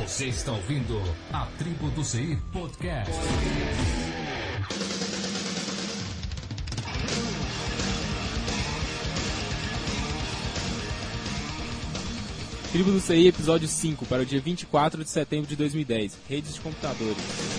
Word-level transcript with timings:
Você 0.00 0.26
está 0.26 0.52
ouvindo 0.52 1.02
a 1.32 1.46
Tribo 1.58 1.90
do 1.90 2.04
CI 2.04 2.38
Podcast. 2.52 3.12
Tribo 12.70 12.92
do 12.92 13.00
CI, 13.00 13.26
episódio 13.26 13.66
5, 13.66 14.06
para 14.06 14.22
o 14.22 14.26
dia 14.26 14.40
24 14.40 15.02
de 15.02 15.10
setembro 15.10 15.48
de 15.48 15.56
2010. 15.56 16.16
Redes 16.28 16.54
de 16.54 16.60
computadores. 16.60 17.57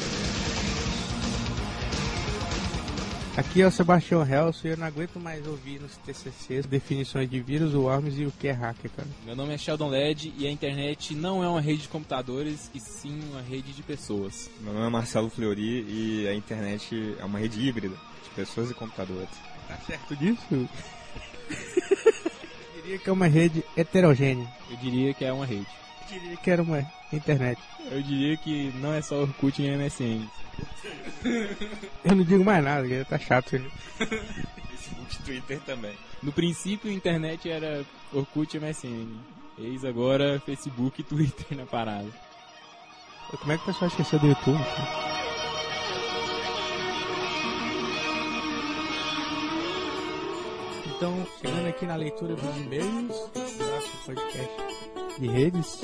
Aqui 3.39 3.61
é 3.61 3.67
o 3.67 3.71
Sebastião 3.71 4.27
Helso 4.29 4.67
e 4.67 4.71
eu 4.71 4.75
não 4.75 4.85
aguento 4.85 5.17
mais 5.17 5.47
ouvir 5.47 5.79
nos 5.79 5.95
TCCs 5.95 6.65
definições 6.65 7.29
de 7.29 7.39
vírus, 7.39 7.73
worms 7.73 8.19
e 8.19 8.25
o 8.25 8.31
que 8.33 8.49
é 8.49 8.51
hacker, 8.51 8.91
cara. 8.91 9.07
Meu 9.25 9.33
nome 9.33 9.53
é 9.53 9.57
Sheldon 9.57 9.87
Led 9.87 10.33
e 10.37 10.45
a 10.45 10.51
internet 10.51 11.15
não 11.15 11.41
é 11.41 11.47
uma 11.47 11.61
rede 11.61 11.83
de 11.83 11.87
computadores, 11.87 12.69
e 12.75 12.81
sim 12.81 13.17
uma 13.31 13.41
rede 13.41 13.71
de 13.71 13.81
pessoas. 13.81 14.49
Meu 14.59 14.73
nome 14.73 14.87
é 14.87 14.89
Marcelo 14.89 15.29
Fleury 15.29 15.85
e 15.87 16.27
a 16.27 16.33
internet 16.33 17.15
é 17.17 17.23
uma 17.23 17.39
rede 17.39 17.65
híbrida 17.65 17.95
de 18.25 18.29
pessoas 18.35 18.71
e 18.71 18.73
computadores. 18.73 19.29
Tá 19.69 19.77
certo 19.87 20.17
disso? 20.17 20.43
eu 20.59 20.67
diria 22.81 22.99
que 22.99 23.09
é 23.09 23.13
uma 23.13 23.27
rede 23.27 23.63
heterogênea. 23.77 24.49
Eu 24.69 24.75
diria 24.75 25.13
que 25.13 25.23
é 25.23 25.31
uma 25.31 25.45
rede. 25.45 25.65
Eu 26.11 26.19
diria 26.19 26.37
que 26.37 26.51
era 26.51 26.61
uma 26.61 26.91
internet. 27.13 27.61
Eu 27.91 28.01
diria 28.01 28.37
que 28.37 28.71
não 28.75 28.93
é 28.93 29.01
só 29.01 29.21
Orkut 29.21 29.61
e 29.61 29.77
MSN. 29.77 30.27
Eu 32.03 32.15
não 32.15 32.23
digo 32.23 32.43
mais 32.43 32.63
nada, 32.63 33.05
tá 33.05 33.19
chato. 33.19 33.51
Facebook 33.97 35.15
e 35.15 35.23
Twitter 35.23 35.59
também. 35.61 35.95
No 36.21 36.31
princípio, 36.31 36.89
a 36.89 36.93
internet 36.93 37.49
era 37.49 37.85
Orkut 38.11 38.55
e 38.55 38.59
MSN. 38.59 39.07
Eis 39.57 39.85
agora 39.85 40.41
Facebook 40.45 41.01
e 41.01 41.03
Twitter 41.03 41.57
na 41.57 41.65
parada. 41.65 42.07
Como 43.37 43.51
é 43.51 43.57
que 43.57 43.63
o 43.63 43.65
pessoal 43.67 43.89
esqueceu 43.89 44.19
do 44.19 44.27
YouTube? 44.27 44.59
Então, 50.99 51.25
chegando 51.39 51.65
aqui 51.65 51.85
na 51.85 51.95
leitura 51.95 52.35
dos 52.35 52.57
e-mails 52.57 53.07
nosso 53.07 53.97
podcast 54.05 54.51
de 55.17 55.27
redes. 55.29 55.79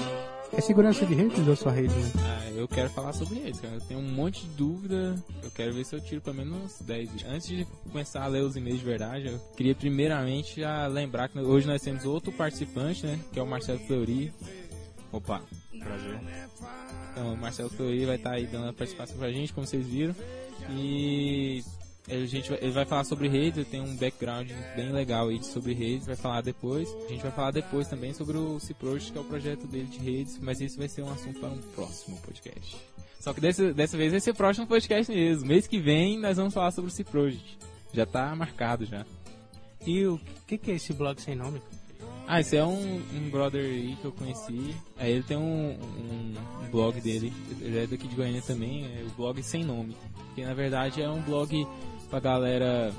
É 0.51 0.59
segurança 0.59 1.05
de 1.05 1.13
redes 1.13 1.47
ou 1.47 1.55
só 1.55 1.69
rede, 1.69 1.95
né? 1.95 2.11
Ah, 2.19 2.51
eu 2.51 2.67
quero 2.67 2.89
falar 2.89 3.13
sobre 3.13 3.37
eles, 3.39 3.61
cara. 3.61 3.75
Eu 3.75 3.79
tenho 3.79 4.01
um 4.01 4.11
monte 4.11 4.41
de 4.41 4.49
dúvida. 4.57 5.15
Eu 5.41 5.49
quero 5.51 5.73
ver 5.73 5.85
se 5.85 5.95
eu 5.95 6.01
tiro 6.01 6.19
pelo 6.19 6.35
menos 6.35 6.81
10. 6.81 7.27
Antes 7.29 7.47
de 7.47 7.65
começar 7.89 8.25
a 8.25 8.27
ler 8.27 8.43
os 8.43 8.57
e-mails 8.57 8.79
de 8.79 8.85
verdade, 8.85 9.27
eu 9.27 9.39
queria 9.55 9.73
primeiramente 9.73 10.59
lembrar 10.91 11.29
que 11.29 11.39
hoje 11.39 11.65
nós 11.65 11.81
temos 11.81 12.03
outro 12.03 12.33
participante, 12.33 13.05
né? 13.05 13.17
Que 13.31 13.39
é 13.39 13.41
o 13.41 13.47
Marcelo 13.47 13.79
Fleury. 13.79 14.33
Opa, 15.13 15.41
Prazer. 15.79 16.19
Então, 17.13 17.33
o 17.33 17.37
Marcelo 17.37 17.69
Fleury 17.69 18.05
vai 18.05 18.17
estar 18.17 18.31
aí 18.31 18.45
dando 18.47 18.67
a 18.67 18.73
participação 18.73 19.15
pra 19.15 19.31
gente, 19.31 19.53
como 19.53 19.65
vocês 19.65 19.87
viram. 19.87 20.13
E 20.71 21.63
a 22.07 22.25
gente 22.25 22.49
vai, 22.49 22.59
ele 22.61 22.71
vai 22.71 22.85
falar 22.85 23.03
sobre 23.03 23.27
redes, 23.27 23.57
ele 23.57 23.65
tem 23.65 23.81
um 23.81 23.95
background 23.95 24.49
bem 24.75 24.91
legal 24.91 25.29
aí 25.29 25.43
sobre 25.43 25.73
redes, 25.73 26.05
vai 26.05 26.15
falar 26.15 26.41
depois. 26.41 26.87
A 27.05 27.09
gente 27.09 27.23
vai 27.23 27.31
falar 27.31 27.51
depois 27.51 27.87
também 27.87 28.13
sobre 28.13 28.37
o 28.37 28.59
Ciproject, 28.59 29.11
que 29.11 29.17
é 29.17 29.21
o 29.21 29.25
projeto 29.25 29.65
dele 29.65 29.87
de 29.87 29.97
redes, 29.97 30.37
mas 30.39 30.61
isso 30.61 30.77
vai 30.77 30.87
ser 30.87 31.01
um 31.01 31.11
assunto 31.11 31.39
para 31.39 31.49
um 31.49 31.57
próximo 31.73 32.17
podcast. 32.21 32.77
Só 33.19 33.33
que 33.33 33.41
dessa, 33.41 33.73
dessa 33.73 33.97
vez 33.97 34.11
vai 34.11 34.21
ser 34.21 34.31
o 34.31 34.35
próximo 34.35 34.67
podcast 34.67 35.11
mesmo. 35.11 35.47
Mês 35.47 35.65
que 35.65 35.79
vem 35.79 36.19
nós 36.19 36.37
vamos 36.37 36.53
falar 36.53 36.71
sobre 36.71 36.91
o 36.91 36.93
Ciproject. 36.93 37.57
Já 37.91 38.05
tá 38.05 38.35
marcado 38.35 38.85
já. 38.85 39.03
E 39.85 40.05
o 40.05 40.19
que, 40.45 40.57
que 40.57 40.71
é 40.71 40.75
esse 40.75 40.93
blog 40.93 41.19
sem 41.19 41.35
nome? 41.35 41.59
Ah, 42.27 42.39
esse 42.39 42.57
é 42.57 42.63
um, 42.63 43.01
um 43.13 43.29
brother 43.29 43.63
aí 43.63 43.95
que 44.01 44.05
eu 44.05 44.11
conheci. 44.11 44.75
Aí 44.97 45.11
ele 45.11 45.23
tem 45.23 45.37
um, 45.37 45.71
um, 45.71 46.33
um 46.63 46.69
blog 46.71 46.99
dele. 46.99 47.31
Ele 47.61 47.79
é 47.79 47.87
daqui 47.87 48.07
de 48.07 48.15
Goiânia 48.15 48.41
também, 48.41 48.85
é 48.85 49.03
o 49.03 49.09
blog 49.11 49.41
sem 49.43 49.63
nome. 49.63 49.95
Que 50.33 50.43
na 50.43 50.53
verdade 50.53 51.01
é 51.01 51.09
um 51.09 51.21
blog 51.21 51.67
pra 52.15 52.19
galera, 52.19 52.93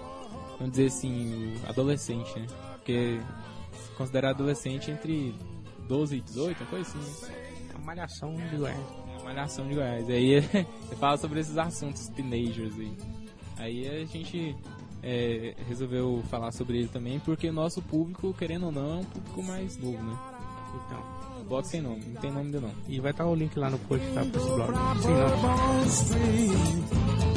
vamos 0.58 0.72
dizer 0.72 0.86
assim, 0.86 1.54
adolescente, 1.66 2.38
né? 2.38 2.46
Porque 2.74 3.18
considerar 3.96 4.30
adolescente 4.30 4.90
entre 4.90 5.34
12 5.88 6.16
e 6.16 6.20
18, 6.20 6.60
uma 6.60 6.70
coisa 6.70 6.90
assim, 6.90 6.98
né? 6.98 7.34
É 7.72 7.76
uma 7.76 7.86
malhação 7.86 8.34
de 8.34 8.56
Goiás. 8.56 8.78
É 8.78 9.16
uma 9.16 9.24
malhação 9.24 9.66
de 9.66 9.74
Goiás. 9.74 10.08
Aí 10.10 10.32
ele 10.52 10.66
fala 11.00 11.16
sobre 11.16 11.40
esses 11.40 11.56
assuntos 11.56 12.08
teenagers 12.08 12.78
aí. 12.78 12.96
Aí 13.58 14.02
a 14.02 14.04
gente 14.04 14.54
é, 15.02 15.54
resolveu 15.66 16.22
falar 16.28 16.52
sobre 16.52 16.78
ele 16.78 16.88
também, 16.88 17.18
porque 17.20 17.50
nosso 17.50 17.80
público, 17.80 18.34
querendo 18.34 18.66
ou 18.66 18.72
não, 18.72 18.96
é 18.96 19.00
um 19.00 19.04
público 19.04 19.42
mais 19.42 19.78
novo, 19.78 20.02
né? 20.02 20.18
Então. 20.86 21.16
Blog 21.48 21.64
sem 21.64 21.80
nome, 21.80 22.02
não 22.06 22.20
tem 22.20 22.30
nome 22.32 22.46
ainda 22.46 22.60
não. 22.60 22.72
E 22.88 22.98
vai 22.98 23.12
estar 23.12 23.24
o 23.24 23.34
link 23.34 23.56
lá 23.56 23.70
no 23.70 23.78
post 23.78 24.04
tá, 24.08 24.24
pra 24.24 24.40
esse 24.40 24.50
blog. 24.50 24.72
Sem 24.98 25.14
nome. 25.14 26.86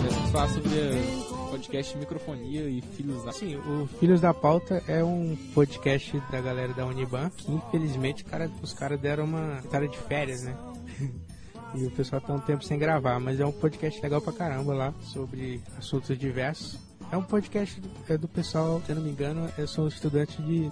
Nós 0.03 0.13
vamos 0.15 0.31
falar 0.31 0.49
sobre 0.49 1.28
podcast 1.69 1.97
Microfonia 1.97 2.61
e 2.67 2.81
Filhos 2.81 3.23
da... 3.23 3.31
Sim, 3.31 3.55
o 3.55 3.87
Filhos 3.99 4.19
da 4.19 4.33
Pauta 4.33 4.83
é 4.87 5.03
um 5.03 5.37
podcast 5.53 6.19
da 6.31 6.41
galera 6.41 6.73
da 6.73 6.83
Uniban 6.83 7.29
que 7.29 7.51
infelizmente 7.51 8.23
cara, 8.25 8.49
os 8.61 8.73
caras 8.73 8.99
deram 8.99 9.25
uma 9.25 9.61
cara 9.71 9.87
de 9.87 9.97
férias, 9.97 10.43
né? 10.43 10.57
E 11.75 11.85
o 11.85 11.91
pessoal 11.91 12.19
tá 12.19 12.33
um 12.33 12.39
tempo 12.39 12.63
sem 12.63 12.79
gravar, 12.79 13.19
mas 13.19 13.39
é 13.39 13.45
um 13.45 13.51
podcast 13.51 14.01
legal 14.01 14.19
pra 14.19 14.33
caramba 14.33 14.73
lá, 14.73 14.91
sobre 15.03 15.61
assuntos 15.77 16.17
diversos. 16.17 16.79
É 17.11 17.15
um 17.15 17.21
podcast 17.21 17.79
do, 17.79 17.89
é 18.09 18.17
do 18.17 18.27
pessoal, 18.27 18.81
se 18.83 18.91
eu 18.91 18.95
não 18.95 19.03
me 19.03 19.11
engano, 19.11 19.47
eu 19.55 19.67
sou 19.67 19.87
estudante 19.87 20.41
de, 20.41 20.71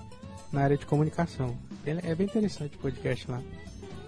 na 0.52 0.62
área 0.62 0.76
de 0.76 0.88
comunicação. 0.88 1.56
É 1.86 2.16
bem 2.16 2.26
interessante 2.26 2.78
o 2.78 2.80
podcast 2.80 3.30
lá. 3.30 3.44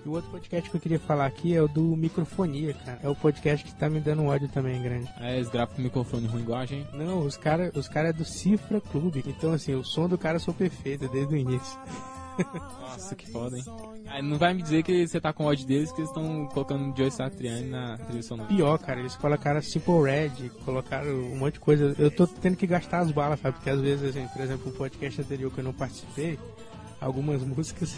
E 0.06 0.10
o 0.10 0.14
outro 0.14 0.30
podcast 0.32 0.70
que 0.70 0.76
eu 0.76 0.82
queria 0.82 1.00
falar 1.00 1.26
aqui 1.26 1.56
é 1.56 1.62
o 1.62 1.68
do 1.68 1.82
Microfonia, 1.96 2.74
cara. 2.74 3.00
É 3.04 3.10
o 3.10 3.16
podcast 3.16 3.66
que 3.66 3.74
tá 3.76 3.90
me 3.90 4.00
dando 4.00 4.22
um 4.22 4.28
ódio 4.28 4.48
também 4.48 4.82
grande. 4.82 5.10
Aí 5.18 5.36
eles 5.36 5.50
gravam 5.50 5.76
com 5.76 5.82
microfone 5.82 6.28
ruim 6.28 6.42
igual 6.42 6.60
a 6.60 6.66
gente. 6.66 6.96
Não, 6.96 7.20
os 7.26 7.36
caras 7.36 7.76
os 7.76 7.88
cara 7.88 8.10
é 8.10 8.14
do 8.14 8.24
Cifra 8.24 8.80
Clube. 8.80 9.24
Então, 9.28 9.54
assim, 9.54 9.74
o 9.76 9.84
som 9.84 10.08
do 10.08 10.18
cara 10.18 10.40
sou 10.40 10.54
perfeito 10.54 11.08
desde 11.10 11.34
o 11.34 11.38
início. 11.38 11.80
Nossa, 12.80 13.16
que 13.16 13.30
foda, 13.30 13.58
hein? 13.58 13.64
Aí 14.08 14.22
não 14.22 14.38
vai 14.38 14.54
me 14.54 14.62
dizer 14.62 14.82
que 14.84 15.06
você 15.06 15.20
tá 15.20 15.34
com 15.34 15.46
ódio 15.46 15.68
deles 15.68 15.92
que 15.92 16.00
eles 16.00 16.10
estão 16.10 16.48
colocando 16.48 16.96
Joe 16.98 17.12
Satriani 17.12 17.70
na 17.70 17.98
trilha 17.98 18.24
sonora. 18.24 18.48
Pior, 18.48 18.78
cara, 18.80 19.02
eles 19.02 19.16
colocaram 19.16 19.62
Simple 19.62 20.04
Red, 20.04 20.50
colocaram 20.64 21.10
um 21.10 21.38
monte 21.38 21.56
de 21.56 21.60
coisa. 21.60 21.96
Eu 22.00 22.10
tô 22.10 22.26
tendo 22.26 22.56
que 22.56 22.66
gastar 22.66 23.00
as 23.00 23.12
balas, 23.12 23.40
sabe? 23.42 23.56
Porque 23.56 23.70
às 23.70 23.82
vezes, 23.82 24.16
assim, 24.16 24.28
por 24.28 24.42
exemplo, 24.42 24.72
o 24.72 24.74
podcast 24.74 25.22
anterior 25.22 25.52
que 25.52 25.60
eu 25.60 25.64
não 25.64 25.74
participei, 25.74 26.40
algumas 27.02 27.44
músicas 27.46 27.94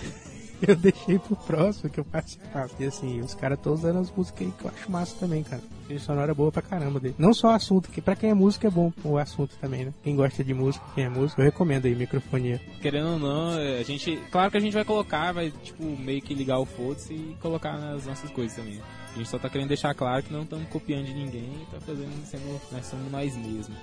eu 0.67 0.75
deixei 0.75 1.17
pro 1.17 1.35
próximo 1.35 1.89
que 1.89 1.99
eu 1.99 2.05
participasse. 2.05 2.75
E 2.79 2.85
assim, 2.85 3.19
os 3.19 3.33
caras 3.33 3.57
estão 3.57 3.73
usando 3.73 3.99
as 3.99 4.11
músicas 4.11 4.47
aí 4.47 4.53
que 4.57 4.65
eu 4.65 4.71
acho 4.71 4.91
massa 4.91 5.15
também, 5.19 5.43
cara. 5.43 5.61
A 5.89 5.99
sonora 5.99 6.31
é 6.31 6.35
boa 6.35 6.51
pra 6.51 6.61
caramba 6.61 6.99
dele. 6.99 7.15
Não 7.17 7.33
só 7.33 7.49
o 7.49 7.51
assunto, 7.51 7.89
que 7.89 8.01
pra 8.01 8.15
quem 8.15 8.29
é 8.29 8.33
música 8.33 8.67
é 8.67 8.71
bom 8.71 8.93
o 9.03 9.17
assunto 9.17 9.55
também, 9.59 9.85
né? 9.85 9.93
Quem 10.03 10.15
gosta 10.15 10.43
de 10.43 10.53
música, 10.53 10.85
quem 10.95 11.03
é 11.03 11.09
músico, 11.09 11.41
eu 11.41 11.45
recomendo 11.45 11.85
aí, 11.85 11.95
microfonia. 11.95 12.61
Querendo 12.81 13.09
ou 13.09 13.19
não, 13.19 13.59
é, 13.59 13.79
a 13.79 13.83
gente. 13.83 14.17
Claro 14.31 14.51
que 14.51 14.57
a 14.57 14.61
gente 14.61 14.73
vai 14.73 14.85
colocar, 14.85 15.33
vai 15.33 15.51
tipo 15.51 15.83
meio 15.83 16.21
que 16.21 16.33
ligar 16.33 16.59
o 16.59 16.65
foda-se 16.65 17.13
e 17.13 17.35
colocar 17.41 17.77
nas 17.77 18.05
nossas 18.05 18.29
coisas 18.31 18.55
também. 18.55 18.79
A 19.13 19.17
gente 19.17 19.29
só 19.29 19.37
tá 19.37 19.49
querendo 19.49 19.67
deixar 19.67 19.93
claro 19.93 20.23
que 20.23 20.31
não 20.31 20.43
estamos 20.43 20.67
copiando 20.69 21.05
de 21.05 21.13
ninguém 21.13 21.51
e 21.61 21.65
tá 21.71 21.81
fazendo 21.81 22.25
sendo. 22.25 22.61
Nós 22.71 22.85
somos 22.85 23.11
nós 23.11 23.35
mesmos. 23.35 23.77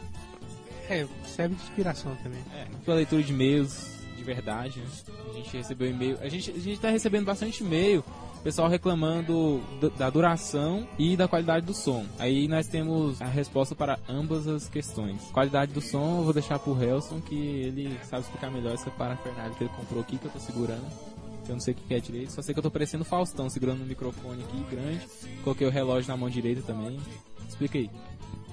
É, 0.89 1.07
serve 1.27 1.55
de 1.55 1.63
inspiração 1.63 2.17
também. 2.23 2.41
É, 2.55 2.67
foi 2.83 2.95
a 2.95 2.97
leitura 2.97 3.23
de 3.23 3.31
e-mails 3.31 3.98
de 4.19 4.25
verdade, 4.25 4.81
né? 4.81 4.87
A 5.31 5.33
gente 5.33 5.57
recebeu 5.57 5.89
e-mail. 5.91 6.19
A 6.21 6.29
gente, 6.29 6.51
a 6.51 6.59
gente 6.59 6.81
tá 6.81 6.91
recebendo 6.91 7.25
bastante 7.25 7.63
e-mail. 7.63 8.05
Pessoal 8.43 8.69
reclamando 8.69 9.61
do- 9.81 9.91
da 9.91 10.09
duração 10.11 10.87
e 10.99 11.17
da 11.17 11.27
qualidade 11.27 11.67
do 11.67 11.75
som. 11.75 12.05
Aí 12.19 12.47
nós 12.47 12.67
temos 12.69 13.21
a 13.21 13.27
resposta 13.27 13.75
para 13.75 13.99
ambas 14.09 14.47
as 14.47 14.69
questões. 14.69 15.21
Qualidade 15.33 15.73
do 15.73 15.81
som 15.81 16.19
eu 16.19 16.25
vou 16.25 16.33
deixar 16.33 16.59
pro 16.59 16.81
Helson, 16.81 17.21
que 17.21 17.35
ele 17.35 17.99
sabe 18.05 18.23
explicar 18.23 18.51
melhor 18.51 18.75
essa 18.75 18.91
parafernália 18.91 19.55
que 19.57 19.65
ele 19.65 19.73
comprou 19.77 20.01
aqui, 20.01 20.19
que 20.19 20.27
eu 20.27 20.31
tô 20.31 20.39
segurando. 20.39 20.87
Eu 21.49 21.55
não 21.55 21.61
sei 21.61 21.75
o 21.75 21.77
que 21.77 21.95
é 21.95 21.99
direito, 21.99 22.31
só 22.33 22.43
sei 22.43 22.53
que 22.55 22.59
eu 22.59 22.63
tô 22.63 22.71
parecendo 22.71 23.05
Faustão, 23.05 23.49
segurando 23.49 23.83
um 23.83 23.87
microfone 23.87 24.43
aqui 24.45 24.65
grande. 24.71 25.01
Coloquei 25.43 25.67
o 25.67 25.71
relógio 25.71 26.09
na 26.09 26.17
mão 26.17 26.29
direita 26.29 26.63
também. 26.63 26.99
Explica 27.49 27.79
aí. 27.79 27.91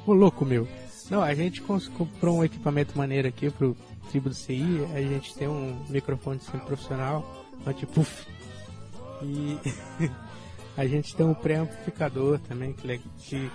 Ô 0.08 0.14
louco 0.14 0.46
meu. 0.46 0.68
Não, 1.12 1.22
a 1.22 1.36
gente 1.36 1.62
comprou 1.62 2.38
um 2.38 2.44
equipamento 2.44 2.98
maneiro 2.98 3.28
aqui 3.28 3.52
pro 3.52 3.78
Tribo 4.06 4.30
do 4.30 4.36
CI. 4.36 4.86
A 4.94 5.02
gente 5.02 5.36
tem 5.36 5.48
um 5.48 5.78
microfone 5.90 6.40
sempre 6.40 6.62
profissional, 6.62 7.46
anti-puff. 7.66 8.28
E 9.22 9.58
a 10.78 10.86
gente 10.86 11.16
tem 11.16 11.26
um 11.26 11.34
pré-amplificador 11.34 12.40
também 12.40 12.74
que, 12.74 13.00
que 13.20 13.52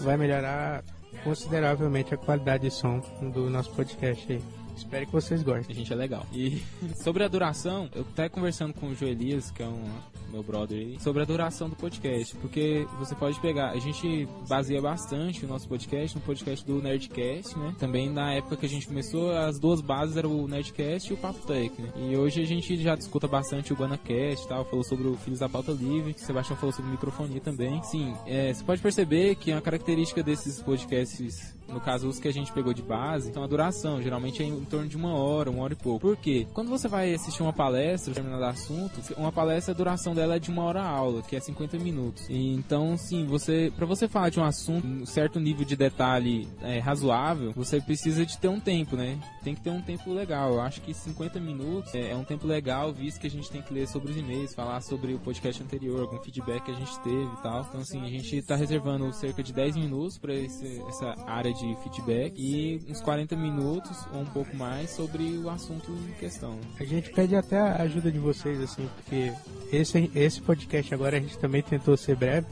vai 0.00 0.16
melhorar 0.16 0.84
consideravelmente 1.24 2.14
a 2.14 2.16
qualidade 2.16 2.64
de 2.64 2.70
som 2.70 3.00
do 3.32 3.48
nosso 3.48 3.70
podcast 3.70 4.32
aí. 4.32 4.42
Espero 4.76 5.06
que 5.06 5.12
vocês 5.12 5.40
A 5.40 5.44
gostem. 5.44 5.74
gente 5.74 5.92
é 5.92 5.96
legal. 5.96 6.26
E 6.32 6.62
sobre 7.02 7.24
a 7.24 7.28
duração, 7.28 7.88
eu 7.94 8.02
até 8.02 8.28
conversando 8.28 8.74
com 8.74 8.88
o 8.88 8.94
Joelias, 8.94 9.50
que 9.50 9.62
é 9.62 9.66
um 9.66 9.84
meu 10.30 10.42
brother 10.42 10.78
aí, 10.78 11.00
sobre 11.00 11.22
a 11.22 11.24
duração 11.24 11.68
do 11.68 11.76
podcast, 11.76 12.36
porque 12.36 12.86
você 12.98 13.14
pode 13.14 13.40
pegar, 13.40 13.70
a 13.70 13.78
gente 13.78 14.28
baseia 14.48 14.82
bastante 14.82 15.44
o 15.44 15.48
nosso 15.48 15.68
podcast 15.68 16.16
no 16.16 16.22
podcast 16.22 16.66
do 16.66 16.82
Nerdcast, 16.82 17.56
né? 17.58 17.74
Também 17.78 18.10
na 18.10 18.34
época 18.34 18.56
que 18.56 18.66
a 18.66 18.68
gente 18.68 18.86
começou, 18.86 19.30
as 19.32 19.58
duas 19.58 19.80
bases 19.80 20.16
eram 20.16 20.32
o 20.38 20.48
Nerdcast 20.48 21.10
e 21.10 21.14
o 21.14 21.16
Papo 21.16 21.46
Tech, 21.46 21.80
né? 21.80 21.90
E 21.96 22.16
hoje 22.16 22.42
a 22.42 22.44
gente 22.46 22.76
já 22.82 22.94
discuta 22.94 23.26
bastante 23.28 23.72
o 23.72 23.76
GuanaCast 23.76 24.44
e 24.44 24.48
tal, 24.48 24.64
falou 24.64 24.84
sobre 24.84 25.06
o 25.06 25.16
Filhos 25.16 25.38
da 25.38 25.48
Pauta 25.48 25.72
Livre, 25.72 26.12
o 26.12 26.18
Sebastião 26.18 26.56
falou 26.56 26.72
sobre 26.72 26.90
microfonia 26.90 27.40
também. 27.40 27.82
Sim, 27.84 28.14
é, 28.26 28.52
você 28.52 28.64
pode 28.64 28.82
perceber 28.82 29.36
que 29.36 29.52
uma 29.52 29.62
característica 29.62 30.22
desses 30.22 30.60
podcasts 30.60 31.55
no 31.68 31.80
caso 31.80 32.08
os 32.08 32.18
que 32.18 32.28
a 32.28 32.32
gente 32.32 32.52
pegou 32.52 32.72
de 32.72 32.82
base, 32.82 33.28
então 33.28 33.42
a 33.42 33.46
duração 33.46 34.02
geralmente 34.02 34.42
é 34.42 34.46
em 34.46 34.64
torno 34.64 34.88
de 34.88 34.96
uma 34.96 35.14
hora, 35.14 35.50
uma 35.50 35.62
hora 35.62 35.72
e 35.72 35.76
pouco. 35.76 36.00
Por 36.00 36.16
quê? 36.16 36.46
Quando 36.52 36.68
você 36.68 36.88
vai 36.88 37.12
assistir 37.14 37.42
uma 37.42 37.52
palestra, 37.52 38.12
determinado 38.12 38.44
assunto, 38.44 39.00
uma 39.16 39.32
palestra, 39.32 39.72
a 39.72 39.76
duração 39.76 40.14
dela 40.14 40.36
é 40.36 40.38
de 40.38 40.50
uma 40.50 40.62
hora 40.62 40.82
a 40.82 40.88
aula, 40.88 41.22
que 41.22 41.36
é 41.36 41.40
50 41.40 41.78
minutos. 41.78 42.28
E, 42.28 42.54
então, 42.54 42.96
sim, 42.96 43.26
você, 43.26 43.72
para 43.76 43.86
você 43.86 44.08
falar 44.08 44.30
de 44.30 44.40
um 44.40 44.44
assunto, 44.44 44.86
um 44.86 45.06
certo 45.06 45.40
nível 45.40 45.64
de 45.64 45.76
detalhe 45.76 46.48
é, 46.62 46.78
razoável, 46.78 47.52
você 47.52 47.80
precisa 47.80 48.24
de 48.24 48.38
ter 48.38 48.48
um 48.48 48.60
tempo, 48.60 48.96
né? 48.96 49.18
Tem 49.42 49.54
que 49.54 49.60
ter 49.60 49.70
um 49.70 49.82
tempo 49.82 50.12
legal. 50.12 50.54
Eu 50.54 50.60
acho 50.60 50.80
que 50.80 50.92
50 50.92 51.40
minutos 51.40 51.94
é, 51.94 52.10
é 52.12 52.16
um 52.16 52.24
tempo 52.24 52.46
legal, 52.46 52.92
visto 52.92 53.20
que 53.20 53.26
a 53.26 53.30
gente 53.30 53.50
tem 53.50 53.62
que 53.62 53.72
ler 53.72 53.88
sobre 53.88 54.10
os 54.10 54.16
e-mails, 54.16 54.54
falar 54.54 54.80
sobre 54.80 55.14
o 55.14 55.18
podcast 55.18 55.62
anterior, 55.62 56.02
algum 56.02 56.18
feedback 56.18 56.64
que 56.64 56.70
a 56.70 56.74
gente 56.74 56.98
teve 57.00 57.24
e 57.24 57.42
tal. 57.42 57.66
Então, 57.68 57.80
assim, 57.80 58.04
a 58.04 58.08
gente 58.08 58.42
tá 58.42 58.56
reservando 58.56 59.12
cerca 59.12 59.42
de 59.42 59.52
10 59.52 59.76
minutos 59.76 60.18
para 60.18 60.34
essa 60.34 61.14
área 61.26 61.52
de 61.52 61.55
feedback 61.82 62.34
e 62.38 62.82
uns 62.88 63.00
40 63.00 63.36
minutos 63.36 64.06
ou 64.12 64.20
um 64.20 64.26
pouco 64.26 64.54
mais 64.56 64.90
sobre 64.90 65.38
o 65.38 65.48
assunto 65.48 65.90
em 65.92 66.12
questão. 66.18 66.58
A 66.78 66.84
gente 66.84 67.10
pede 67.10 67.34
até 67.34 67.58
a 67.58 67.82
ajuda 67.82 68.10
de 68.10 68.18
vocês, 68.18 68.60
assim, 68.60 68.88
porque 68.96 69.32
esse, 69.72 70.10
esse 70.14 70.40
podcast 70.40 70.92
agora 70.92 71.16
a 71.16 71.20
gente 71.20 71.38
também 71.38 71.62
tentou 71.62 71.96
ser 71.96 72.16
breve 72.16 72.46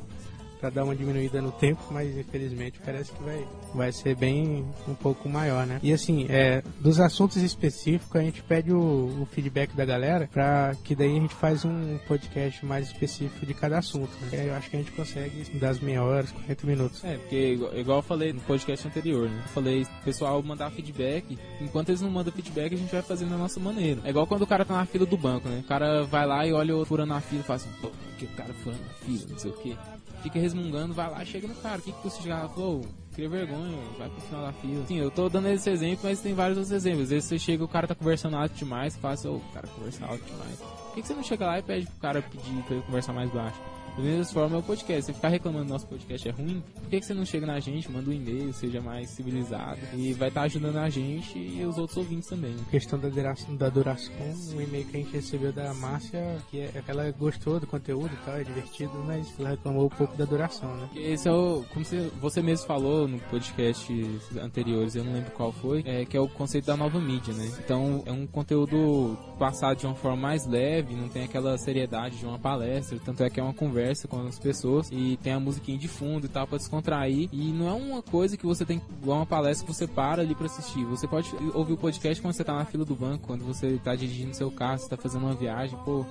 para 0.65 0.71
dar 0.71 0.85
uma 0.85 0.97
diminuída 0.97 1.43
no 1.43 1.53
tempo, 1.53 1.83
mas 1.91 2.17
infelizmente 2.17 2.81
parece 2.83 3.13
que 3.13 3.23
vai, 3.23 3.47
vai 3.75 3.93
ser 3.93 4.17
bem 4.17 4.65
um 4.89 4.95
pouco 4.95 5.29
maior, 5.29 5.67
né? 5.67 5.79
E 5.83 5.93
assim, 5.93 6.27
é, 6.31 6.63
dos 6.81 6.99
assuntos 6.99 7.37
específicos 7.37 8.19
a 8.19 8.25
gente 8.25 8.43
pede 8.43 8.73
o, 8.73 8.79
o 9.21 9.29
feedback 9.31 9.77
da 9.77 9.85
galera 9.85 10.27
para 10.33 10.75
que 10.83 10.95
daí 10.95 11.19
a 11.19 11.21
gente 11.21 11.35
faz 11.35 11.67
um 11.67 11.99
podcast 12.09 12.65
mais 12.65 12.87
específico 12.87 13.45
de 13.45 13.53
cada 13.53 13.77
assunto. 13.77 14.11
Né? 14.23 14.49
Eu 14.49 14.55
acho 14.55 14.71
que 14.71 14.77
a 14.77 14.79
gente 14.79 14.93
consegue 14.93 15.45
das 15.59 15.81
meia 15.81 16.03
horas, 16.03 16.33
40 16.33 16.67
minutos. 16.67 17.05
É, 17.05 17.19
porque 17.19 17.53
igual, 17.53 17.79
igual 17.79 17.99
eu 17.99 18.03
falei 18.03 18.33
no 18.33 18.41
podcast 18.41 18.89
anterior, 18.89 19.29
né? 19.29 19.43
Eu 19.45 19.49
falei, 19.51 19.87
pessoal 20.03 20.43
mandar 20.43 20.71
feedback, 20.71 21.39
enquanto 21.61 21.91
eles 21.91 22.01
não 22.01 22.11
mandam 22.11 22.33
feedback, 22.33 22.73
a 22.73 22.79
gente 22.79 22.91
vai 22.91 23.03
fazendo 23.03 23.33
da 23.33 23.37
nossa 23.37 23.61
maneira. 23.61 24.01
É 24.03 24.09
igual 24.09 24.27
quando 24.27 24.43
o 24.43 24.47
cara 24.47 24.65
tá 24.65 24.73
na 24.73 24.87
fila 24.87 25.05
do 25.05 25.19
banco, 25.19 25.47
né? 25.47 25.61
O 25.63 25.69
cara 25.69 26.05
vai 26.05 26.27
lá 26.27 26.47
e 26.47 26.55
olha 26.55 26.75
o 26.75 26.87
furando 26.87 27.13
na 27.13 27.21
fila 27.21 27.43
e 27.43 27.45
fala 27.45 27.57
assim, 27.59 27.71
pô, 27.83 27.91
que 28.19 28.25
o 28.25 28.29
cara 28.29 28.55
furando 28.55 28.83
na 28.83 28.95
fila, 28.95 29.27
não 29.29 29.39
sei 29.39 29.51
o 29.51 29.55
quê. 29.55 29.77
Fica 30.25 30.39
resmungando, 30.39 30.95
vai 30.95 31.11
lá, 31.11 31.23
chega 31.23 31.47
no 31.47 31.55
cara, 31.57 31.79
o 31.79 31.83
que 31.83 31.93
que 31.93 32.03
você 32.03 32.23
chegar 32.23 32.45
lá? 32.45 32.49
Falou, 32.49 32.81
cria 33.13 33.29
vergonha, 33.29 33.77
vai 33.99 34.09
pro 34.09 34.23
final 34.23 34.47
da 34.47 34.53
fila. 34.55 34.87
Sim, 34.87 34.97
eu 34.97 35.11
tô 35.11 35.29
dando 35.29 35.49
esse 35.49 35.69
exemplo, 35.69 36.01
mas 36.03 36.19
tem 36.23 36.33
vários 36.33 36.57
outros 36.57 36.73
exemplos. 36.73 37.03
Às 37.03 37.11
vezes 37.11 37.29
você 37.29 37.39
chega, 37.39 37.63
o 37.63 37.69
cara 37.69 37.87
tá 37.87 37.95
conversando 37.95 38.35
alto 38.35 38.55
demais, 38.55 38.97
fala 38.97 39.13
assim, 39.13 39.29
ô, 39.29 39.35
o 39.35 39.53
cara 39.53 39.69
conversa 39.69 40.07
alto 40.07 40.25
demais. 40.25 40.59
Por 40.59 40.95
que, 40.95 41.03
que 41.03 41.09
você 41.09 41.15
não 41.15 41.23
chega 41.23 41.45
lá 41.45 41.59
e 41.59 41.63
pede 41.63 41.85
pro 41.85 41.97
cara 41.97 42.23
pedir 42.23 42.63
pra 42.63 42.75
ele 42.75 42.85
conversar 42.87 43.13
mais 43.13 43.31
baixo? 43.33 43.61
Da 43.97 44.03
mesma 44.03 44.25
forma 44.25 44.57
é 44.57 44.59
o 44.59 44.63
podcast. 44.63 45.07
Você 45.07 45.13
ficar 45.13 45.29
reclamando 45.29 45.67
que 45.67 45.71
nosso 45.71 45.87
podcast 45.87 46.29
é 46.29 46.33
ruim, 46.33 46.63
por 46.75 46.89
que, 46.89 47.01
que 47.01 47.07
você 47.07 47.15
não 47.15 47.25
chega 47.25 47.47
na 47.47 47.61
gente, 47.61 47.91
manda 47.91 48.11
um 48.11 48.13
e-mail, 48.13 48.53
seja 48.53 48.81
mais 48.81 49.11
civilizado 49.11 49.79
e 49.95 50.13
vai 50.13 50.29
estar 50.29 50.43
ajudando 50.43 50.77
a 50.79 50.91
gente 50.91 51.39
e 51.39 51.65
os 51.65 51.79
outros 51.79 51.97
ouvintes 51.97 52.29
também. 52.29 52.55
questão 52.71 52.99
da 52.99 53.09
duração, 53.09 53.57
da 53.57 53.69
duração, 53.69 54.15
um 54.55 54.61
e-mail 54.61 54.85
que 54.87 54.97
a 54.97 55.01
gente 55.01 55.13
recebeu 55.13 55.53
da 55.53 55.73
Márcia, 55.75 56.39
que 56.51 56.61
é, 56.61 56.83
ela 56.89 57.11
gostou 57.13 57.61
do 57.61 57.67
conteúdo 57.67 58.11
e 58.13 58.25
tal, 58.25 58.37
é 58.37 58.45
divertido, 58.45 58.93
mas 59.07 59.29
ela 59.39 59.51
reclamou 59.51 59.87
um 59.87 59.89
pouco 59.89 60.17
da 60.17 60.25
duração, 60.25 60.75
né? 60.77 60.89
Esse 60.97 61.29
é 61.29 61.33
o, 61.33 61.65
como 61.73 61.85
você, 61.85 62.11
você 62.21 62.43
mesmo 62.43 62.67
falou 62.67 63.07
no 63.07 63.19
podcast 63.21 63.93
anteriores, 64.41 64.97
eu 64.97 65.05
não 65.05 65.13
lembro 65.13 65.31
qual 65.33 65.53
foi, 65.53 65.83
é, 65.87 66.05
que 66.05 66.17
é 66.17 66.21
o 66.21 66.29
conceito 66.29 66.67
da 66.67 66.77
nova 66.77 66.99
mídia, 66.99 67.33
né? 67.33 67.51
Então 67.65 68.03
é 68.07 68.13
um 68.13 68.27
conteúdo 68.27 69.17
passado 69.39 69.79
de 69.79 69.87
uma 69.87 69.95
forma 69.95 70.17
mais 70.17 70.47
leve, 70.47 70.95
não 70.95 71.09
tem 71.09 71.25
aquela 71.25 71.57
seriedade 71.57 72.19
de 72.19 72.27
uma 72.27 72.39
palestra, 72.39 72.99
tanto 73.05 73.23
é 73.23 73.31
que 73.31 73.39
é 73.39 73.43
uma 73.43 73.55
conversa 73.55 73.84
com 74.09 74.27
as 74.27 74.39
pessoas 74.39 74.89
e 74.91 75.19
tem 75.23 75.33
a 75.33 75.41
musiquinha 75.41 75.79
de 75.79 75.89
fundo 75.89 76.27
e 76.27 76.29
tal 76.29 76.47
pra 76.47 76.59
descontrair. 76.59 77.29
E 77.33 77.53
não 77.53 77.69
é 77.69 77.73
uma 77.73 78.03
coisa 78.03 78.37
que 78.37 78.47
você 78.47 78.65
tem, 78.65 78.81
igual 79.03 79.19
uma 79.19 79.27
palestra 79.27 79.67
que 79.67 79.73
você 79.73 79.87
para 79.87 80.23
ali 80.23 80.35
pra 80.35 80.47
assistir. 80.47 80.85
Você 80.85 81.07
pode 81.07 81.31
ouvir 81.53 81.75
o 81.75 81.77
podcast 81.77 82.21
quando 82.23 82.35
você 82.35 82.45
tá 82.45 82.55
na 82.55 82.65
fila 82.65 82.85
do 82.85 82.95
banco, 82.95 83.27
quando 83.27 83.45
você 83.45 83.79
tá 83.83 83.95
dirigindo 83.95 84.35
seu 84.35 84.51
carro, 84.51 84.79
você 84.79 84.89
tá 84.89 84.97
fazendo 84.97 85.25
uma 85.25 85.35
viagem, 85.35 85.79
pô, 85.85 86.05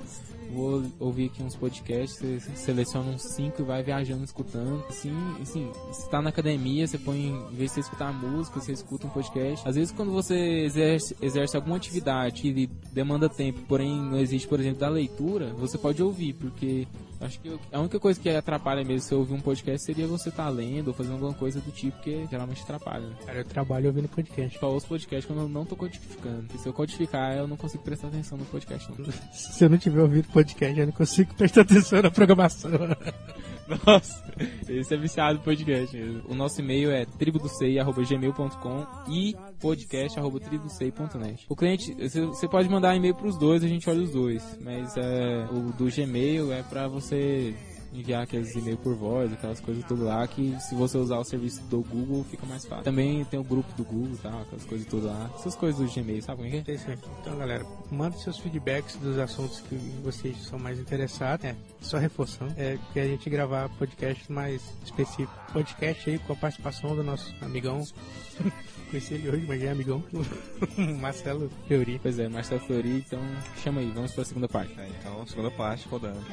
vou 0.51 0.83
ouvir 0.99 1.25
aqui 1.25 1.43
uns 1.43 1.55
podcasts, 1.55 2.17
você 2.19 2.55
seleciona 2.55 3.11
uns 3.11 3.21
cinco 3.35 3.61
e 3.61 3.65
vai 3.65 3.83
viajando, 3.83 4.23
escutando. 4.23 4.83
Assim, 4.89 5.13
assim, 5.41 5.71
você 5.87 6.09
tá 6.09 6.21
na 6.21 6.29
academia, 6.29 6.87
você 6.87 6.97
põe, 6.97 7.27
em 7.27 7.55
vez 7.55 7.69
de 7.69 7.75
você 7.75 7.79
escutar 7.81 8.13
música, 8.13 8.59
você 8.59 8.71
escuta 8.71 9.07
um 9.07 9.09
podcast. 9.09 9.67
Às 9.67 9.75
vezes 9.75 9.91
quando 9.91 10.11
você 10.11 10.35
exerce, 10.35 11.15
exerce 11.21 11.55
alguma 11.55 11.77
atividade 11.77 12.41
que 12.41 12.67
demanda 12.91 13.29
tempo, 13.29 13.61
porém 13.67 13.99
não 13.99 14.19
existe, 14.19 14.47
por 14.47 14.59
exemplo, 14.59 14.79
da 14.79 14.89
leitura, 14.89 15.53
você 15.53 15.77
pode 15.77 16.01
ouvir, 16.01 16.33
porque 16.33 16.87
Acho 17.23 17.39
que 17.39 17.57
a 17.71 17.79
única 17.79 17.99
coisa 17.99 18.19
que 18.19 18.29
atrapalha 18.29 18.83
mesmo 18.83 19.01
se 19.01 19.13
eu 19.13 19.19
ouvir 19.19 19.33
um 19.33 19.39
podcast 19.39 19.85
seria 19.85 20.05
você 20.05 20.27
estar 20.27 20.43
tá 20.43 20.49
lendo 20.49 20.89
ou 20.89 20.93
fazendo 20.93 21.13
alguma 21.13 21.33
coisa 21.33 21.61
do 21.61 21.71
tipo, 21.71 21.97
que 22.01 22.27
geralmente 22.29 22.61
atrapalha. 22.63 23.07
Né? 23.07 23.15
Cara, 23.25 23.37
eu 23.39 23.45
trabalho 23.45 23.87
ouvindo 23.87 24.09
podcast. 24.09 24.59
Só 24.59 24.69
ouço 24.69 24.87
podcast 24.87 25.25
quando 25.25 25.43
eu 25.43 25.47
não 25.49 25.65
tô 25.65 25.75
codificando. 25.75 26.45
E 26.53 26.57
se 26.57 26.67
eu 26.67 26.73
codificar, 26.73 27.37
eu 27.37 27.47
não 27.47 27.55
consigo 27.55 27.81
prestar 27.83 28.07
atenção 28.07 28.37
no 28.37 28.45
podcast, 28.45 28.91
não. 28.91 29.05
se 29.31 29.63
eu 29.63 29.69
não 29.69 29.77
tiver 29.77 30.01
ouvido 30.01 30.27
podcast, 30.27 30.42
eu 30.77 30.85
não 30.85 30.93
consigo 30.93 31.33
prestar 31.33 31.61
atenção 31.61 32.01
na 32.01 32.11
programação. 32.11 32.71
Nossa, 33.85 34.23
esse 34.67 34.93
é 34.93 34.97
viciado 34.97 35.39
podcast. 35.39 35.97
O 36.27 36.35
nosso 36.35 36.59
e-mail 36.59 36.91
é 36.91 37.05
tribudocei.gmail.com 37.05 38.85
e 39.07 39.35
podcast.tribudocei.net. 39.59 41.45
O 41.47 41.55
cliente, 41.55 41.93
você 41.93 42.47
pode 42.47 42.67
mandar 42.69 42.95
e-mail 42.95 43.15
para 43.15 43.27
os 43.27 43.37
dois, 43.37 43.63
a 43.63 43.67
gente 43.67 43.89
olha 43.89 44.01
os 44.01 44.11
dois. 44.11 44.59
Mas 44.61 44.97
é, 44.97 45.47
o 45.51 45.71
do 45.71 45.85
Gmail 45.85 46.51
é 46.51 46.61
para 46.61 46.87
você 46.87 47.55
enviar 47.93 48.23
aqueles 48.23 48.55
e-mails 48.55 48.79
por 48.79 48.95
voz, 48.95 49.31
aquelas 49.31 49.59
coisas 49.59 49.83
tudo 49.85 50.05
lá, 50.05 50.27
que 50.27 50.55
se 50.59 50.75
você 50.75 50.97
usar 50.97 51.17
o 51.17 51.23
serviço 51.23 51.61
do 51.63 51.81
Google 51.81 52.23
fica 52.23 52.45
mais 52.45 52.65
fácil. 52.65 52.83
Também 52.83 53.23
tem 53.25 53.39
o 53.39 53.43
grupo 53.43 53.71
do 53.73 53.83
Google, 53.83 54.17
tá? 54.17 54.29
Aquelas 54.41 54.65
coisas 54.65 54.87
tudo 54.87 55.07
lá. 55.07 55.31
Essas 55.35 55.55
coisas 55.55 55.79
do 55.79 55.93
Gmail, 55.93 56.21
sabe 56.21 56.41
como 56.41 56.55
é 56.55 56.61
que 56.61 56.71
é? 56.71 56.97
Então, 57.21 57.37
galera, 57.37 57.65
manda 57.91 58.17
seus 58.17 58.39
feedbacks 58.39 58.95
dos 58.97 59.17
assuntos 59.17 59.61
que 59.61 59.75
vocês 60.03 60.37
são 60.43 60.57
mais 60.57 60.79
interessados. 60.79 61.45
É, 61.45 61.55
só 61.81 61.97
reforçando, 61.97 62.53
é 62.57 62.77
que 62.91 62.99
a 62.99 63.05
gente 63.05 63.29
gravar 63.29 63.69
podcast 63.77 64.31
mais 64.31 64.61
específico. 64.83 65.33
Podcast 65.51 66.09
aí 66.09 66.19
com 66.19 66.33
a 66.33 66.35
participação 66.35 66.95
do 66.95 67.03
nosso 67.03 67.33
amigão. 67.41 67.83
Conheci 68.93 69.15
ele 69.15 69.27
hoje, 69.27 69.45
mas 69.47 69.63
é 69.63 69.71
amigão. 69.71 70.03
Marcelo 71.01 71.49
Fleury. 71.65 71.99
Pois 71.99 72.19
é, 72.19 72.29
Marcelo 72.29 72.61
Fleury, 72.61 72.97
então 72.97 73.19
chama 73.63 73.81
aí, 73.81 73.89
vamos 73.89 74.11
pra 74.11 74.23
segunda 74.23 74.47
parte. 74.47 74.79
É, 74.79 74.87
então, 74.87 75.25
segunda 75.25 75.49
parte, 75.49 75.87
rodando. 75.87 76.23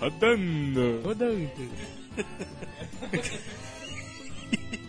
rodando! 0.00 1.02
Rodando! 1.04 1.50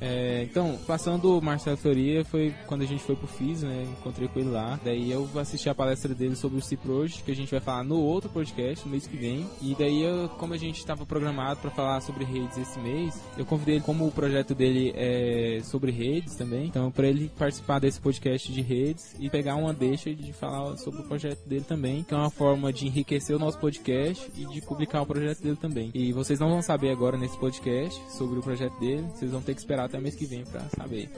É, 0.00 0.42
então, 0.44 0.78
passando 0.86 1.38
o 1.38 1.42
Marcelo 1.42 1.76
Floria, 1.76 2.24
foi 2.24 2.54
quando 2.66 2.82
a 2.82 2.86
gente 2.86 3.02
foi 3.02 3.16
pro 3.16 3.26
FIS, 3.26 3.62
né? 3.62 3.86
Encontrei 3.98 4.28
com 4.28 4.38
ele 4.38 4.50
lá. 4.50 4.78
Daí 4.82 5.10
eu 5.10 5.28
assisti 5.36 5.68
a 5.68 5.74
palestra 5.74 6.14
dele 6.14 6.36
sobre 6.36 6.58
o 6.58 6.62
Ciproje, 6.62 7.22
que 7.22 7.30
a 7.30 7.36
gente 7.36 7.50
vai 7.50 7.60
falar 7.60 7.84
no 7.84 8.00
outro 8.00 8.30
podcast, 8.30 8.84
no 8.84 8.92
mês 8.92 9.06
que 9.06 9.16
vem. 9.16 9.46
E 9.60 9.74
daí, 9.74 10.02
eu, 10.02 10.28
como 10.30 10.54
a 10.54 10.56
gente 10.56 10.78
estava 10.78 11.04
programado 11.04 11.60
para 11.60 11.70
falar 11.70 12.00
sobre 12.00 12.24
redes 12.24 12.56
esse 12.56 12.78
mês, 12.78 13.20
eu 13.36 13.44
convidei 13.44 13.76
ele, 13.76 13.84
como 13.84 14.06
o 14.06 14.10
projeto 14.10 14.54
dele 14.54 14.92
é 14.96 15.60
sobre 15.64 15.90
redes 15.90 16.34
também, 16.34 16.66
então 16.66 16.90
para 16.90 17.06
ele 17.06 17.30
participar 17.38 17.78
desse 17.78 18.00
podcast 18.00 18.52
de 18.52 18.60
redes 18.60 19.14
e 19.18 19.28
pegar 19.28 19.56
uma 19.56 19.72
deixa 19.72 20.14
de 20.14 20.32
falar 20.32 20.76
sobre 20.76 21.00
o 21.00 21.04
projeto 21.04 21.46
dele 21.46 21.64
também, 21.66 22.02
que 22.02 22.14
é 22.14 22.16
uma 22.16 22.30
forma 22.30 22.72
de 22.72 22.86
enriquecer 22.86 23.34
o 23.34 23.38
nosso 23.38 23.58
podcast 23.58 24.30
e 24.36 24.44
de 24.46 24.60
publicar 24.62 25.02
o 25.02 25.06
projeto 25.06 25.42
dele 25.42 25.56
também. 25.56 25.90
E 25.94 26.12
vocês 26.12 26.38
não 26.38 26.48
vão 26.48 26.62
saber 26.62 26.90
agora 26.90 27.16
nesse 27.16 27.38
podcast 27.38 28.00
sobre 28.10 28.38
o 28.38 28.42
projeto 28.42 28.78
dele, 28.78 29.06
vocês 29.14 29.30
vão 29.30 29.42
ter 29.42 29.54
que 29.54 29.60
esperar 29.60 29.88
até 29.90 29.98
mês 30.00 30.14
que 30.14 30.24
vem 30.24 30.44
para 30.44 30.62
saber. 30.76 31.10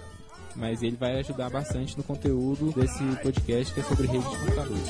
Mas 0.57 0.83
ele 0.83 0.97
vai 0.97 1.19
ajudar 1.19 1.51
bastante 1.51 1.97
no 1.97 2.03
conteúdo 2.03 2.73
desse 2.73 3.05
podcast 3.23 3.73
que 3.73 3.81
é 3.81 3.83
sobre 3.83 4.07
rede 4.07 4.29
de 4.29 4.37
computadores. 4.37 4.83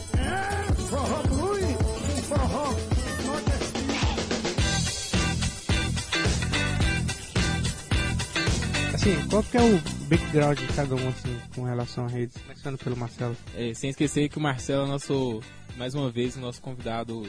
Assim, 8.94 9.28
qual 9.28 9.42
que 9.42 9.56
é 9.56 9.62
o 9.62 9.80
background 10.08 10.58
de 10.58 10.66
cada 10.68 10.94
um 10.94 11.08
assim, 11.08 11.40
com 11.54 11.62
relação 11.62 12.04
a 12.04 12.08
redes? 12.08 12.36
Começando 12.36 12.78
pelo 12.78 12.96
Marcelo. 12.96 13.36
É, 13.56 13.74
sem 13.74 13.90
esquecer 13.90 14.28
que 14.28 14.38
o 14.38 14.40
Marcelo 14.40 14.84
é 14.84 14.88
nosso, 14.88 15.40
mais 15.76 15.94
uma 15.94 16.10
vez, 16.10 16.36
o 16.36 16.40
nosso 16.40 16.60
convidado 16.60 17.28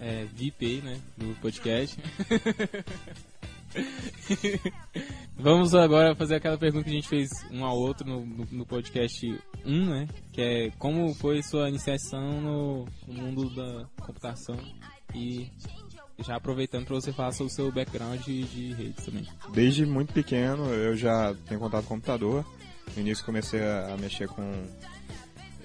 é, 0.00 0.26
VIP, 0.34 0.80
né, 0.82 0.98
do 1.18 1.34
podcast. 1.40 1.98
Vamos 5.36 5.74
agora 5.74 6.14
fazer 6.14 6.36
aquela 6.36 6.58
pergunta 6.58 6.84
que 6.84 6.90
a 6.90 6.94
gente 6.94 7.08
fez 7.08 7.30
um 7.50 7.64
ao 7.64 7.76
outro 7.76 8.06
no, 8.06 8.26
no, 8.50 8.66
podcast 8.66 9.26
1, 9.64 9.86
né? 9.86 10.08
Que 10.32 10.42
é 10.42 10.70
como 10.78 11.14
foi 11.14 11.42
sua 11.42 11.68
iniciação 11.68 12.40
no, 12.40 12.88
no 13.06 13.14
mundo 13.14 13.54
da 13.54 13.86
computação 14.04 14.56
e 15.14 15.50
já 16.18 16.36
aproveitando 16.36 16.84
para 16.84 16.94
você 16.94 17.12
falar 17.12 17.32
sobre 17.32 17.52
o 17.52 17.54
seu 17.54 17.72
background 17.72 18.20
de, 18.20 18.42
de 18.44 18.72
redes 18.74 19.04
também. 19.04 19.26
Desde 19.52 19.86
muito 19.86 20.12
pequeno 20.12 20.66
eu 20.66 20.96
já 20.96 21.34
tenho 21.46 21.60
contato 21.60 21.84
com 21.84 21.94
computador. 21.94 22.44
No 22.94 23.00
início 23.00 23.24
comecei 23.24 23.62
a, 23.62 23.94
a 23.94 23.96
mexer 23.96 24.28
com 24.28 24.42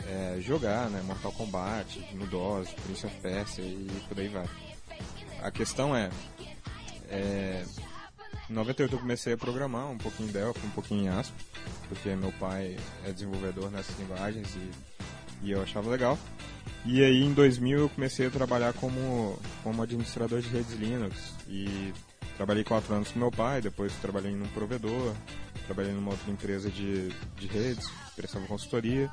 é, 0.08 0.38
jogar, 0.40 0.90
né? 0.90 1.02
Mortal 1.02 1.32
Kombat, 1.32 2.00
no 2.16 2.28
DOS, 2.28 2.70
Prince 2.86 3.06
of 3.06 3.16
Persia 3.22 3.64
e 3.64 3.88
por 4.08 4.20
aí 4.20 4.28
vai. 4.28 4.46
A 5.42 5.52
questão 5.52 5.96
é, 5.96 6.10
é 7.10 7.66
em 8.50 8.54
98 8.54 8.96
eu 8.96 9.00
comecei 9.00 9.34
a 9.34 9.38
programar 9.38 9.90
um 9.90 9.98
pouquinho 9.98 10.30
em 10.30 10.32
Delphi, 10.32 10.66
um 10.66 10.72
pouquinho 10.72 11.04
em 11.06 11.10
ASP, 11.10 11.34
porque 11.90 12.16
meu 12.16 12.32
pai 12.34 12.78
é 13.06 13.12
desenvolvedor 13.12 13.72
nessas 13.72 13.98
linguagens 14.00 14.48
e, 14.56 15.48
e 15.48 15.52
eu 15.52 15.62
achava 15.62 15.90
legal. 15.90 16.18
E 16.86 17.04
aí 17.04 17.24
em 17.24 17.34
2000 17.34 17.80
eu 17.80 17.90
comecei 17.90 18.28
a 18.28 18.30
trabalhar 18.30 18.74
como, 18.74 19.40
como 19.64 19.82
administrador 19.82 20.40
de 20.42 20.50
redes 20.50 20.74
Linux 20.74 21.34
e 21.48 21.92
trabalhei 22.38 22.64
quatro 22.64 22.94
anos 22.94 23.12
com 23.12 23.20
meu 23.20 23.32
pai, 23.32 23.62
depois 23.62 23.92
trabalhei 23.96 24.32
num 24.36 24.48
provedor, 24.50 25.14
trabalhei 25.66 25.94
numa 25.94 26.12
outra 26.12 26.32
empresa 26.32 26.70
de, 26.70 27.10
de 27.38 27.48
redes, 27.48 27.90
prestava 28.16 28.46
consultoria. 28.46 29.10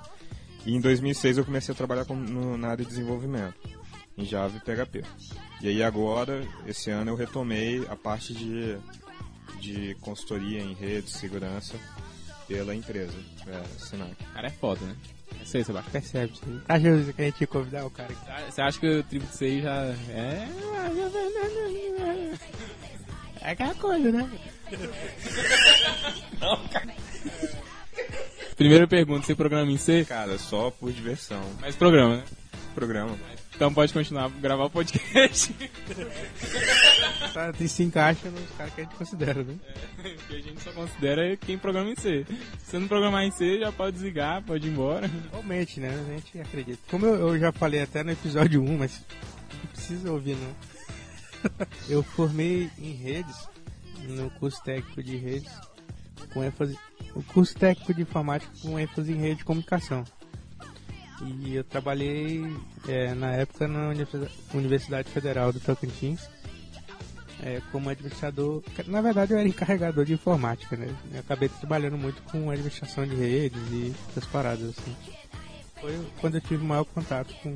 E 0.66 0.76
em 0.76 0.80
2006 0.80 1.38
eu 1.38 1.44
comecei 1.44 1.72
a 1.72 1.76
trabalhar 1.76 2.04
com, 2.04 2.14
no, 2.14 2.56
na 2.56 2.68
área 2.68 2.84
de 2.84 2.90
desenvolvimento, 2.90 3.56
em 4.16 4.24
Java 4.24 4.56
e 4.56 4.60
PHP. 4.60 5.02
E 5.62 5.68
aí 5.68 5.82
agora, 5.82 6.46
esse 6.66 6.90
ano 6.90 7.12
eu 7.12 7.16
retomei 7.16 7.86
a 7.88 7.96
parte 7.96 8.34
de 8.34 8.76
de 9.62 9.96
consultoria 10.00 10.60
em 10.60 10.74
redes, 10.74 11.12
segurança 11.12 11.76
pela 12.48 12.74
empresa, 12.74 13.14
é, 13.46 13.62
cara 14.34 14.48
é 14.48 14.50
foda, 14.50 14.84
né? 14.84 14.96
É 15.38 15.44
isso 15.44 15.56
aí, 15.56 15.64
Sebastião. 15.64 15.92
Percebe 15.92 16.32
isso 16.32 16.42
aí. 16.46 16.60
Acha 16.68 17.12
que 17.12 17.22
a 17.22 17.24
gente 17.24 17.40
ia 17.40 17.46
convidar 17.46 17.86
o 17.86 17.90
cara 17.90 18.12
aqui? 18.12 18.52
Você 18.52 18.60
acha 18.60 18.80
que 18.80 18.86
o 18.86 19.02
Tributo 19.04 19.36
6 19.36 19.62
já 19.62 19.84
é... 20.10 20.48
É 23.40 23.52
aquela 23.52 23.74
coisa, 23.74 24.10
né? 24.10 24.30
Primeira 28.56 28.86
pergunta, 28.86 29.26
você 29.26 29.34
programa 29.34 29.70
em 29.70 29.78
C? 29.78 30.04
Cara, 30.04 30.38
só 30.38 30.70
por 30.70 30.92
diversão. 30.92 31.42
Mas 31.60 31.74
programa, 31.74 32.18
né? 32.18 32.24
Programa. 32.74 33.16
Então 33.54 33.72
pode 33.72 33.92
continuar 33.92 34.28
gravar 34.28 34.64
o 34.64 34.70
podcast. 34.70 35.54
Tem 37.56 37.68
se 37.68 37.82
encaixa 37.82 38.30
nos 38.30 38.50
caras 38.56 38.74
que 38.74 38.80
a 38.80 38.84
gente 38.84 38.96
considera, 38.96 39.44
né? 39.44 39.54
É, 40.04 40.16
que 40.28 40.34
a 40.34 40.40
gente 40.40 40.60
só 40.60 40.72
considera 40.72 41.36
quem 41.36 41.58
programa 41.58 41.90
em 41.90 41.96
C. 41.96 42.26
Se 42.58 42.70
você 42.70 42.78
não 42.78 42.88
programar 42.88 43.24
em 43.24 43.30
C, 43.30 43.60
já 43.60 43.70
pode 43.70 43.92
desligar, 43.92 44.42
pode 44.42 44.66
ir 44.66 44.70
embora. 44.70 45.10
Realmente, 45.30 45.80
né? 45.80 45.88
A 45.88 46.14
gente 46.14 46.40
acredita. 46.40 46.78
Como 46.90 47.06
eu, 47.06 47.28
eu 47.28 47.38
já 47.38 47.52
falei 47.52 47.82
até 47.82 48.02
no 48.02 48.10
episódio 48.10 48.62
1, 48.62 48.78
mas 48.78 49.04
não 49.62 49.70
precisa 49.70 50.10
ouvir, 50.10 50.36
não. 50.36 50.72
Eu 51.88 52.02
formei 52.02 52.70
em 52.78 52.92
redes, 52.92 53.48
no 54.08 54.30
curso 54.30 54.62
técnico 54.62 55.02
de 55.02 55.16
redes, 55.16 55.50
com 56.32 56.42
ênfase. 56.42 56.78
O 57.14 57.22
curso 57.22 57.54
técnico 57.54 57.92
de 57.92 58.02
informática 58.02 58.52
com 58.62 58.78
ênfase 58.78 59.12
em 59.12 59.16
rede 59.16 59.36
de 59.36 59.44
comunicação. 59.44 60.04
E 61.24 61.54
eu 61.54 61.64
trabalhei 61.64 62.44
é, 62.88 63.14
na 63.14 63.32
época 63.32 63.68
na 63.68 63.92
Universidade 64.52 65.08
Federal 65.10 65.52
do 65.52 65.60
Tocantins 65.60 66.28
é, 67.42 67.60
como 67.70 67.90
administrador. 67.90 68.62
Na 68.86 69.00
verdade, 69.00 69.32
eu 69.32 69.38
era 69.38 69.48
encarregador 69.48 70.04
de 70.04 70.14
informática, 70.14 70.76
né? 70.76 70.94
Eu 71.12 71.20
acabei 71.20 71.48
trabalhando 71.48 71.98
muito 71.98 72.22
com 72.22 72.50
administração 72.50 73.06
de 73.06 73.14
redes 73.14 73.60
e 73.70 73.94
essas 74.10 74.24
paradas 74.26 74.70
assim. 74.70 74.96
Foi 75.80 76.06
quando 76.20 76.36
eu 76.36 76.40
tive 76.40 76.64
maior 76.64 76.84
contato 76.84 77.34
com 77.42 77.54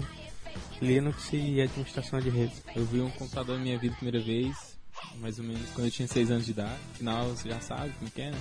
Linux 0.83 1.33
e 1.33 1.61
administração 1.61 2.21
de 2.21 2.29
redes. 2.29 2.63
Eu 2.75 2.85
vi 2.85 3.01
um 3.01 3.11
computador 3.11 3.57
na 3.57 3.63
minha 3.63 3.79
vida 3.79 3.95
a 3.95 3.97
primeira 3.97 4.21
vez, 4.21 4.77
mais 5.21 5.39
ou 5.39 5.45
menos 5.45 5.71
quando 5.71 5.87
eu 5.87 5.91
tinha 5.91 6.09
6 6.09 6.31
anos 6.31 6.45
de 6.47 6.51
idade. 6.51 6.79
Afinal, 6.95 7.29
você 7.29 7.49
já 7.49 7.61
sabe 7.61 7.93
como 7.99 8.11
que 8.11 8.23
é, 8.23 8.31
né? 8.31 8.39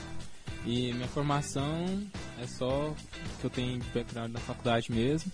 E 0.65 0.93
minha 0.93 1.07
formação 1.07 1.85
é 2.41 2.47
só 2.47 2.93
que 3.39 3.45
eu 3.45 3.49
tenho 3.49 3.79
de 3.79 3.89
background 3.89 4.31
na 4.31 4.39
faculdade 4.39 4.91
mesmo. 4.91 5.31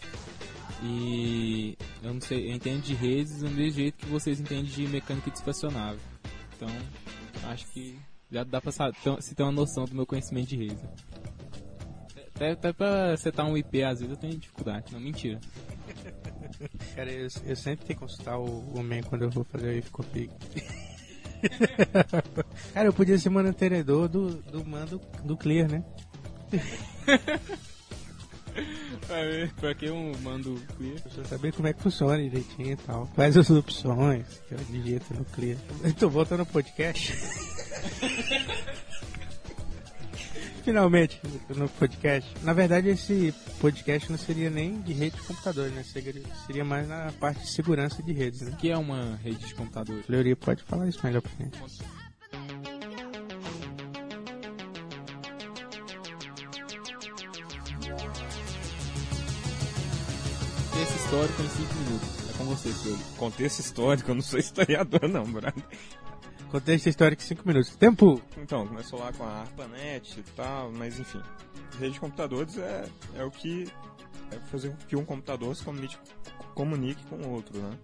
E 0.84 1.78
eu 2.04 2.14
não 2.14 2.22
sei, 2.22 2.50
eu 2.50 2.56
entendo 2.56 2.82
de 2.82 2.94
redes 2.94 3.40
do 3.40 3.50
mesmo 3.50 3.80
jeito 3.80 3.98
que 3.98 4.08
vocês 4.08 4.40
entendem 4.40 4.66
de 4.66 4.88
mecânica 4.88 5.30
dispersionável. 5.30 6.00
Então, 6.56 6.70
acho 7.50 7.68
que 7.68 7.98
já 8.32 8.44
dá 8.44 8.60
pra 8.60 8.72
se 8.72 9.36
ter 9.36 9.44
uma 9.44 9.52
noção 9.52 9.86
do 9.86 9.96
meu 9.96 10.06
conhecimento 10.06 10.50
de 10.50 10.58
redes. 10.58 10.84
Até, 12.36 12.52
até 12.52 12.74
pra 12.74 13.16
setar 13.18 13.46
um 13.46 13.56
IP, 13.56 13.84
às 13.84 14.00
vezes 14.00 14.16
eu 14.16 14.18
tenho 14.18 14.38
dificuldade. 14.38 14.92
Não, 14.92 15.00
mentira. 15.00 15.40
Cara, 16.96 17.12
eu, 17.12 17.28
eu 17.46 17.56
sempre 17.56 17.86
tenho 17.86 18.00
que 18.00 18.06
consultar 18.06 18.38
o, 18.40 18.82
MEN 18.82 19.04
quando 19.04 19.24
eu 19.24 19.30
vou 19.30 19.44
fazer 19.44 19.68
o 19.68 19.78
if 19.78 19.90
config. 19.92 20.32
Cara, 22.74 22.88
eu 22.88 22.94
podia 22.94 23.18
ser 23.18 23.30
mantenedor 23.30 24.08
do, 24.08 24.36
do 24.36 24.66
mando 24.66 25.02
do 25.24 25.38
Clear, 25.38 25.70
né? 25.70 25.84
pra 29.60 29.76
que 29.76 29.90
um 29.90 30.12
mando 30.22 30.62
clear? 30.78 31.00
Pra 31.02 31.26
saber 31.26 31.54
como 31.54 31.68
é 31.68 31.74
que 31.74 31.82
funciona 31.82 32.18
direitinho 32.18 32.74
e 32.74 32.76
tal. 32.76 33.08
Quais 33.16 33.38
as 33.38 33.50
opções 33.50 34.26
que 34.48 34.54
eu 34.54 34.60
digito 34.70 35.14
no 35.14 35.26
clear. 35.26 35.58
Então, 35.84 36.10
voltando 36.10 36.42
ao 36.42 36.46
podcast. 36.46 37.14
Finalmente, 40.64 41.20
no 41.50 41.68
podcast. 41.68 42.32
Na 42.44 42.54
verdade, 42.54 42.90
esse 42.90 43.34
podcast 43.60 44.12
não 44.12 44.18
seria 44.18 44.50
nem 44.50 44.80
de 44.82 44.94
rede 44.94 45.16
de 45.16 45.24
computadores, 45.24 45.74
né? 45.74 45.84
Seria, 45.84 46.64
mais 46.64 46.88
na 46.88 47.12
parte 47.20 47.42
de 47.42 47.50
segurança 47.50 48.02
de 48.04 48.14
redes, 48.14 48.42
né? 48.42 48.52
O 48.52 48.58
que 48.58 48.70
é 48.70 48.78
uma 48.78 49.16
rede 49.24 49.46
de 49.46 49.56
computadores? 49.56 50.06
Fleury 50.06 50.36
pode 50.36 50.64
falar 50.64 50.88
isso 50.88 51.00
melhor 51.04 51.22
pra 51.22 51.32
gente. 51.40 51.58
Contexto 60.70 60.96
histórico 60.96 61.42
em 61.42 61.50
5 61.50 61.74
minutos. 61.74 62.30
É 62.30 62.38
com 62.38 62.46
você, 62.46 62.70
Fleury. 62.70 63.02
Contexto 63.18 63.60
histórico, 63.60 64.12
eu 64.12 64.16
não 64.16 64.22
sou 64.22 64.40
historiador 64.40 65.08
não, 65.10 65.24
brother. 65.26 65.64
Contexto 66.52 66.90
histórico 66.90 67.24
em 67.24 67.26
5 67.26 67.48
minutos. 67.48 67.76
Tempo! 67.78 68.22
Então, 68.38 68.68
começou 68.68 69.00
lá 69.00 69.14
com 69.14 69.24
a 69.24 69.40
ARPANET 69.40 70.20
e 70.20 70.24
tal, 70.36 70.70
mas 70.74 71.00
enfim. 71.00 71.22
Rede 71.80 71.94
de 71.94 72.00
computadores 72.02 72.58
é, 72.58 72.90
é 73.16 73.24
o 73.24 73.32
que 73.32 73.72
é 74.30 74.36
fazer 74.48 74.72
com 74.72 74.76
que 74.86 74.96
um 74.98 75.06
computador 75.06 75.56
se 75.56 75.64
comunique, 75.64 75.96
comunique 76.54 77.02
com 77.06 77.16
o 77.16 77.30
outro, 77.30 77.58
né? 77.58 77.80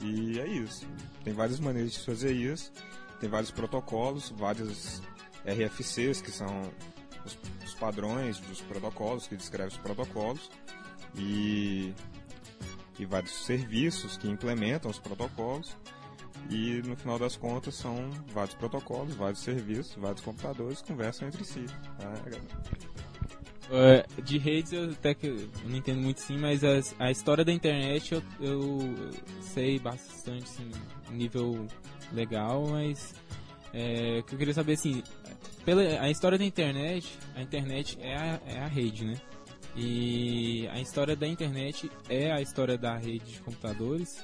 E 0.00 0.40
é 0.40 0.46
isso. 0.46 0.86
Tem 1.22 1.34
várias 1.34 1.60
maneiras 1.60 1.92
de 1.92 1.98
fazer 1.98 2.32
isso. 2.32 2.72
Tem 3.20 3.28
vários 3.28 3.50
protocolos, 3.50 4.30
vários 4.30 5.02
RFCs, 5.44 6.22
que 6.22 6.30
são 6.30 6.62
os, 7.26 7.38
os 7.62 7.74
padrões 7.74 8.40
dos 8.40 8.62
protocolos, 8.62 9.26
que 9.26 9.36
descrevem 9.36 9.74
os 9.74 9.78
protocolos. 9.78 10.50
E, 11.14 11.92
e 12.98 13.04
vários 13.04 13.44
serviços 13.44 14.16
que 14.16 14.26
implementam 14.26 14.90
os 14.90 14.98
protocolos. 14.98 15.76
E 16.48 16.82
no 16.82 16.96
final 16.96 17.18
das 17.18 17.36
contas 17.36 17.74
são 17.74 18.10
vários 18.32 18.54
protocolos, 18.54 19.14
vários 19.14 19.40
serviços, 19.40 19.94
vários 19.96 20.20
computadores 20.20 20.82
conversam 20.82 21.28
entre 21.28 21.44
si. 21.44 21.64
Tá? 21.98 22.12
É, 23.72 24.04
de 24.22 24.36
redes 24.36 24.72
eu 24.72 24.90
até 24.90 25.14
que 25.14 25.28
eu 25.28 25.48
não 25.64 25.76
entendo 25.76 26.00
muito 26.00 26.20
sim, 26.20 26.36
mas 26.36 26.62
a, 26.98 27.10
história 27.10 27.44
da 27.44 27.52
internet 27.52 28.14
eu, 28.14 28.22
eu 28.40 28.78
sei 29.40 29.78
bastante, 29.78 30.48
sim, 30.48 30.68
nível 31.12 31.66
legal, 32.12 32.66
mas 32.68 33.14
é, 33.72 34.22
que 34.26 34.34
eu 34.34 34.38
queria 34.38 34.54
saber 34.54 34.72
assim, 34.72 35.04
pela 35.64 35.82
a 35.82 36.10
história 36.10 36.36
da 36.36 36.44
internet, 36.44 37.16
a 37.36 37.42
internet 37.42 37.96
é 38.00 38.16
a, 38.16 38.40
é 38.46 38.58
a 38.58 38.66
rede, 38.66 39.04
né? 39.04 39.14
E 39.76 40.68
a 40.72 40.80
história 40.80 41.14
da 41.14 41.28
internet 41.28 41.90
é 42.08 42.32
a 42.32 42.40
história 42.40 42.76
da 42.76 42.96
rede 42.96 43.32
de 43.32 43.40
computadores. 43.40 44.20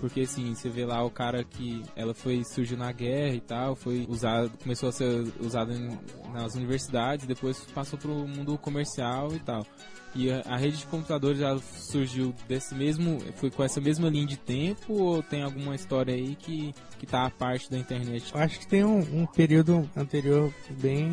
Porque 0.00 0.20
assim, 0.20 0.54
você 0.54 0.68
vê 0.68 0.84
lá 0.84 1.02
o 1.04 1.10
cara 1.10 1.42
que 1.42 1.82
ela 1.96 2.14
foi 2.14 2.42
surgiu 2.44 2.76
na 2.76 2.92
guerra 2.92 3.34
e 3.34 3.40
tal, 3.40 3.74
foi 3.74 4.06
usado, 4.08 4.50
começou 4.62 4.88
a 4.88 4.92
ser 4.92 5.32
usada 5.40 5.74
em, 5.74 5.98
nas 6.32 6.54
universidades, 6.54 7.26
depois 7.26 7.60
passou 7.74 7.98
para 7.98 8.10
o 8.10 8.28
mundo 8.28 8.56
comercial 8.58 9.34
e 9.34 9.40
tal. 9.40 9.66
E 10.14 10.30
a, 10.30 10.42
a, 10.46 10.56
rede 10.56 10.78
de 10.78 10.86
computadores 10.86 11.38
já 11.38 11.56
surgiu 11.58 12.34
desse 12.48 12.74
mesmo, 12.74 13.18
foi 13.36 13.50
com 13.50 13.62
essa 13.62 13.80
mesma 13.80 14.08
linha 14.08 14.26
de 14.26 14.36
tempo 14.36 14.94
ou 14.94 15.22
tem 15.22 15.42
alguma 15.42 15.74
história 15.74 16.14
aí 16.14 16.34
que 16.34 16.74
que 16.98 17.06
tá 17.06 17.24
a 17.24 17.30
parte 17.30 17.70
da 17.70 17.78
internet? 17.78 18.34
Eu 18.34 18.40
acho 18.40 18.58
que 18.58 18.66
tem 18.66 18.84
um, 18.84 18.98
um 19.20 19.26
período 19.26 19.88
anterior 19.96 20.52
bem 20.80 21.10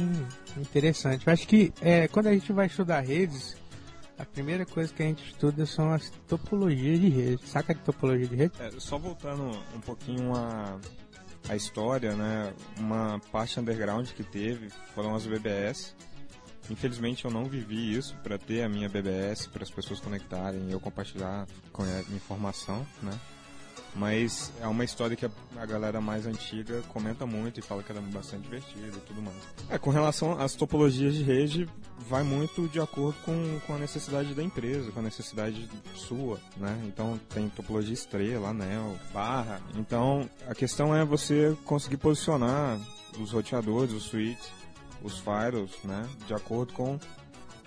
interessante. 0.57 1.27
Eu 1.27 1.33
acho 1.33 1.47
que 1.47 1.71
é, 1.79 2.07
quando 2.07 2.27
a 2.27 2.33
gente 2.33 2.51
vai 2.51 2.65
estudar 2.65 3.01
redes, 3.01 3.55
a 4.17 4.25
primeira 4.25 4.65
coisa 4.65 4.93
que 4.93 5.03
a 5.03 5.05
gente 5.05 5.25
estuda 5.25 5.65
são 5.65 5.91
as 5.91 6.09
topologias 6.27 6.99
de 6.99 7.09
rede. 7.09 7.47
Saca 7.47 7.73
de 7.73 7.81
topologia 7.81 8.27
de 8.27 8.35
rede? 8.35 8.53
É, 8.59 8.71
só 8.79 8.97
voltando 8.97 9.51
um 9.75 9.79
pouquinho 9.81 10.33
a, 10.35 10.79
a 11.49 11.55
história, 11.55 12.15
né? 12.15 12.53
Uma 12.79 13.19
parte 13.31 13.59
underground 13.59 14.07
que 14.09 14.23
teve 14.23 14.69
foram 14.93 15.15
as 15.15 15.25
BBS. 15.25 15.95
Infelizmente 16.69 17.25
eu 17.25 17.31
não 17.31 17.45
vivi 17.45 17.95
isso 17.95 18.15
para 18.23 18.37
ter 18.37 18.63
a 18.63 18.69
minha 18.69 18.89
BBS, 18.89 19.47
para 19.47 19.63
as 19.63 19.69
pessoas 19.69 19.99
conectarem 19.99 20.67
e 20.67 20.71
eu 20.71 20.79
compartilhar 20.79 21.45
com 21.71 21.83
a 21.83 21.99
informação, 22.15 22.85
né? 23.03 23.19
Mas 23.95 24.51
é 24.59 24.67
uma 24.67 24.83
história 24.83 25.15
que 25.15 25.25
a, 25.25 25.31
a 25.57 25.65
galera 25.65 26.01
mais 26.01 26.25
antiga 26.25 26.81
comenta 26.89 27.25
muito 27.25 27.59
e 27.59 27.63
fala 27.63 27.81
que 27.81 27.91
era 27.91 28.01
bastante 28.01 28.43
divertida 28.43 28.97
e 28.97 29.01
tudo 29.01 29.21
mais. 29.21 29.37
É, 29.69 29.77
com 29.77 29.89
relação 29.89 30.37
às 30.39 30.53
topologias 30.53 31.15
de 31.15 31.23
rede, 31.23 31.67
vai 32.09 32.23
muito 32.23 32.67
de 32.67 32.79
acordo 32.79 33.17
com, 33.23 33.59
com 33.65 33.73
a 33.73 33.77
necessidade 33.77 34.33
da 34.33 34.43
empresa, 34.43 34.91
com 34.91 34.99
a 34.99 35.03
necessidade 35.03 35.69
sua, 35.95 36.39
né? 36.57 36.77
Então 36.85 37.19
tem 37.33 37.47
topologia 37.49 37.93
estrela, 37.93 38.49
anel, 38.49 38.95
barra. 39.13 39.61
Então 39.75 40.29
a 40.47 40.53
questão 40.53 40.93
é 40.93 41.05
você 41.05 41.55
conseguir 41.63 41.97
posicionar 41.97 42.79
os 43.17 43.31
roteadores, 43.31 43.93
os 43.93 44.03
switches, 44.03 44.51
os 45.01 45.19
firewalls, 45.19 45.77
né? 45.85 46.07
De 46.27 46.33
acordo 46.33 46.73
com 46.73 46.99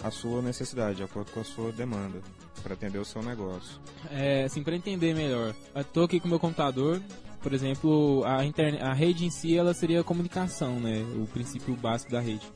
a 0.05 0.11
sua 0.11 0.43
necessidade, 0.43 0.99
de 0.99 1.03
acordo 1.03 1.33
com 1.33 1.41
a 1.41 1.45
sua 1.45 1.73
demanda 1.73 2.21
para 2.59 2.75
atender 2.75 2.99
o 2.99 3.05
seu 3.05 3.23
negócio. 3.23 3.81
É, 4.11 4.45
assim, 4.45 4.63
para 4.63 4.75
entender 4.75 5.15
melhor, 5.15 5.55
eu 5.75 5.85
tô 5.85 6.03
aqui 6.03 6.21
com 6.21 6.27
o 6.27 6.31
meu 6.31 6.41
computador, 6.41 7.01
por 7.41 7.53
exemplo, 7.53 8.25
a, 8.25 8.41
a 8.91 8.93
rede 8.93 9.25
em 9.25 9.31
si 9.31 9.57
ela 9.57 9.73
seria 9.73 10.01
a 10.01 10.05
comunicação, 10.05 10.81
né? 10.81 11.05
O 11.17 11.27
princípio 11.27 11.75
básico 11.77 12.11
da 12.11 12.21
rede. 12.21 12.47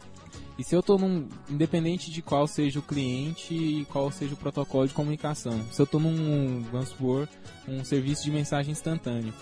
E 0.58 0.64
se 0.64 0.74
eu 0.74 0.80
estou 0.80 0.98
num. 0.98 1.28
Independente 1.48 2.10
de 2.10 2.20
qual 2.20 2.46
seja 2.46 2.78
o 2.78 2.82
cliente 2.82 3.54
e 3.54 3.84
qual 3.86 4.10
seja 4.10 4.34
o 4.34 4.36
protocolo 4.36 4.86
de 4.86 4.94
comunicação. 4.94 5.64
Se 5.70 5.80
eu 5.80 5.84
estou 5.84 6.00
num, 6.00 6.62
vamos 6.70 6.90
supor, 6.90 7.28
um 7.66 7.84
serviço 7.84 8.24
de 8.24 8.30
mensagem 8.30 8.72
instantânea. 8.72 9.32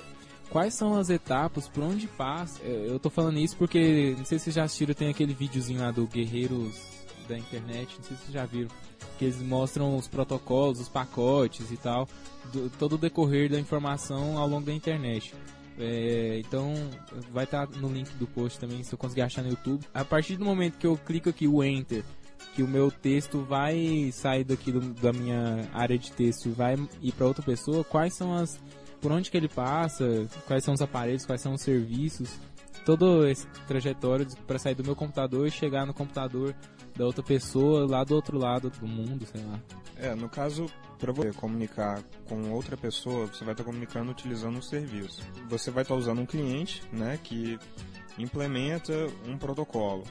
Quais 0.50 0.74
são 0.74 0.96
as 0.96 1.10
etapas, 1.10 1.68
por 1.68 1.84
onde 1.84 2.06
passa? 2.08 2.60
Eu 2.62 2.96
estou 2.96 3.10
falando 3.10 3.38
isso 3.38 3.56
porque, 3.56 4.14
não 4.18 4.24
sei 4.24 4.38
se 4.38 4.44
vocês 4.44 4.56
já 4.56 4.64
assistiram, 4.64 4.94
tem 4.94 5.08
aquele 5.08 5.32
videozinho 5.32 5.80
lá 5.80 5.92
do 5.92 6.06
Guerreiros 6.06 6.99
da 7.30 7.38
Internet, 7.38 7.96
não 7.96 8.04
sei 8.04 8.16
se 8.16 8.22
vocês 8.24 8.34
já 8.34 8.44
viram 8.44 8.68
que 9.18 9.24
eles 9.24 9.40
mostram 9.42 9.96
os 9.96 10.08
protocolos, 10.08 10.80
os 10.80 10.88
pacotes 10.88 11.70
e 11.70 11.76
tal, 11.76 12.08
do, 12.52 12.70
todo 12.78 12.94
o 12.94 12.98
decorrer 12.98 13.50
da 13.50 13.60
informação 13.60 14.38
ao 14.38 14.48
longo 14.48 14.66
da 14.66 14.72
internet. 14.72 15.34
É, 15.78 16.38
então 16.38 16.74
vai 17.32 17.44
estar 17.44 17.66
tá 17.66 17.78
no 17.78 17.88
link 17.88 18.10
do 18.14 18.26
post 18.26 18.58
também, 18.58 18.82
se 18.82 18.92
eu 18.92 18.98
conseguir 18.98 19.22
achar 19.22 19.42
no 19.42 19.50
YouTube. 19.50 19.84
A 19.92 20.04
partir 20.04 20.36
do 20.36 20.44
momento 20.44 20.78
que 20.78 20.86
eu 20.86 20.96
clico 20.96 21.28
aqui 21.28 21.46
o 21.46 21.62
Enter, 21.62 22.02
que 22.54 22.62
o 22.62 22.68
meu 22.68 22.90
texto 22.90 23.40
vai 23.40 24.10
sair 24.12 24.44
daqui 24.44 24.72
do, 24.72 24.80
da 24.94 25.12
minha 25.12 25.68
área 25.72 25.98
de 25.98 26.12
texto 26.12 26.46
e 26.46 26.52
vai 26.52 26.76
ir 27.00 27.12
para 27.12 27.26
outra 27.26 27.42
pessoa, 27.42 27.84
quais 27.84 28.14
são 28.14 28.34
as. 28.34 28.58
por 29.00 29.12
onde 29.12 29.30
que 29.30 29.36
ele 29.36 29.48
passa, 29.48 30.26
quais 30.46 30.64
são 30.64 30.74
os 30.74 30.82
aparelhos, 30.82 31.24
quais 31.24 31.40
são 31.40 31.54
os 31.54 31.62
serviços, 31.62 32.38
todo 32.84 33.26
esse 33.26 33.46
trajetório 33.66 34.26
para 34.46 34.58
sair 34.58 34.74
do 34.74 34.84
meu 34.84 34.96
computador 34.96 35.46
e 35.46 35.50
chegar 35.50 35.86
no 35.86 35.94
computador 35.94 36.54
da 36.96 37.04
outra 37.04 37.22
pessoa 37.22 37.86
lá 37.88 38.04
do 38.04 38.14
outro 38.14 38.38
lado 38.38 38.70
do 38.70 38.86
mundo, 38.86 39.26
sei 39.26 39.42
lá. 39.44 39.60
É, 39.96 40.14
no 40.14 40.28
caso, 40.28 40.66
para 40.98 41.12
você 41.12 41.32
comunicar 41.32 42.02
com 42.28 42.50
outra 42.50 42.76
pessoa, 42.76 43.26
você 43.26 43.44
vai 43.44 43.52
estar 43.52 43.64
comunicando 43.64 44.10
utilizando 44.10 44.58
um 44.58 44.62
serviço. 44.62 45.22
Você 45.48 45.70
vai 45.70 45.82
estar 45.82 45.94
usando 45.94 46.20
um 46.20 46.26
cliente, 46.26 46.82
né, 46.92 47.18
que 47.22 47.58
implementa 48.18 48.92
um 49.26 49.36
protocolo. 49.36 50.04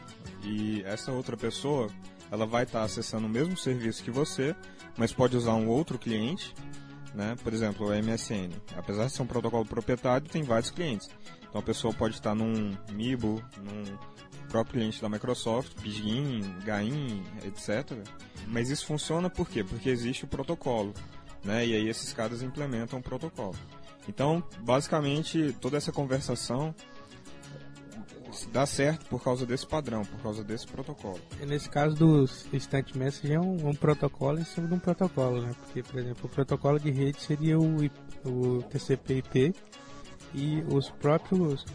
E 0.43 0.81
essa 0.83 1.11
outra 1.11 1.35
pessoa, 1.35 1.89
ela 2.31 2.45
vai 2.45 2.63
estar 2.63 2.83
acessando 2.83 3.27
o 3.27 3.29
mesmo 3.29 3.57
serviço 3.57 4.03
que 4.03 4.11
você, 4.11 4.55
mas 4.97 5.11
pode 5.11 5.35
usar 5.35 5.53
um 5.53 5.67
outro 5.67 5.97
cliente, 5.97 6.53
né? 7.13 7.35
Por 7.43 7.53
exemplo, 7.53 7.87
o 7.87 7.91
MSN. 7.91 8.51
Apesar 8.77 9.05
de 9.05 9.11
ser 9.11 9.21
um 9.21 9.27
protocolo 9.27 9.65
proprietário, 9.65 10.27
tem 10.27 10.43
vários 10.43 10.69
clientes. 10.69 11.09
Então 11.49 11.59
a 11.59 11.63
pessoa 11.63 11.93
pode 11.93 12.15
estar 12.15 12.35
num 12.35 12.77
Mibo, 12.91 13.43
num 13.57 13.97
próprio 14.49 14.73
cliente 14.73 15.01
da 15.01 15.09
Microsoft, 15.09 15.73
Pidgin, 15.81 16.41
Gain, 16.63 17.23
etc. 17.43 17.97
Mas 18.47 18.69
isso 18.69 18.85
funciona 18.85 19.29
por 19.29 19.49
quê? 19.49 19.63
Porque 19.63 19.89
existe 19.89 20.25
o 20.25 20.27
protocolo, 20.27 20.93
né? 21.43 21.65
E 21.65 21.75
aí 21.75 21.87
esses 21.87 22.13
caras 22.13 22.41
implementam 22.41 22.99
o 22.99 23.01
protocolo. 23.01 23.55
Então, 24.07 24.43
basicamente, 24.61 25.55
toda 25.61 25.77
essa 25.77 25.91
conversação 25.91 26.73
dá 28.51 28.65
certo 28.65 29.05
por 29.07 29.23
causa 29.23 29.45
desse 29.45 29.65
padrão, 29.65 30.03
por 30.03 30.19
causa 30.21 30.43
desse 30.43 30.67
protocolo. 30.67 31.19
E 31.41 31.45
nesse 31.45 31.69
caso 31.69 31.95
do 31.95 32.25
Instant 32.53 32.95
Message 32.95 33.33
é 33.33 33.39
um, 33.39 33.69
um, 33.69 33.75
protocolo 33.75 34.39
em 34.39 34.43
cima 34.43 34.67
de 34.67 34.73
um 34.73 34.79
protocolo, 34.79 35.41
né? 35.41 35.51
Porque, 35.59 35.83
por 35.83 35.99
exemplo, 35.99 36.25
o 36.25 36.29
protocolo 36.29 36.79
de 36.79 36.91
rede 36.91 37.21
seria 37.21 37.59
o, 37.59 37.85
o 38.25 38.63
TCP/IP 38.63 39.53
e 40.33 40.63
os 40.71 40.89
próprios 40.89 41.65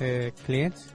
é, 0.00 0.30
clientes 0.44 0.88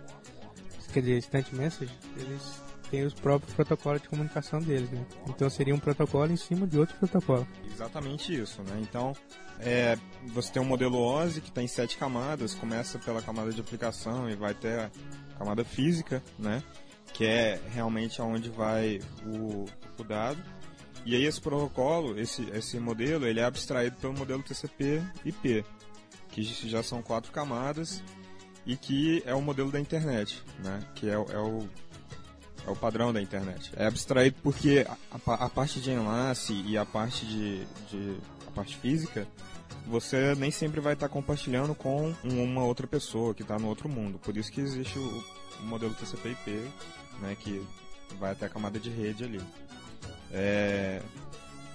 quer 0.93 1.01
dizer, 1.01 1.17
Instant 1.17 1.51
Message, 1.53 1.91
eles 2.17 2.62
têm 2.89 3.03
os 3.03 3.13
próprios 3.13 3.53
protocolos 3.56 4.01
de 4.01 4.08
comunicação 4.08 4.60
deles, 4.60 4.89
né? 4.91 5.03
Então 5.27 5.49
seria 5.49 5.73
um 5.73 5.79
protocolo 5.79 6.32
em 6.32 6.38
cima 6.38 6.67
de 6.67 6.77
outro 6.77 6.95
protocolo. 6.97 7.47
Exatamente 7.65 8.39
isso, 8.39 8.62
né? 8.62 8.79
Então, 8.79 9.15
é, 9.60 9.97
você 10.27 10.53
tem 10.53 10.62
um 10.62 10.65
modelo 10.65 10.99
OSI 10.99 11.41
que 11.41 11.51
tem 11.51 11.67
sete 11.67 11.97
camadas, 11.97 12.53
começa 12.53 12.99
pela 12.99 13.21
camada 13.21 13.51
de 13.51 13.60
aplicação 13.60 14.29
e 14.29 14.36
vai 14.36 14.51
até 14.51 14.86
a 14.86 14.91
camada 15.39 15.65
física, 15.65 16.21
né? 16.38 16.62
Que 17.13 17.25
é 17.25 17.60
realmente 17.71 18.21
aonde 18.21 18.49
vai 18.49 18.99
o, 19.25 19.65
o 19.99 20.03
dado. 20.03 20.41
E 21.06 21.15
aí 21.15 21.25
esse 21.25 21.41
protocolo, 21.41 22.17
esse, 22.17 22.47
esse 22.53 22.79
modelo, 22.79 23.27
ele 23.27 23.39
é 23.39 23.43
abstraído 23.43 23.97
pelo 23.97 24.13
modelo 24.13 24.41
TCP/IP, 24.41 25.65
que 26.33 26.43
já 26.67 26.81
são 26.81 27.01
quatro 27.01 27.31
camadas 27.31 28.01
e 28.65 28.75
que 28.75 29.21
é 29.25 29.35
o 29.35 29.41
modelo 29.41 29.71
da 29.71 29.79
internet, 29.79 30.41
né? 30.59 30.79
Que 30.95 31.09
é, 31.09 31.13
é 31.13 31.17
o 31.17 31.67
é 32.65 32.71
o 32.71 32.75
padrão 32.75 33.11
da 33.11 33.21
internet. 33.21 33.71
É 33.75 33.85
abstraído 33.85 34.37
porque 34.41 34.85
a, 34.87 35.33
a 35.33 35.49
parte 35.49 35.81
de 35.81 35.91
enlace 35.91 36.53
e 36.65 36.77
a 36.77 36.85
parte 36.85 37.25
de, 37.25 37.65
de, 37.89 38.17
a 38.47 38.51
parte 38.51 38.77
física 38.77 39.27
você 39.85 40.33
nem 40.35 40.49
sempre 40.49 40.79
vai 40.79 40.93
estar 40.93 41.09
compartilhando 41.09 41.75
com 41.75 42.13
uma 42.23 42.63
outra 42.63 42.87
pessoa 42.87 43.33
que 43.33 43.41
está 43.41 43.59
no 43.59 43.67
outro 43.67 43.89
mundo. 43.89 44.17
Por 44.17 44.37
isso 44.37 44.49
que 44.49 44.61
existe 44.61 44.97
o, 44.97 45.23
o 45.59 45.63
modelo 45.63 45.93
TCP/IP, 45.93 46.51
né? 47.19 47.35
Que 47.37 47.61
vai 48.17 48.31
até 48.31 48.45
a 48.45 48.49
camada 48.49 48.79
de 48.79 48.89
rede 48.89 49.25
ali. 49.25 49.41
É, 50.31 51.01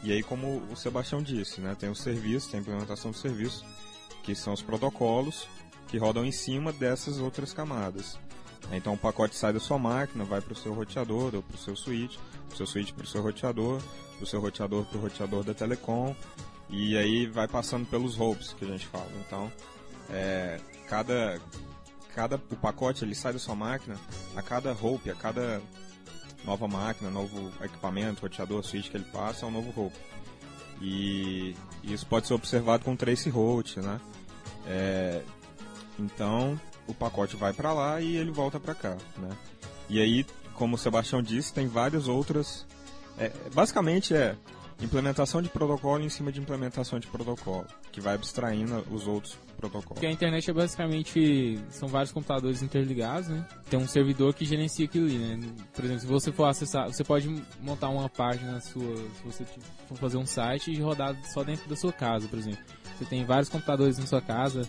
e 0.02 0.10
aí, 0.10 0.22
como 0.22 0.62
o 0.70 0.76
Sebastião 0.76 1.22
disse, 1.22 1.60
né? 1.60 1.76
Tem 1.78 1.90
o 1.90 1.94
serviço, 1.94 2.50
tem 2.50 2.58
a 2.58 2.62
implementação 2.62 3.10
do 3.10 3.16
serviço, 3.16 3.64
que 4.28 4.34
são 4.34 4.52
os 4.52 4.60
protocolos 4.60 5.48
que 5.86 5.96
rodam 5.96 6.22
em 6.22 6.30
cima 6.30 6.70
dessas 6.70 7.18
outras 7.18 7.54
camadas. 7.54 8.18
Então 8.70 8.92
o 8.92 8.98
pacote 8.98 9.34
sai 9.34 9.54
da 9.54 9.60
sua 9.60 9.78
máquina, 9.78 10.22
vai 10.22 10.42
para 10.42 10.52
o 10.52 10.56
seu 10.56 10.74
roteador 10.74 11.34
ou 11.34 11.42
para 11.42 11.54
o 11.54 11.58
seu 11.58 11.74
switch, 11.74 12.18
o 12.52 12.56
seu 12.56 12.66
switch 12.66 12.92
para 12.92 13.04
o 13.04 13.06
seu 13.06 13.22
roteador, 13.22 13.80
do 14.20 14.26
seu 14.26 14.38
roteador 14.38 14.84
para 14.84 14.98
o 14.98 15.00
roteador 15.00 15.42
da 15.42 15.54
telecom, 15.54 16.14
e 16.68 16.98
aí 16.98 17.26
vai 17.26 17.48
passando 17.48 17.86
pelos 17.86 18.20
hopes 18.20 18.52
que 18.52 18.66
a 18.66 18.68
gente 18.68 18.86
fala. 18.86 19.10
Então, 19.26 19.50
é, 20.10 20.60
cada, 20.86 21.40
cada 22.14 22.36
o 22.36 22.56
pacote 22.56 23.06
ele 23.06 23.14
sai 23.14 23.32
da 23.32 23.38
sua 23.38 23.54
máquina, 23.54 23.96
a 24.36 24.42
cada 24.42 24.72
hope, 24.72 25.10
a 25.10 25.14
cada 25.14 25.62
nova 26.44 26.68
máquina, 26.68 27.08
novo 27.08 27.50
equipamento, 27.64 28.20
roteador, 28.20 28.62
switch 28.62 28.90
que 28.90 28.96
ele 28.98 29.06
passa, 29.10 29.46
é 29.46 29.48
um 29.48 29.52
novo 29.52 29.72
hope. 29.80 29.96
E 30.82 31.56
isso 31.82 32.06
pode 32.06 32.26
ser 32.26 32.34
observado 32.34 32.84
com 32.84 32.94
trace 32.94 33.30
route, 33.30 33.80
né? 33.80 33.98
É, 34.68 35.22
então, 35.98 36.60
o 36.86 36.94
pacote 36.94 37.36
vai 37.36 37.52
para 37.52 37.72
lá 37.72 38.00
e 38.00 38.16
ele 38.16 38.30
volta 38.30 38.60
para 38.60 38.74
cá, 38.74 38.96
né? 39.16 39.30
E 39.88 40.00
aí, 40.00 40.26
como 40.54 40.76
o 40.76 40.78
Sebastião 40.78 41.22
disse, 41.22 41.52
tem 41.52 41.66
várias 41.66 42.06
outras. 42.06 42.66
É, 43.18 43.32
basicamente 43.52 44.14
é 44.14 44.36
implementação 44.80 45.42
de 45.42 45.48
protocolo 45.48 46.02
em 46.04 46.08
cima 46.08 46.30
de 46.30 46.40
implementação 46.40 46.98
de 46.98 47.06
protocolo, 47.06 47.66
que 47.90 48.00
vai 48.00 48.14
abstraindo 48.14 48.84
os 48.90 49.06
outros 49.06 49.36
protocolos. 49.56 49.94
Porque 49.94 50.06
a 50.06 50.10
internet 50.10 50.48
é 50.48 50.52
basicamente 50.52 51.58
são 51.70 51.88
vários 51.88 52.12
computadores 52.12 52.62
interligados, 52.62 53.28
né? 53.28 53.44
Tem 53.68 53.78
um 53.78 53.88
servidor 53.88 54.32
que 54.34 54.44
gerencia 54.44 54.84
aquilo 54.84 55.06
ali, 55.06 55.18
né? 55.18 55.48
Por 55.72 55.84
exemplo, 55.84 56.00
se 56.00 56.06
você 56.06 56.32
for 56.32 56.44
acessar, 56.44 56.86
você 56.86 57.02
pode 57.02 57.28
montar 57.60 57.88
uma 57.88 58.08
página 58.08 58.60
sua, 58.60 58.96
se 58.96 59.24
você 59.24 59.44
for 59.88 59.98
fazer 59.98 60.16
um 60.16 60.26
site 60.26 60.70
e 60.70 60.80
rodar 60.80 61.16
só 61.32 61.42
dentro 61.42 61.68
da 61.68 61.76
sua 61.76 61.92
casa, 61.92 62.28
por 62.28 62.38
exemplo. 62.38 62.60
Você 62.96 63.04
tem 63.04 63.24
vários 63.24 63.48
computadores 63.48 63.98
na 63.98 64.06
sua 64.06 64.20
casa, 64.20 64.68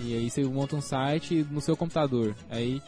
e 0.00 0.14
aí 0.14 0.30
você 0.30 0.42
monta 0.44 0.76
um 0.76 0.80
site 0.80 1.46
no 1.50 1.60
seu 1.60 1.76
computador. 1.76 2.34
Aí 2.50 2.82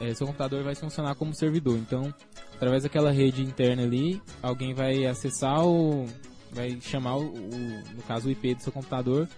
é, 0.00 0.14
seu 0.14 0.26
computador 0.26 0.62
vai 0.62 0.74
funcionar 0.74 1.14
como 1.14 1.34
servidor. 1.34 1.78
Então, 1.78 2.12
através 2.54 2.82
daquela 2.82 3.10
rede 3.10 3.42
interna 3.42 3.82
ali, 3.82 4.20
alguém 4.42 4.74
vai 4.74 5.06
acessar 5.06 5.64
o. 5.64 6.06
vai 6.52 6.78
chamar 6.80 7.16
o, 7.16 7.26
o 7.26 7.94
no 7.94 8.02
caso 8.06 8.28
o 8.28 8.30
IP 8.30 8.54
do 8.54 8.62
seu 8.62 8.72
computador 8.72 9.28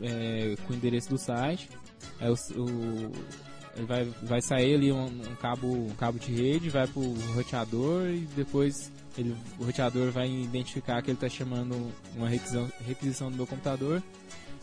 é, 0.00 0.54
com 0.66 0.72
o 0.72 0.76
endereço 0.76 1.08
do 1.10 1.18
site. 1.18 1.68
É 2.20 2.30
o, 2.30 2.34
o 2.34 3.12
vai, 3.86 4.04
vai 4.22 4.40
sair 4.40 4.74
ali 4.74 4.92
um, 4.92 5.04
um, 5.04 5.36
cabo, 5.40 5.68
um 5.68 5.94
cabo 5.94 6.18
de 6.18 6.32
rede, 6.32 6.70
vai 6.70 6.86
pro 6.86 7.02
roteador 7.34 8.08
e 8.08 8.20
depois 8.34 8.90
ele, 9.16 9.36
o 9.58 9.64
roteador 9.64 10.10
vai 10.10 10.28
identificar 10.28 11.02
que 11.02 11.10
ele 11.10 11.16
está 11.16 11.28
chamando 11.28 11.92
uma 12.16 12.28
requisição, 12.28 12.70
requisição 12.86 13.30
do 13.30 13.36
meu 13.36 13.46
computador 13.46 14.02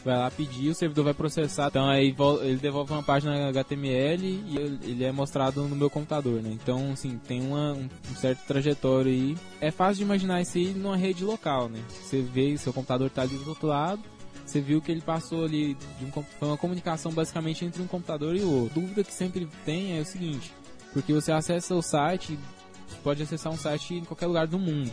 vai 0.05 0.17
lá 0.17 0.29
pedir, 0.29 0.69
o 0.69 0.75
servidor 0.75 1.05
vai 1.05 1.13
processar. 1.15 1.67
Então 1.67 1.89
aí 1.89 2.15
ele 2.43 2.57
devolve 2.57 2.93
uma 2.93 3.01
página 3.01 3.49
HTML 3.49 4.23
e 4.23 4.57
ele 4.83 5.03
é 5.03 5.11
mostrado 5.11 5.63
no 5.63 5.75
meu 5.75 5.89
computador, 5.89 6.43
né? 6.43 6.51
Então, 6.51 6.91
assim, 6.93 7.19
tem 7.27 7.41
uma, 7.41 7.73
um, 7.73 7.89
certo 8.15 8.45
trajetório 8.45 9.11
aí. 9.11 9.35
É 9.59 9.71
fácil 9.71 9.97
de 9.97 10.03
imaginar 10.03 10.41
isso 10.41 10.59
aí 10.59 10.67
numa 10.75 10.95
rede 10.95 11.25
local, 11.25 11.67
né? 11.67 11.79
Você 11.89 12.21
vê, 12.21 12.55
seu 12.55 12.71
computador 12.71 13.09
tá 13.09 13.23
ali 13.23 13.35
do 13.35 13.49
outro 13.49 13.67
lado, 13.67 14.03
você 14.45 14.61
viu 14.61 14.79
que 14.79 14.91
ele 14.91 15.01
passou 15.01 15.43
ali 15.43 15.73
de 15.97 16.05
um, 16.05 16.11
foi 16.11 16.47
uma 16.47 16.57
comunicação 16.57 17.11
basicamente 17.11 17.65
entre 17.65 17.81
um 17.81 17.87
computador 17.87 18.35
e 18.35 18.41
o 18.41 18.51
outro. 18.51 18.79
A 18.79 18.81
dúvida 18.81 19.03
que 19.03 19.11
sempre 19.11 19.47
tem 19.65 19.97
é 19.97 20.01
o 20.01 20.05
seguinte, 20.05 20.53
porque 20.93 21.11
você 21.11 21.31
acessa 21.31 21.73
o 21.73 21.81
site, 21.81 22.37
pode 23.03 23.23
acessar 23.23 23.51
um 23.51 23.57
site 23.57 23.95
em 23.95 24.03
qualquer 24.03 24.27
lugar 24.27 24.45
do 24.45 24.59
mundo. 24.59 24.91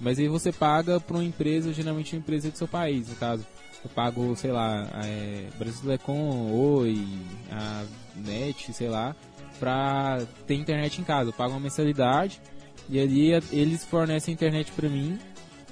Mas 0.00 0.18
aí 0.18 0.26
você 0.26 0.50
paga 0.50 0.98
para 0.98 1.16
uma 1.16 1.24
empresa, 1.24 1.72
geralmente 1.72 2.16
uma 2.16 2.18
empresa 2.18 2.50
do 2.50 2.58
seu 2.58 2.66
país, 2.66 3.08
no 3.08 3.14
caso. 3.14 3.46
Eu 3.84 3.90
pago, 3.90 4.34
sei 4.36 4.52
lá, 4.52 4.88
é, 5.04 5.48
Brasilecom, 5.58 6.50
Oi, 6.52 7.04
a 7.50 7.84
NET, 8.16 8.72
sei 8.72 8.88
lá, 8.88 9.14
pra 9.58 10.20
ter 10.46 10.54
internet 10.54 11.00
em 11.00 11.04
casa. 11.04 11.30
Eu 11.30 11.34
pago 11.34 11.52
uma 11.54 11.60
mensalidade 11.60 12.40
e 12.88 13.00
ali 13.00 13.30
eles 13.52 13.84
fornecem 13.84 14.32
internet 14.34 14.70
pra 14.72 14.88
mim 14.88 15.18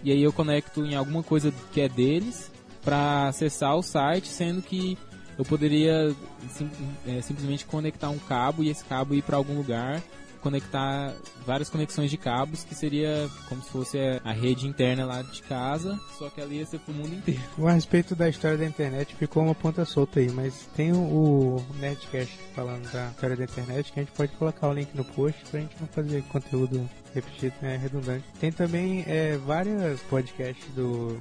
e 0.03 0.11
aí 0.11 0.23
eu 0.23 0.33
conecto 0.33 0.85
em 0.85 0.95
alguma 0.97 1.23
coisa 1.23 1.53
que 1.73 1.81
é 1.81 1.89
deles 1.89 2.51
pra 2.83 3.29
acessar 3.29 3.77
o 3.77 3.83
site, 3.83 4.27
sendo 4.29 4.63
que 4.63 4.97
eu 5.39 5.45
poderia 5.45 6.15
sim- 6.51 6.71
é, 7.07 7.21
simplesmente 7.23 7.65
conectar 7.67 8.09
um 8.11 8.19
cabo 8.19 8.63
e 8.63 8.71
esse 8.71 8.85
cabo 8.85 9.15
ir 9.15 9.23
pra 9.23 9.37
algum 9.37 9.57
lugar 9.57 10.03
conectar 10.41 11.13
várias 11.47 11.69
conexões 11.71 12.11
de 12.11 12.17
cabos 12.17 12.65
que 12.65 12.75
seria 12.75 13.29
como 13.49 13.63
se 13.63 13.71
fosse 13.71 13.99
a- 14.25 14.33
rede 14.33 14.67
interna 14.67 15.05
lá 15.05 15.23
de 15.23 15.43
casa, 15.43 15.99
só 16.19 16.29
que 16.31 16.41
ali 16.41 16.57
ia 16.59 16.67
ser 16.67 16.79
pro 16.81 16.95
mundo 16.95 17.15
inteiro. 17.15 17.41
A 17.67 17.73
respeito 17.73 18.15
da 18.17 18.29
história 18.29 18.57
da 18.57 18.65
internet, 18.65 19.15
ficou 19.17 19.43
uma 19.45 19.55
ponta 19.55 19.85
solta 19.85 20.21
aí, 20.21 20.31
mas 20.31 20.69
tem 20.75 20.93
o, 20.93 21.63
Nerdcast 21.79 22.37
falando 22.55 22.91
da 22.93 23.09
história 23.11 23.37
da 23.37 23.45
internet, 23.45 23.93
que 23.93 24.01
a 24.01 24.03
gente 24.03 24.13
pode 24.13 24.33
colocar 24.33 24.69
o 24.69 24.73
link 24.73 24.95
no 24.95 25.05
post 25.05 25.41
pra 25.51 25.61
gente 25.61 25.77
não 25.81 25.87
fazer 25.89 26.23
conteúdo 26.25 26.89
repetido, 27.15 27.55
né, 27.61 27.77
redundante. 27.77 28.25
Tem 28.39 28.51
também 28.53 29.05
é, 29.07 29.37
várias 29.39 30.01
podcasts 30.03 30.65
do 30.75 31.21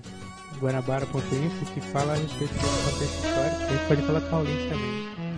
Guanabara.info 0.60 1.66
que 1.74 1.82
falam 1.82 2.12
a 2.14 2.18
respeito 2.18 2.54
contexto 2.54 3.26
histórico, 3.26 3.64
a 3.64 3.68
gente 3.74 3.88
pode 3.88 4.02
colocar 4.04 4.38
o 4.38 4.44
link 4.44 4.70
também. 4.70 5.29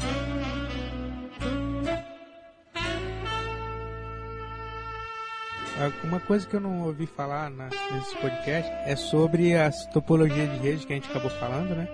Uma 6.04 6.20
coisa 6.20 6.46
que 6.46 6.56
eu 6.56 6.60
não 6.60 6.84
ouvi 6.84 7.08
falar 7.08 7.50
nesse 7.50 8.15
podcast 8.17 8.72
é 8.86 8.96
sobre 8.96 9.56
as 9.56 9.88
topologias 9.88 10.52
de 10.52 10.58
rede 10.58 10.86
que 10.86 10.94
a 10.94 10.96
gente 10.96 11.10
acabou 11.10 11.32
falando, 11.32 11.76
né? 11.76 11.88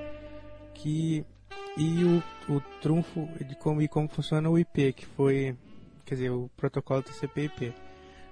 Que 0.74 1.26
e 1.78 2.04
o, 2.04 2.54
o 2.54 2.60
trunfo 2.82 3.30
de 3.46 3.56
como 3.56 3.82
e 3.82 3.88
como 3.88 4.10
funciona 4.10 4.50
o 4.50 4.60
IP, 4.60 4.92
que 4.92 5.06
foi, 5.06 5.56
quer 6.06 6.16
dizer, 6.16 6.32
o 6.32 6.50
protocolo 6.58 7.02
TCP/IP. 7.02 7.74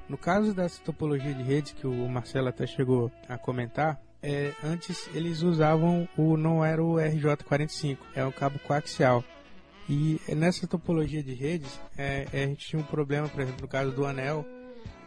No 0.09 0.17
caso 0.17 0.53
das 0.53 0.77
topologias 0.79 1.37
de 1.37 1.43
redes 1.43 1.71
que 1.71 1.87
o 1.87 2.09
Marcelo 2.09 2.49
até 2.49 2.67
chegou 2.67 3.09
a 3.29 3.37
comentar, 3.37 4.01
é, 4.21 4.51
antes 4.61 5.09
eles 5.15 5.41
usavam 5.41 6.05
o 6.17 6.35
não 6.35 6.65
era 6.65 6.83
o 6.83 6.95
RJ45, 6.95 7.97
é 8.13 8.25
o 8.25 8.31
cabo 8.31 8.59
coaxial. 8.59 9.23
E 9.87 10.19
nessa 10.35 10.67
topologia 10.67 11.23
de 11.23 11.33
redes, 11.33 11.79
é, 11.97 12.27
a 12.33 12.37
gente 12.47 12.67
tinha 12.67 12.81
um 12.81 12.85
problema, 12.85 13.29
por 13.29 13.39
exemplo, 13.39 13.61
no 13.61 13.67
caso 13.69 13.91
do 13.91 14.05
anel 14.05 14.45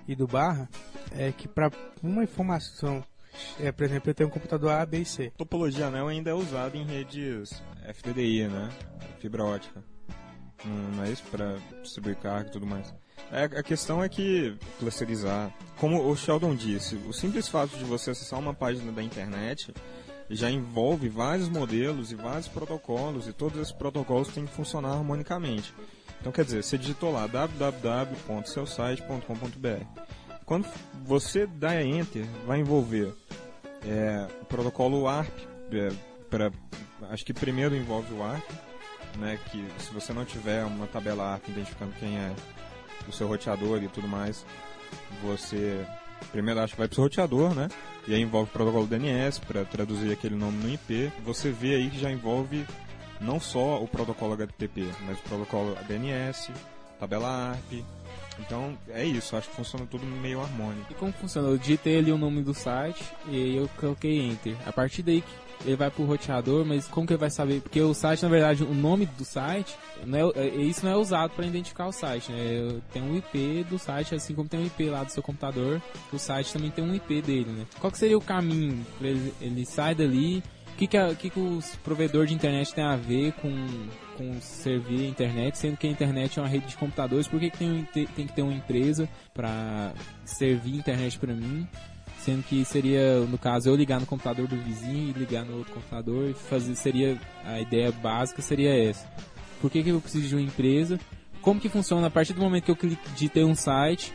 e 0.09 0.16
do 0.16 0.27
barra, 0.27 0.68
é 1.12 1.31
que 1.31 1.47
para 1.47 1.71
uma 2.03 2.25
informação, 2.25 3.05
é, 3.61 3.71
por 3.71 3.85
exemplo, 3.85 4.11
eu 4.11 4.14
tenho 4.14 4.29
um 4.29 4.33
computador 4.33 4.71
A, 4.71 4.85
B 4.85 5.01
e 5.01 5.05
C. 5.05 5.31
Topologia 5.37 5.87
anel 5.87 6.09
ainda 6.09 6.31
é 6.31 6.35
usada 6.35 6.77
em 6.77 6.85
redes 6.85 7.62
FDDI, 7.87 8.49
né? 8.49 8.71
Fibra 9.21 9.44
ótica. 9.44 9.85
Não, 10.64 11.05
é 11.05 11.11
isso 11.11 11.23
para 11.31 11.59
distribuir 11.83 12.16
carga 12.16 12.49
e 12.49 12.53
tudo 12.53 12.66
mais. 12.66 12.92
É, 13.31 13.44
a 13.44 13.62
questão 13.62 14.03
é 14.03 14.09
que 14.09 14.57
clusterizar, 14.79 15.55
como 15.77 16.11
o 16.11 16.16
Sheldon 16.16 16.55
disse, 16.55 16.97
o 17.07 17.12
simples 17.12 17.47
fato 17.47 17.77
de 17.77 17.85
você 17.85 18.11
acessar 18.11 18.38
uma 18.38 18.55
página 18.55 18.90
da 18.90 19.03
internet 19.03 19.73
já 20.31 20.51
envolve 20.51 21.09
vários 21.09 21.49
modelos 21.49 22.12
e 22.12 22.14
vários 22.14 22.49
protocolos 22.49 23.29
e 23.29 23.33
todos 23.33 23.61
esses 23.61 23.73
protocolos 23.73 24.29
têm 24.29 24.47
que 24.47 24.53
funcionar 24.53 24.92
harmonicamente. 24.92 25.73
Então 26.20 26.33
quer 26.33 26.44
dizer, 26.44 26.62
você 26.62 26.76
digitou 26.76 27.11
lá 27.12 27.26
www.seusite.com.br. 27.26 30.02
Quando 30.44 30.66
você 31.04 31.46
dá 31.46 31.83
enter, 31.83 32.26
vai 32.46 32.61
envolver 32.61 33.14
é, 33.87 34.26
o 34.40 34.44
protocolo 34.46 35.07
ARP, 35.07 35.31
é, 35.72 35.90
pra, 36.31 36.50
acho 37.11 37.24
que 37.24 37.35
primeiro 37.35 37.76
envolve 37.76 38.12
o 38.14 38.22
ARP, 38.22 38.50
né, 39.18 39.38
que 39.50 39.66
se 39.78 39.92
você 39.92 40.12
não 40.12 40.24
tiver 40.24 40.64
uma 40.64 40.87
tabela 40.87 41.35
ARP 41.35 41.48
identificando 41.48 41.92
quem 41.98 42.18
é 42.18 42.33
o 43.07 43.12
seu 43.12 43.28
roteador 43.28 43.83
e 43.83 43.88
tudo 43.88 44.09
mais, 44.09 44.46
você 45.22 45.85
primeiro 46.33 46.61
acho 46.61 46.74
que 46.74 46.78
vai 46.78 46.88
para 46.88 46.98
o 46.98 47.02
roteador, 47.02 47.54
né, 47.54 47.68
e 48.07 48.14
aí 48.14 48.22
envolve 48.22 48.48
o 48.48 48.52
protocolo 48.52 48.87
DNS 48.87 49.40
para 49.40 49.64
traduzir 49.64 50.12
aquele 50.12 50.35
nome 50.35 50.62
no 50.62 50.70
IP. 50.70 51.12
Você 51.24 51.50
vê 51.50 51.74
aí 51.74 51.90
que 51.90 52.00
já 52.00 52.11
envolve 52.11 52.64
não 53.20 53.40
só 53.40 53.83
o 53.83 53.88
protocolo 53.88 54.35
HTTP, 54.35 54.88
mas 55.07 55.18
o 55.18 55.22
protocolo 55.22 55.76
DNS, 55.87 56.50
tabela 56.98 57.50
ARP. 57.50 57.85
Então 58.40 58.78
é 58.88 59.04
isso, 59.04 59.37
acho 59.37 59.48
que 59.48 59.57
funciona 59.57 59.85
tudo 59.87 60.07
meio 60.07 60.40
harmônico. 60.40 60.92
E 60.92 60.94
como 60.94 61.12
funciona? 61.12 61.48
Eu 61.48 61.59
digitei 61.59 61.98
ali 61.98 62.12
o 62.12 62.18
nome 62.18 62.42
do 62.42 62.54
site 62.54 63.02
e 63.28 63.57
eu 63.57 63.68
coloquei 63.81 64.20
enter. 64.20 64.57
A 64.64 64.72
partir 64.72 65.02
daí 65.02 65.24
ele 65.64 65.74
vai 65.74 65.90
pro 65.90 66.04
roteador, 66.04 66.64
mas 66.64 66.87
como 66.87 67.04
que 67.04 67.12
ele 67.12 67.20
vai 67.20 67.31
saber? 67.31 67.61
Porque 67.61 67.81
o 67.81 67.92
site, 67.92 68.22
na 68.22 68.28
verdade, 68.28 68.62
o 68.62 68.72
nome 68.72 69.07
do 69.07 69.24
site, 69.24 69.76
não 70.07 70.16
é, 70.31 70.33
é- 70.37 70.46
isso 70.57 70.85
não 70.85 70.92
é 70.92 70.96
usado 70.96 71.31
para 71.31 71.46
identificar 71.46 71.88
o 71.88 71.92
site, 71.92 72.31
né? 72.31 72.81
Tem 72.92 73.02
um 73.02 73.16
IP 73.16 73.64
do 73.68 73.76
site, 73.76 74.14
assim 74.14 74.35
como 74.35 74.48
tem 74.48 74.61
um 74.61 74.66
IP 74.66 74.88
lá 74.88 75.02
do 75.02 75.11
seu 75.11 75.22
computador, 75.22 75.83
o 76.12 76.18
site 76.18 76.52
também 76.52 76.70
tem 76.70 76.85
um 76.85 76.94
IP 76.94 77.20
dele, 77.22 77.50
né? 77.50 77.66
Qual 77.81 77.90
que 77.90 77.98
seria 77.98 78.16
o 78.16 78.20
caminho? 78.20 78.87
Ele, 79.00 79.35
ele 79.40 79.66
sai 79.66 79.96
dali, 79.96 80.44
que 80.78 80.86
que, 80.86 80.96
a- 80.96 81.08
o 81.08 81.16
que 81.16 81.28
que 81.28 81.40
os 81.40 81.74
provedores 81.84 82.30
de 82.30 82.36
internet 82.36 82.72
tem 82.72 82.84
a 82.84 82.96
ver 82.96 83.32
com, 83.32 83.50
com 84.16 84.40
servir 84.40 85.04
a 85.04 85.08
internet, 85.08 85.58
sendo 85.58 85.76
que 85.76 85.86
a 85.86 85.90
internet 85.90 86.38
é 86.38 86.42
uma 86.42 86.48
rede 86.48 86.66
de 86.66 86.76
computadores, 86.76 87.26
por 87.26 87.38
que, 87.40 87.50
que 87.50 87.58
tem, 87.58 87.84
tem 88.06 88.26
que 88.26 88.32
ter 88.32 88.42
uma 88.42 88.54
empresa 88.54 89.08
para 89.34 89.92
servir 90.24 90.76
internet 90.76 91.18
para 91.18 91.34
mim? 91.34 91.66
Sendo 92.20 92.42
que 92.42 92.64
seria, 92.64 93.20
no 93.20 93.38
caso, 93.38 93.68
eu 93.68 93.76
ligar 93.76 94.00
no 94.00 94.06
computador 94.06 94.46
do 94.46 94.56
vizinho 94.56 95.10
e 95.10 95.12
ligar 95.18 95.44
no 95.44 95.56
outro 95.58 95.72
computador 95.74 96.30
e 96.30 96.34
fazer, 96.34 96.74
seria, 96.74 97.18
a 97.44 97.60
ideia 97.60 97.90
básica 97.92 98.40
seria 98.42 98.76
essa. 98.88 99.06
Por 99.60 99.70
que, 99.70 99.82
que 99.82 99.90
eu 99.90 100.00
preciso 100.00 100.28
de 100.28 100.34
uma 100.34 100.42
empresa? 100.42 100.98
Como 101.42 101.60
que 101.60 101.68
funciona 101.68 102.06
a 102.06 102.10
partir 102.10 102.32
do 102.34 102.40
momento 102.40 102.74
que 102.76 102.86
eu 102.86 102.96
digitei 103.14 103.44
um 103.44 103.54
site, 103.54 104.12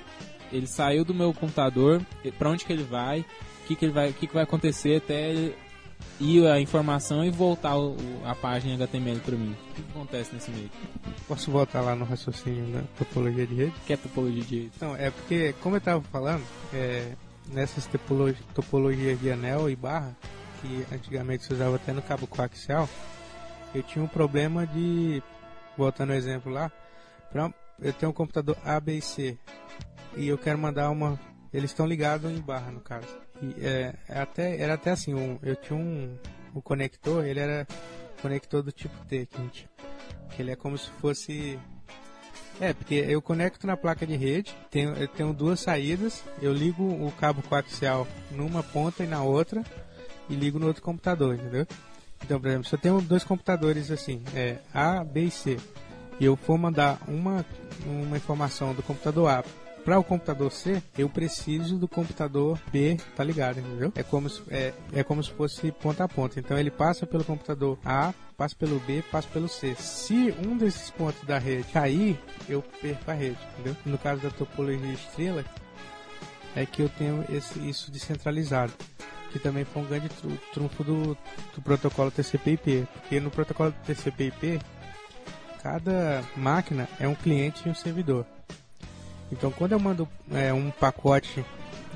ele 0.52 0.68
saiu 0.68 1.04
do 1.04 1.14
meu 1.14 1.34
computador, 1.34 2.02
para 2.38 2.50
onde 2.50 2.64
que 2.66 2.72
ele 2.74 2.84
vai, 2.84 3.22
o 3.22 3.68
que, 3.68 3.76
que, 3.76 3.88
vai, 3.88 4.12
que, 4.14 4.28
que 4.28 4.34
vai 4.34 4.44
acontecer 4.44 4.98
até 4.98 5.54
ir 6.20 6.46
a 6.48 6.60
informação 6.60 7.24
e 7.26 7.30
voltar 7.30 7.78
o, 7.78 7.96
a 8.26 8.36
página 8.36 8.76
HTML 8.76 9.20
para 9.20 9.36
mim. 9.36 9.56
O 9.72 9.74
que, 9.74 9.82
acontece 9.92 10.34
nesse 10.34 10.52
meio? 10.52 10.70
Posso 11.28 11.52
voltar 11.52 11.82
lá 11.82 11.96
no 11.96 12.06
raciocínio 12.06 12.66
da 12.74 12.82
topologia 12.98 13.46
de 13.48 13.56
rede? 13.56 13.74
Que 13.86 13.94
é 13.94 13.98
topologia 13.98 14.44
de 14.44 14.72
Então, 14.76 14.96
é 14.96 15.10
porque, 15.12 15.54
como 15.62 15.76
eu 15.76 15.80
estava 15.80 16.02
falando, 16.04 16.44
é, 16.74 17.14
nessas 17.48 17.86
topolo- 17.88 18.34
topologias 18.54 19.20
de 19.20 19.32
anel 19.32 19.70
e 19.70 19.76
barra, 19.76 20.16
que 20.62 20.86
antigamente 20.94 21.44
se 21.44 21.54
usava 21.54 21.76
até 21.76 21.92
no 21.92 22.02
cabo 22.02 22.28
coaxial, 22.28 22.88
eu 23.74 23.84
tinha 23.84 24.04
um 24.04 24.08
problema 24.08 24.66
de, 24.68 25.22
voltando 25.78 26.12
ao 26.12 26.18
exemplo 26.18 26.52
lá, 26.52 26.72
pra, 27.32 27.54
eu 27.80 27.92
tenho 27.94 28.12
um 28.12 28.14
computador 28.16 28.56
A, 28.64 28.80
B 28.80 28.98
e 28.98 29.02
C, 29.02 29.38
e 30.16 30.28
eu 30.28 30.38
quero 30.38 30.58
mandar 30.58 30.90
uma, 30.90 31.20
eles 31.52 31.72
estão 31.72 31.86
ligados 31.86 32.32
em 32.32 32.40
barra 32.40 32.72
no 32.72 32.80
caso. 32.80 33.08
E 33.44 33.66
é, 33.66 33.94
é 34.08 34.20
até, 34.20 34.58
era 34.58 34.76
até 34.76 34.92
assim, 34.92 35.14
um, 35.14 35.38
eu 35.44 35.56
tinha 35.58 35.78
um, 35.78 36.18
um 36.56 36.62
conector, 36.62 37.26
ele 37.26 37.42
era 37.42 37.68
conector 38.22 38.64
do 38.64 38.72
tipo 38.72 38.96
T, 39.06 39.26
que, 39.26 39.38
gente, 39.38 39.70
que 40.30 40.42
ele 40.42 40.52
é 40.52 40.56
como 40.56 40.78
se 40.78 40.90
fosse 41.02 41.60
é, 42.62 42.72
porque 42.72 42.96
eu 42.96 43.22
conecto 43.22 43.68
na 43.68 43.76
placa 43.76 44.08
de 44.08 44.16
rede, 44.16 44.56
tenho, 44.70 44.94
eu 44.94 45.08
tenho 45.08 45.34
duas 45.34 45.60
saídas, 45.60 46.24
eu 46.42 46.54
ligo 46.54 46.84
o 46.84 47.12
cabo 47.20 47.42
coaxial 47.42 48.08
numa 48.32 48.64
ponta 48.64 49.04
e 49.04 49.08
na 49.08 49.22
outra, 49.24 49.62
e 50.30 50.36
ligo 50.36 50.58
no 50.58 50.68
outro 50.68 50.82
computador, 50.82 51.36
entendeu? 51.36 51.68
Então, 52.24 52.40
por 52.40 52.48
exemplo, 52.48 52.66
se 52.70 52.76
eu 52.76 52.80
tenho 52.80 53.02
dois 53.02 53.26
computadores 53.26 53.92
assim, 53.92 54.24
é, 54.34 54.60
A, 54.74 55.04
B 55.04 55.24
e 55.24 55.32
C, 55.32 55.58
e 56.18 56.24
eu 56.24 56.38
for 56.38 56.58
mandar 56.58 57.02
uma, 57.08 57.46
uma 57.86 58.16
informação 58.16 58.74
do 58.74 58.84
computador 58.84 59.30
A 59.30 59.44
para 59.84 60.00
o 60.00 60.04
computador 60.04 60.52
C, 60.52 60.82
eu 60.98 61.10
preciso 61.10 61.78
do 61.78 61.88
computador 61.88 62.60
B, 62.72 62.98
tá 63.16 63.24
ligado, 63.24 63.60
entendeu? 63.60 63.92
É 63.96 64.04
como 64.04 64.30
se, 64.30 64.42
é, 64.50 64.74
é 64.94 65.04
como 65.04 65.22
se 65.24 65.32
fosse 65.32 65.72
ponta 65.72 66.04
a 66.04 66.08
ponta. 66.08 66.40
Então 66.40 66.58
ele 66.58 66.72
passa 66.72 67.06
pelo 67.06 67.24
computador 67.24 67.78
A, 67.84 68.14
passa 68.38 68.56
pelo 68.56 68.80
B, 68.80 69.04
passa 69.12 69.28
pelo 69.28 69.48
C. 69.50 69.76
Se 69.76 70.34
um 70.46 70.58
desses 70.58 70.90
pontos 70.90 71.22
da 71.24 71.38
rede 71.38 71.64
cair, 71.72 72.18
eu 72.48 72.62
perco 72.82 73.12
a 73.12 73.14
rede, 73.14 73.38
entendeu? 73.54 73.76
No 73.86 73.98
caso 73.98 74.22
da 74.22 74.30
topologia 74.30 74.94
estrela, 74.94 75.44
é 76.56 76.66
que 76.66 76.82
eu 76.82 76.90
tenho 76.90 77.26
esse, 77.30 77.60
isso 77.68 77.92
descentralizado. 77.92 78.72
que 79.32 79.40
também 79.40 79.66
foi 79.66 79.82
um 79.82 79.86
grande 79.86 80.08
tru- 80.10 80.38
trunfo 80.54 80.84
do, 80.84 81.18
do 81.56 81.62
protocolo 81.64 82.12
TCP/IP, 82.12 82.88
porque 82.94 83.20
no 83.20 83.32
protocolo 83.32 83.74
TCP/IP 83.86 84.60
cada 85.62 86.24
máquina 86.36 86.88
é 87.00 87.08
um 87.08 87.16
cliente 87.16 87.68
e 87.68 87.72
um 87.72 87.76
servidor. 87.76 88.26
Então, 89.34 89.52
quando 89.52 89.74
eu 89.74 89.80
mando 89.80 90.08
é, 90.32 90.54
um 90.54 90.70
pacote 90.72 91.44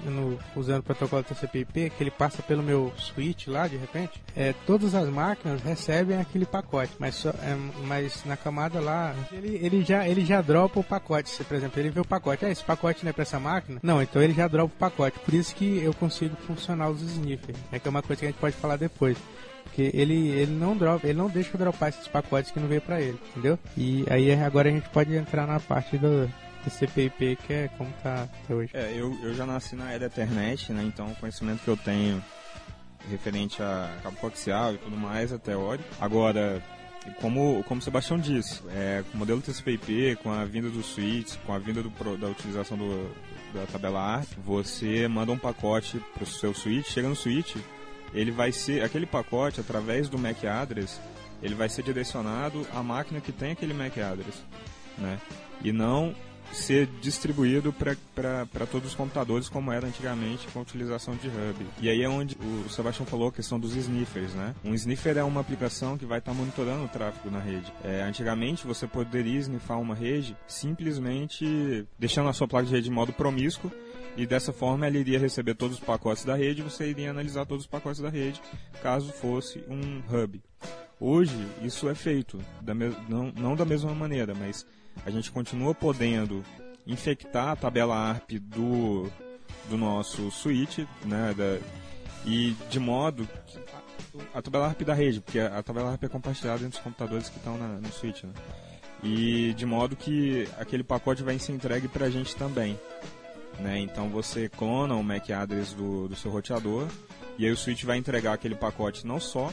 no- 0.05 0.37
usando 0.55 0.79
o 0.79 0.83
protocolo 0.83 1.23
TCP/IP, 1.23 1.89
que 1.91 2.03
ele 2.03 2.11
passa 2.11 2.41
pelo 2.41 2.61
meu 2.63 2.93
switch 2.97 3.47
lá, 3.47 3.67
de 3.67 3.77
repente, 3.77 4.21
é, 4.35 4.53
todas 4.65 4.93
as 4.95 5.07
máquinas 5.09 5.61
recebem 5.61 6.17
aquele 6.19 6.45
pacote, 6.45 6.91
mas, 6.99 7.15
só, 7.15 7.29
é, 7.29 7.55
mas 7.85 8.23
na 8.25 8.37
camada 8.37 8.79
lá, 8.79 9.13
ele, 9.31 9.59
ele, 9.61 9.83
já, 9.83 10.07
ele 10.07 10.23
já 10.25 10.41
dropa 10.41 10.79
o 10.79 10.83
pacote. 10.83 11.29
Se, 11.29 11.43
por 11.43 11.55
exemplo, 11.55 11.79
ele 11.79 11.89
vê 11.89 11.99
o 11.99 12.05
pacote, 12.05 12.45
ah, 12.45 12.49
esse 12.49 12.63
pacote 12.63 13.03
não 13.03 13.09
é 13.09 13.13
para 13.13 13.23
essa 13.23 13.39
máquina? 13.39 13.79
Não, 13.83 14.01
então 14.01 14.21
ele 14.21 14.33
já 14.33 14.47
dropa 14.47 14.73
o 14.73 14.77
pacote. 14.77 15.19
Por 15.19 15.33
isso 15.33 15.55
que 15.55 15.81
eu 15.83 15.93
consigo 15.93 16.35
funcionar 16.47 16.89
os 16.89 17.01
sniffers, 17.01 17.57
é 17.71 17.79
que 17.79 17.87
é 17.87 17.89
uma 17.91 18.01
coisa 18.01 18.19
que 18.19 18.25
a 18.25 18.29
gente 18.29 18.39
pode 18.39 18.55
falar 18.55 18.77
depois. 18.77 19.17
Porque 19.63 19.91
ele, 19.93 20.29
ele 20.29 20.51
não 20.53 20.75
dropa, 20.77 21.05
ele 21.07 21.17
não 21.17 21.27
deixa 21.29 21.51
eu 21.53 21.59
dropar 21.59 21.89
esses 21.89 22.07
pacotes 22.07 22.49
que 22.51 22.59
não 22.59 22.67
veio 22.67 22.81
pra 22.81 23.01
ele, 23.01 23.19
entendeu? 23.31 23.59
E 23.77 24.05
aí 24.09 24.31
agora 24.33 24.69
a 24.69 24.71
gente 24.71 24.87
pode 24.89 25.13
entrar 25.15 25.45
na 25.45 25.59
parte 25.59 25.97
do 25.97 26.27
TCP/IP 26.69 27.37
que 27.37 27.53
é 27.53 27.69
como 27.77 27.91
tá 28.03 28.23
até 28.43 28.53
hoje. 28.53 28.71
É, 28.73 28.91
eu, 28.93 29.17
eu 29.23 29.33
já 29.33 29.45
nasci 29.45 29.75
na 29.75 29.91
era 29.91 30.05
Ethernet, 30.05 30.71
né? 30.73 30.83
Então 30.83 31.07
o 31.07 31.15
conhecimento 31.15 31.63
que 31.63 31.67
eu 31.67 31.77
tenho 31.77 32.23
referente 33.09 33.61
a 33.61 33.97
cabo 34.03 34.17
coaxial 34.17 34.73
e 34.73 34.77
tudo 34.77 34.97
mais 34.97 35.31
é 35.31 35.37
teórico. 35.37 35.87
Agora, 35.99 36.61
como, 37.21 37.63
como 37.63 37.79
o 37.79 37.83
Sebastião 37.83 38.19
disse, 38.19 38.61
é, 38.69 39.03
com 39.09 39.15
o 39.15 39.19
modelo 39.19 39.41
TCP/IP, 39.41 40.17
com 40.21 40.31
a 40.31 40.43
vinda 40.45 40.69
dos 40.69 40.87
switches, 40.87 41.37
com 41.45 41.53
a 41.53 41.59
vinda 41.59 41.81
do 41.81 42.17
da 42.17 42.27
utilização 42.27 42.77
do, 42.77 43.09
da 43.53 43.65
tabela 43.65 43.99
ARP, 43.99 44.27
você 44.43 45.07
manda 45.07 45.31
um 45.31 45.37
pacote 45.37 45.99
para 46.13 46.23
o 46.23 46.27
seu 46.27 46.53
switch, 46.53 46.89
chega 46.89 47.07
no 47.07 47.15
switch, 47.15 47.55
ele 48.13 48.31
vai 48.31 48.51
ser 48.51 48.83
aquele 48.83 49.05
pacote 49.05 49.59
através 49.59 50.09
do 50.09 50.17
MAC 50.17 50.45
address, 50.45 50.99
ele 51.41 51.55
vai 51.55 51.69
ser 51.69 51.83
direcionado 51.83 52.65
à 52.73 52.83
máquina 52.83 53.21
que 53.21 53.31
tem 53.31 53.51
aquele 53.51 53.73
MAC 53.73 53.99
address, 54.01 54.43
né? 54.97 55.19
E 55.63 55.71
não 55.71 56.13
ser 56.51 56.87
distribuído 57.01 57.73
para 57.73 58.65
todos 58.69 58.89
os 58.89 58.95
computadores 58.95 59.49
como 59.49 59.71
era 59.71 59.87
antigamente 59.87 60.47
com 60.47 60.59
a 60.59 60.61
utilização 60.61 61.15
de 61.15 61.27
hub. 61.27 61.65
E 61.81 61.89
aí 61.89 62.01
é 62.01 62.09
onde 62.09 62.37
o 62.37 62.69
Sebastião 62.69 63.05
falou 63.05 63.29
a 63.29 63.31
questão 63.31 63.59
dos 63.59 63.75
sniffers, 63.75 64.33
né? 64.33 64.55
Um 64.63 64.73
sniffer 64.73 65.17
é 65.17 65.23
uma 65.23 65.41
aplicação 65.41 65.97
que 65.97 66.05
vai 66.05 66.19
estar 66.19 66.33
monitorando 66.33 66.85
o 66.85 66.87
tráfego 66.87 67.29
na 67.29 67.39
rede. 67.39 67.71
É, 67.83 68.01
antigamente 68.01 68.65
você 68.65 68.87
poderia 68.87 69.39
snifar 69.39 69.79
uma 69.79 69.95
rede 69.95 70.35
simplesmente 70.47 71.85
deixando 71.97 72.29
a 72.29 72.33
sua 72.33 72.47
placa 72.47 72.65
de 72.65 72.73
rede 72.73 72.89
em 72.89 72.93
modo 72.93 73.13
promíscuo 73.13 73.71
e 74.15 74.25
dessa 74.25 74.51
forma 74.51 74.87
ela 74.87 74.97
iria 74.97 75.19
receber 75.19 75.53
todos 75.53 75.77
os 75.77 75.83
pacotes 75.83 76.25
da 76.25 76.35
rede 76.35 76.63
você 76.63 76.89
iria 76.89 77.11
analisar 77.11 77.45
todos 77.45 77.65
os 77.65 77.69
pacotes 77.69 78.01
da 78.01 78.09
rede 78.09 78.41
caso 78.81 79.11
fosse 79.11 79.63
um 79.69 80.01
hub. 80.11 80.41
Hoje 80.99 81.37
isso 81.61 81.87
é 81.87 81.93
feito, 81.93 82.39
da 82.59 82.73
não, 82.73 83.31
não 83.37 83.55
da 83.55 83.63
mesma 83.63 83.93
maneira, 83.93 84.33
mas 84.33 84.65
a 85.05 85.09
gente 85.11 85.31
continua 85.31 85.73
podendo 85.73 86.43
infectar 86.85 87.49
a 87.49 87.55
tabela 87.55 87.95
ARP 87.95 88.31
do, 88.39 89.09
do 89.69 89.77
nosso 89.77 90.29
switch, 90.31 90.79
né, 91.05 91.33
da- 91.35 91.59
e 92.25 92.55
de 92.69 92.79
modo 92.79 93.27
que 93.45 93.57
a, 94.33 94.39
a 94.39 94.41
tabela 94.41 94.67
ARP 94.67 94.81
da 94.83 94.93
rede, 94.93 95.21
porque 95.21 95.39
a, 95.39 95.57
a 95.59 95.63
tabela 95.63 95.91
ARP 95.91 96.03
é 96.05 96.09
compartilhada 96.09 96.63
entre 96.65 96.77
os 96.77 96.83
computadores 96.83 97.29
que 97.29 97.37
estão 97.37 97.57
no 97.57 97.91
switch, 97.91 98.23
né, 98.23 98.33
e 99.03 99.53
de 99.53 99.65
modo 99.65 99.95
que 99.95 100.47
aquele 100.57 100.83
pacote 100.83 101.23
vai 101.23 101.37
ser 101.39 101.51
entregue 101.53 101.87
para 101.87 102.05
a 102.05 102.09
gente 102.09 102.35
também. 102.35 102.79
Né? 103.59 103.79
Então 103.79 104.09
você 104.09 104.47
clona 104.49 104.95
o 104.95 105.03
MAC 105.03 105.31
address 105.33 105.73
do, 105.73 106.07
do 106.07 106.15
seu 106.15 106.29
roteador 106.31 106.87
e 107.39 107.45
aí 107.45 107.51
o 107.51 107.57
switch 107.57 107.83
vai 107.85 107.97
entregar 107.97 108.33
aquele 108.33 108.53
pacote 108.55 109.05
não 109.05 109.19
só 109.19 109.51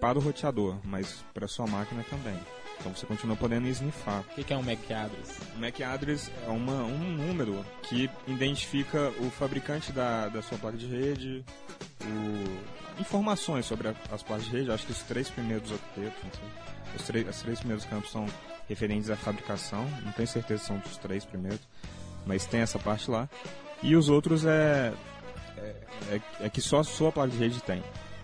para 0.00 0.18
o 0.18 0.20
roteador, 0.22 0.76
mas 0.84 1.24
para 1.32 1.48
sua 1.48 1.66
máquina 1.66 2.04
também. 2.10 2.38
Então 2.80 2.94
você 2.94 3.04
continua 3.06 3.36
podendo 3.36 3.68
snifar. 3.68 4.20
O 4.20 4.34
que, 4.34 4.42
que 4.44 4.52
é 4.52 4.56
um 4.56 4.62
MAC 4.62 4.90
address? 4.92 5.38
O 5.54 5.58
MAC 5.60 5.82
address 5.82 6.30
é 6.46 6.50
uma, 6.50 6.82
um 6.84 6.98
número 6.98 7.64
que 7.82 8.10
identifica 8.26 9.10
o 9.20 9.30
fabricante 9.30 9.92
da, 9.92 10.28
da 10.28 10.40
sua 10.42 10.56
placa 10.56 10.78
de 10.78 10.86
rede, 10.86 11.44
o- 12.02 13.00
informações 13.00 13.66
sobre 13.66 13.88
a- 13.88 13.94
as 14.10 14.22
placas 14.22 14.46
de 14.46 14.50
rede. 14.52 14.70
Acho 14.72 14.86
que 14.86 14.92
os 14.92 15.02
três 15.02 15.28
primeiros 15.28 15.70
octetos, 15.70 16.40
os, 16.96 17.02
três, 17.02 17.28
os 17.28 17.42
três 17.42 17.58
primeiros 17.58 17.84
campos 17.84 18.10
são 18.10 18.26
referentes 18.68 19.10
à 19.10 19.16
fabricação. 19.16 19.86
Não 20.04 20.12
tenho 20.12 20.28
certeza 20.28 20.60
se 20.62 20.66
são 20.68 20.82
os 20.84 20.96
três 20.96 21.24
primeiros, 21.24 21.60
mas 22.24 22.46
tem 22.46 22.60
essa 22.60 22.78
parte 22.78 23.10
lá. 23.10 23.28
E 23.82 23.94
os 23.94 24.08
outros 24.08 24.44
é, 24.46 24.92
é, 25.58 25.62
é, 26.12 26.20
é 26.40 26.48
que 26.48 26.62
só 26.62 26.80
a 26.80 26.84
sua 26.84 27.12
placa 27.12 27.30
de 27.30 27.36
rede 27.38 27.62
tem. 27.62 27.82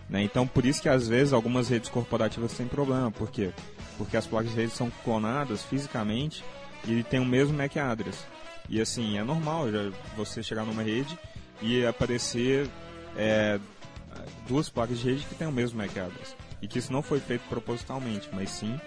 Né? 0.08 0.22
Então, 0.22 0.46
por 0.46 0.64
isso 0.64 0.80
que 0.80 0.88
às 0.88 1.08
vezes 1.08 1.32
algumas 1.32 1.68
redes 1.68 1.90
corporativas 1.90 2.52
têm 2.54 2.66
problema. 2.66 3.10
Por 3.10 3.30
quê? 3.30 3.50
Porque 3.96 4.16
as 4.16 4.26
placas 4.26 4.50
de 4.50 4.56
rede 4.56 4.72
são 4.72 4.90
clonadas 5.04 5.62
fisicamente 5.62 6.44
e 6.86 7.02
tem 7.02 7.20
o 7.20 7.24
mesmo 7.24 7.56
MAC 7.56 7.78
address. 7.78 8.24
E 8.68 8.80
assim, 8.80 9.18
é 9.18 9.24
normal 9.24 9.70
já 9.70 9.90
você 10.16 10.42
chegar 10.42 10.64
numa 10.64 10.82
rede 10.82 11.18
e 11.62 11.86
aparecer 11.86 12.68
é, 13.16 13.58
duas 14.46 14.68
placas 14.68 14.98
de 14.98 15.10
rede 15.10 15.24
que 15.24 15.34
têm 15.34 15.46
o 15.46 15.52
mesmo 15.52 15.78
MAC 15.78 15.98
address. 15.98 16.36
E 16.60 16.68
que 16.68 16.78
isso 16.78 16.92
não 16.92 17.02
foi 17.02 17.20
feito 17.20 17.42
propositalmente, 17.48 18.28
mas 18.32 18.50
sim 18.50 18.78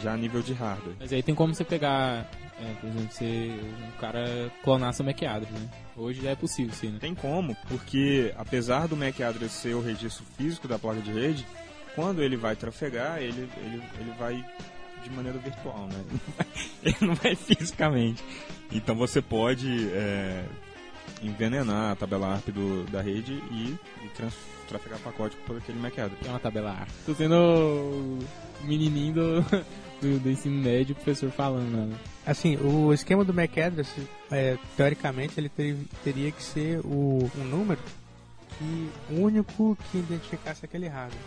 já 0.00 0.14
a 0.14 0.16
nível 0.16 0.42
de 0.42 0.52
hardware. 0.52 0.96
Mas 0.98 1.12
aí 1.12 1.22
tem 1.22 1.34
como 1.34 1.54
você 1.54 1.64
pegar, 1.64 2.30
é, 2.58 2.74
por 2.80 2.88
exemplo, 2.88 3.12
você, 3.12 3.52
um 3.94 4.00
cara 4.00 4.50
clonar 4.62 4.94
seu 4.94 5.04
MAC 5.04 5.24
address, 5.24 5.52
né? 5.52 5.68
Hoje 5.96 6.22
já 6.22 6.30
é 6.30 6.34
possível, 6.34 6.72
sim, 6.74 6.88
né? 6.88 6.98
Tem 7.00 7.14
como, 7.14 7.54
porque 7.68 8.32
apesar 8.36 8.88
do 8.88 8.96
MAC 8.96 9.22
address 9.22 9.52
ser 9.52 9.74
o 9.74 9.82
registro 9.82 10.24
físico 10.36 10.66
da 10.66 10.78
placa 10.78 11.00
de 11.00 11.12
rede, 11.12 11.46
quando 11.94 12.22
ele 12.22 12.36
vai 12.36 12.56
trafegar, 12.56 13.18
ele, 13.18 13.48
ele, 13.58 13.82
ele 14.00 14.12
vai 14.18 14.44
de 15.02 15.10
maneira 15.10 15.38
virtual, 15.38 15.88
né? 15.88 16.04
Ele 16.82 16.96
não 17.00 17.14
vai 17.14 17.34
fisicamente. 17.36 18.22
Então 18.70 18.94
você 18.94 19.20
pode 19.20 19.88
é, 19.92 20.44
envenenar 21.22 21.92
a 21.92 21.96
tabela 21.96 22.28
ARP 22.34 22.48
do, 22.50 22.84
da 22.90 23.00
rede 23.02 23.32
e, 23.50 23.76
e 24.04 24.08
trans, 24.14 24.34
trafegar 24.68 24.98
pacote 25.00 25.36
por 25.46 25.56
aquele 25.56 25.78
MAC 25.78 26.00
address. 26.00 26.26
É 26.26 26.30
uma 26.30 26.38
tabela 26.38 26.70
ARP. 26.70 26.88
Tô 27.04 27.14
sendo 27.14 27.34
o 27.34 28.18
menininho 28.64 29.14
do, 29.14 29.42
do, 30.00 30.18
do 30.20 30.30
ensino 30.30 30.62
médio, 30.62 30.92
o 30.92 30.96
professor 30.96 31.30
falando, 31.30 31.88
né? 31.88 31.96
Assim, 32.24 32.56
o 32.56 32.92
esquema 32.92 33.24
do 33.24 33.34
MAC 33.34 33.60
address, 33.60 33.92
é, 34.30 34.56
teoricamente, 34.76 35.34
ele 35.38 35.48
ter- 35.48 35.76
teria 36.04 36.30
que 36.30 36.42
ser 36.42 36.78
o, 36.84 37.28
um 37.36 37.44
número 37.44 37.80
que 38.56 38.88
único 39.10 39.76
que 39.90 39.98
identificasse 39.98 40.64
aquele 40.64 40.86
hardware. 40.86 41.20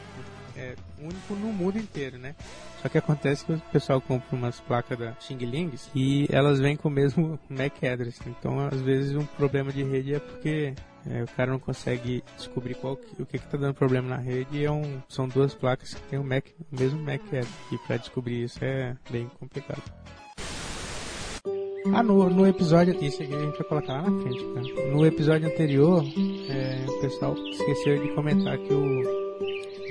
É 0.57 0.73
único 0.99 1.33
no 1.35 1.51
mundo 1.51 1.77
inteiro, 1.77 2.17
né? 2.17 2.33
Só 2.81 2.87
que 2.89 2.97
acontece 2.97 3.43
que 3.43 3.51
o 3.53 3.59
pessoal 3.73 3.99
compra 3.99 4.27
umas 4.35 4.59
placas 4.61 4.97
da 4.97 5.13
Xing 5.19 5.37
Lings 5.39 5.89
e 5.93 6.27
elas 6.31 6.59
vêm 6.59 6.75
com 6.77 6.87
o 6.87 6.91
mesmo 6.91 7.37
MAC 7.49 7.85
address. 7.85 8.19
Então, 8.25 8.59
às 8.67 8.79
vezes, 8.79 9.15
um 9.15 9.25
problema 9.25 9.71
de 9.71 9.83
rede 9.83 10.13
é 10.15 10.19
porque 10.19 10.73
é, 11.09 11.23
o 11.23 11.27
cara 11.27 11.51
não 11.51 11.59
consegue 11.59 12.23
descobrir 12.37 12.75
qual 12.75 12.95
que- 12.95 13.21
o 13.21 13.25
que 13.25 13.35
está 13.35 13.57
dando 13.57 13.73
problema 13.73 14.07
na 14.09 14.17
rede. 14.17 14.63
É 14.63 14.71
um, 14.71 15.01
são 15.09 15.27
duas 15.27 15.53
placas 15.53 15.93
que 15.93 16.01
têm 16.03 16.19
o, 16.19 16.23
MAC, 16.23 16.49
o 16.71 16.79
mesmo 16.79 16.99
MAC 17.01 17.21
address. 17.27 17.49
E 17.71 17.77
para 17.79 17.97
descobrir 17.97 18.43
isso 18.43 18.59
é 18.63 18.95
bem 19.09 19.29
complicado. 19.39 19.81
Ah, 21.93 22.01
no, 22.01 22.29
no 22.29 22.47
episódio. 22.47 22.95
Isso 23.03 23.21
aqui 23.21 23.33
a 23.35 23.39
gente 23.39 23.57
vai 23.57 23.67
colocar 23.67 23.93
lá 24.01 24.09
na 24.09 24.21
frente, 24.23 24.43
cara. 24.53 24.91
No 24.91 25.05
episódio 25.05 25.47
anterior, 25.47 26.03
é, 26.49 26.85
o 26.89 27.01
pessoal 27.01 27.35
esqueceu 27.37 28.01
de 28.01 28.11
comentar 28.13 28.57
que 28.57 28.73
o 28.73 29.24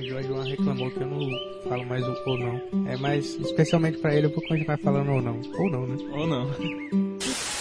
Jorge 0.04 0.28
Juan 0.28 0.44
reclamou 0.44 0.90
que 0.90 1.00
eu 1.00 1.06
não 1.06 1.28
falo 1.68 1.84
mais 1.86 2.06
o 2.06 2.16
ou 2.26 2.38
não. 2.38 2.88
É, 2.88 2.96
mas 2.96 3.34
especialmente 3.36 3.98
pra 3.98 4.14
ele 4.14 4.26
eu 4.26 4.30
vou 4.30 4.42
continuar 4.46 4.78
falando 4.78 5.10
ou 5.12 5.22
não. 5.22 5.40
Ou 5.58 5.70
não, 5.70 5.86
né? 5.86 5.96
Ou 6.12 6.26
não. 6.26 6.50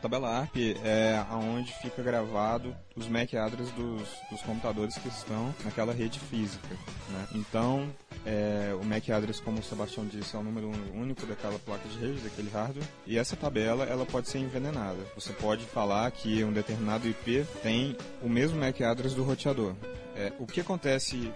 Tabela 0.00 0.30
ARP 0.30 0.56
é 0.82 1.22
aonde 1.28 1.72
fica 1.74 2.02
gravado 2.02 2.74
os 2.96 3.06
MAC 3.06 3.36
address 3.36 3.70
dos, 3.72 4.08
dos 4.30 4.40
computadores 4.42 4.96
que 4.96 5.08
estão 5.08 5.54
naquela 5.62 5.92
rede 5.92 6.18
física. 6.18 6.74
Né? 7.10 7.26
Então, 7.34 7.86
é, 8.24 8.74
o 8.80 8.84
MAC 8.84 9.12
address, 9.12 9.40
como 9.40 9.58
o 9.58 9.62
Sebastião 9.62 10.06
disse, 10.06 10.34
é 10.34 10.38
o 10.38 10.42
número 10.42 10.70
único 10.94 11.26
daquela 11.26 11.58
placa 11.58 11.86
de 11.86 11.98
rede, 11.98 12.20
daquele 12.20 12.48
hardware. 12.48 12.86
E 13.06 13.18
essa 13.18 13.36
tabela 13.36 13.84
ela 13.84 14.06
pode 14.06 14.28
ser 14.28 14.38
envenenada. 14.38 14.98
Você 15.14 15.34
pode 15.34 15.66
falar 15.66 16.10
que 16.10 16.42
um 16.44 16.52
determinado 16.52 17.06
IP 17.06 17.44
tem 17.62 17.94
o 18.22 18.28
mesmo 18.28 18.58
MAC 18.58 18.82
address 18.82 19.14
do 19.14 19.22
roteador. 19.22 19.74
É, 20.16 20.32
o 20.38 20.46
que 20.46 20.60
acontece, 20.60 21.30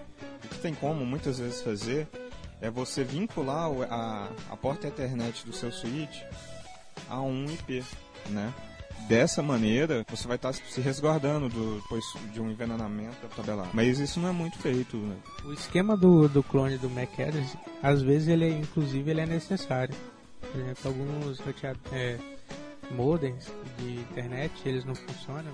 o 0.45 0.49
que 0.49 0.59
tem 0.59 0.75
como 0.75 1.05
muitas 1.05 1.39
vezes 1.39 1.63
fazer 1.63 2.09
é 2.61 2.71
você 2.71 3.05
vincular 3.05 3.71
a, 3.91 4.29
a 4.51 4.57
porta 4.57 4.87
Ethernet 4.87 5.45
do 5.45 5.53
seu 5.53 5.71
switch 5.71 6.23
a 7.09 7.21
um 7.21 7.45
IP, 7.45 7.85
né? 8.31 8.53
Dessa 9.09 9.43
maneira, 9.43 10.05
você 10.09 10.27
vai 10.27 10.37
estar 10.37 10.55
se 10.55 10.81
resguardando 10.81 11.49
do, 11.51 11.81
depois 11.81 12.05
de 12.33 12.41
um 12.41 12.51
envenenamento 12.51 13.17
da 13.21 13.29
tabela. 13.29 13.69
Mas 13.75 13.99
isso 13.99 14.19
não 14.19 14.31
é 14.31 14.33
muito 14.33 14.57
feito, 14.59 14.97
né? 14.97 15.17
O 15.45 15.53
esquema 15.53 15.95
do, 15.95 16.27
do 16.27 16.43
clone 16.43 16.79
do 16.79 16.89
MAC 16.89 17.23
address, 17.23 17.55
às 17.83 18.01
vezes 18.01 18.29
ele 18.29 18.49
inclusive 18.49 19.11
ele 19.11 19.21
é 19.21 19.27
necessário. 19.27 19.95
Por 20.41 20.59
exemplo, 20.59 20.79
alguns 20.85 21.43
é, 21.93 22.19
modems 22.93 23.53
de 23.79 24.01
internet, 24.01 24.53
eles 24.65 24.85
não 24.87 24.95
funcionam. 24.95 25.53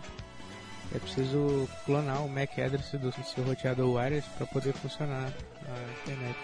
É 0.94 0.98
preciso 0.98 1.68
clonar 1.86 2.24
o 2.24 2.28
MAC 2.28 2.60
address 2.60 2.90
do 2.98 3.12
seu 3.24 3.44
roteador 3.44 3.90
wireless 3.94 4.28
para 4.36 4.46
poder 4.46 4.72
funcionar 4.74 5.32
a 5.66 5.92
internet. 6.02 6.36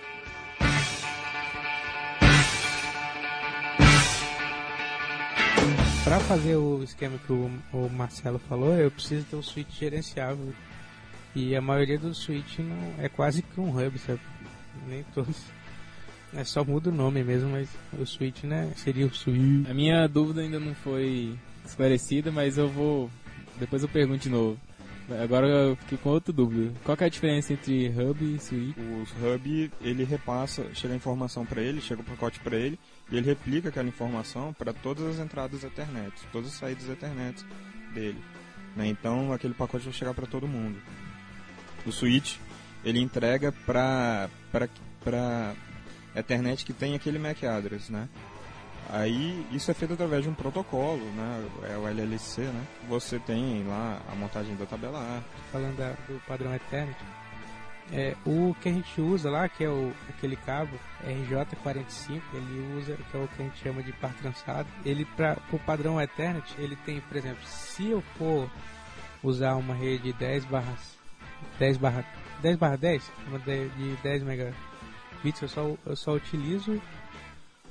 Para 6.05 6.21
fazer 6.21 6.55
o 6.55 6.85
esquema 6.85 7.19
que 7.19 7.33
o, 7.33 7.51
Marcelo 7.91 8.39
falou, 8.39 8.73
eu 8.77 8.93
preciso 8.93 9.27
ter 9.27 9.35
um 9.35 9.43
switch 9.43 9.81
gerenciável. 9.81 10.55
E 11.35 11.57
a 11.57 11.61
maioria 11.61 11.99
dos 11.99 12.19
switch 12.19 12.61
não 12.61 13.05
é 13.05 13.09
quase 13.09 13.43
que 13.43 13.61
um 13.61 13.71
hub, 13.71 13.99
sabe? 13.99 14.21
Nem 14.87 15.03
todos. 15.13 15.37
É 16.33 16.45
só 16.45 16.65
muda 16.65 16.91
o 16.91 16.95
nome 16.95 17.25
mesmo, 17.25 17.51
mas 17.51 17.69
o 17.99 18.07
switch, 18.07 18.45
né? 18.45 18.71
Seria 18.77 19.05
o 19.07 19.13
switch. 19.13 19.69
A 19.69 19.75
minha 19.75 20.07
dúvida 20.07 20.43
ainda 20.43 20.61
não 20.61 20.77
foi 20.77 21.37
esclarecida, 21.65 22.31
mas 22.31 22.57
eu 22.57 22.69
vou. 22.69 23.11
Depois 23.59 23.83
eu 23.83 23.88
pergunto 23.88 24.21
de 24.21 24.29
novo. 24.29 24.59
Agora 25.23 25.47
eu 25.47 25.77
fiquei 25.77 25.99
com 25.99 26.11
outra 26.11 26.33
dúvida. 26.33 26.73
Qual 26.85 26.97
é 27.01 27.05
a 27.05 27.09
diferença 27.09 27.53
entre 27.53 27.88
hub 27.88 28.25
e 28.25 28.40
switch? 28.40 28.77
O 28.77 29.35
hub, 29.35 29.73
ele 29.81 30.05
repassa, 30.05 30.66
chega 30.75 30.95
a 30.95 30.97
informação 30.97 31.47
para 31.47 31.62
ele, 31.62 31.81
chega 31.81 32.01
o 32.01 32.05
pacote 32.05 32.40
para 32.40 32.57
ele, 32.57 32.79
e 33.11 33.16
ele 33.16 33.25
replica 33.27 33.69
aquela 33.69 33.88
informação 33.88 34.53
para 34.53 34.73
todas 34.73 35.07
as 35.07 35.25
entradas 35.25 35.62
Ethernet, 35.62 36.12
todas 36.33 36.49
as 36.49 36.55
saídas 36.55 36.88
Ethernet 36.88 37.45
dele. 37.95 38.21
Né? 38.75 38.88
Então 38.88 39.33
aquele 39.33 39.55
pacote 39.55 39.85
vai 39.85 39.92
chegar 39.92 40.12
para 40.12 40.27
todo 40.27 40.49
mundo. 40.49 40.79
O 41.87 41.92
switch, 41.92 42.38
ele 42.85 43.01
entrega 43.01 43.53
para 43.64 44.29
para 44.51 45.55
Ethernet 46.16 46.64
que 46.64 46.73
tem 46.73 46.97
aquele 46.97 47.19
MAC 47.19 47.47
address, 47.47 47.90
né? 47.90 48.09
Aí 48.90 49.46
isso 49.51 49.70
é 49.70 49.75
feito 49.75 49.94
através 49.94 50.22
de 50.22 50.29
um 50.29 50.35
protocolo, 50.35 51.05
né? 51.12 51.49
É 51.70 51.77
o 51.77 51.88
LLC, 51.88 52.42
né? 52.42 52.64
Você 52.88 53.18
tem 53.18 53.64
lá 53.66 54.01
a 54.11 54.14
montagem 54.14 54.55
da 54.57 54.64
tabela 54.64 54.99
A. 54.99 55.22
Falando 55.51 55.77
da, 55.77 55.90
do 56.09 56.20
padrão 56.27 56.55
Ethernet, 56.55 56.96
é, 57.92 58.16
o 58.25 58.55
que 58.61 58.68
a 58.68 58.72
gente 58.72 59.01
usa 59.01 59.31
lá, 59.31 59.49
que 59.49 59.64
é 59.64 59.68
o, 59.68 59.92
aquele 60.09 60.37
cabo 60.37 60.77
RJ45, 61.05 62.20
ele 62.35 62.79
usa, 62.79 62.96
que 62.96 63.16
é 63.16 63.20
o 63.20 63.29
que 63.29 63.42
a 63.42 63.44
gente 63.44 63.62
chama 63.62 63.83
de 63.83 63.92
par 63.92 64.12
trançado. 64.14 64.68
Ele, 64.85 65.05
para 65.05 65.37
o 65.53 65.59
padrão 65.59 66.01
Ethernet, 66.01 66.55
ele 66.59 66.77
tem, 66.77 67.01
por 67.01 67.16
exemplo, 67.16 67.44
se 67.44 67.88
eu 67.90 68.01
for 68.16 68.51
usar 69.22 69.55
uma 69.57 69.75
rede 69.75 70.12
10 70.12 70.44
barra 70.46 70.75
10 71.59 71.77
barra 71.79 72.05
10 72.42 72.57
barra 72.57 72.77
10, 72.77 73.12
uma 73.29 73.38
de, 73.38 73.68
de 73.70 73.96
10 74.03 74.22
megabits, 74.22 75.42
eu 75.42 75.49
só, 75.49 75.77
eu 75.87 75.96
só 75.96 76.12
utilizo 76.14 76.81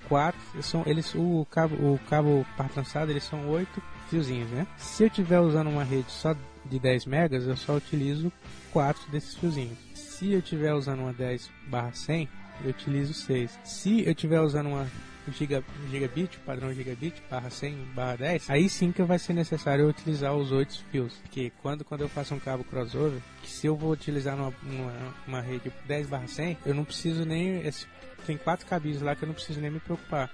quatro, 0.08 0.40
são, 0.62 0.84
eles, 0.86 1.14
o 1.16 1.46
cabo, 1.50 1.76
o 1.76 2.00
cabo 2.10 2.46
par 2.58 2.70
trançado, 2.70 3.12
eles 3.12 3.24
são 3.24 3.48
oito 3.50 3.82
fiozinhos, 4.10 4.50
né? 4.52 4.68
Se 4.78 5.04
eu 5.04 5.08
estiver 5.08 5.40
usando 5.40 5.70
uma 5.70 5.84
rede 5.84 6.12
só 6.12 6.36
de 6.66 6.80
10 6.80 7.06
megas, 7.06 7.46
eu 7.46 7.58
só 7.58 7.76
utilizo 7.76 8.32
quatro 8.72 9.10
desses 9.12 9.36
fiozinhos. 9.36 9.78
Se 9.94 10.32
eu 10.32 10.40
estiver 10.40 10.74
usando 10.74 11.00
uma 11.00 11.14
10 11.14 11.50
barra 11.68 11.92
100, 11.94 12.30
eu 12.64 12.70
utilizo 12.70 13.14
6. 13.14 13.60
Se 13.64 14.06
eu 14.06 14.12
estiver 14.12 14.40
usando 14.42 14.68
uma 14.68 14.88
giga, 15.32 15.64
gigabit, 15.90 16.38
padrão 16.40 16.74
gigabit, 16.74 17.22
barra 17.30 17.50
100, 17.50 17.76
barra 17.96 18.16
10, 18.18 18.50
aí 18.50 18.70
sim 18.70 18.92
que 18.92 19.04
vai 19.04 19.20
ser 19.20 19.34
necessário 19.34 19.88
utilizar 19.88 20.34
os 20.36 20.52
8 20.52 20.84
fios. 20.92 21.14
Porque 21.24 21.52
quando, 21.62 21.84
quando 21.84 22.02
eu 22.02 22.10
faço 22.10 22.34
um 22.34 22.40
cabo 22.40 22.64
crossover, 22.64 23.20
que 23.42 23.50
se 23.50 23.68
eu 23.68 23.76
vou 23.76 23.92
utilizar 23.92 24.36
numa, 24.36 24.54
numa 24.64 25.16
uma 25.28 25.42
rede 25.42 25.72
10 25.88 26.08
barra 26.08 26.28
100, 26.28 26.58
eu 26.66 26.74
não 26.74 26.86
preciso 26.86 27.26
nem... 27.26 27.66
Esse, 27.66 27.88
tem 28.26 28.38
quatro 28.38 28.66
cabinhos 28.66 29.02
lá 29.02 29.16
que 29.16 29.24
eu 29.24 29.28
não 29.28 29.34
preciso 29.34 29.60
nem 29.60 29.72
me 29.72 29.80
preocupar. 29.80 30.32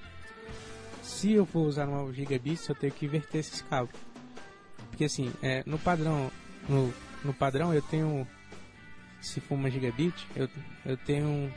Se 1.02 1.34
eu 1.34 1.46
for 1.46 1.62
usar 1.62 1.88
uma 1.88 2.12
gigabit, 2.14 2.70
eu 2.70 2.76
tenho 2.76 2.94
que 2.94 3.06
inverter 3.06 3.42
esses 3.42 3.62
cabos. 3.64 3.94
Porque 4.90 5.06
assim, 5.06 5.32
é, 5.42 5.64
no 5.66 5.80
padrão, 5.80 6.32
no, 6.68 6.94
no 7.24 7.34
padrão 7.34 7.74
eu 7.74 7.82
tenho, 7.82 8.28
se 9.22 9.40
for 9.40 9.56
uma 9.56 9.70
gigabit, 9.70 10.28
eu, 10.36 10.48
eu 10.86 10.98
tenho 10.98 11.52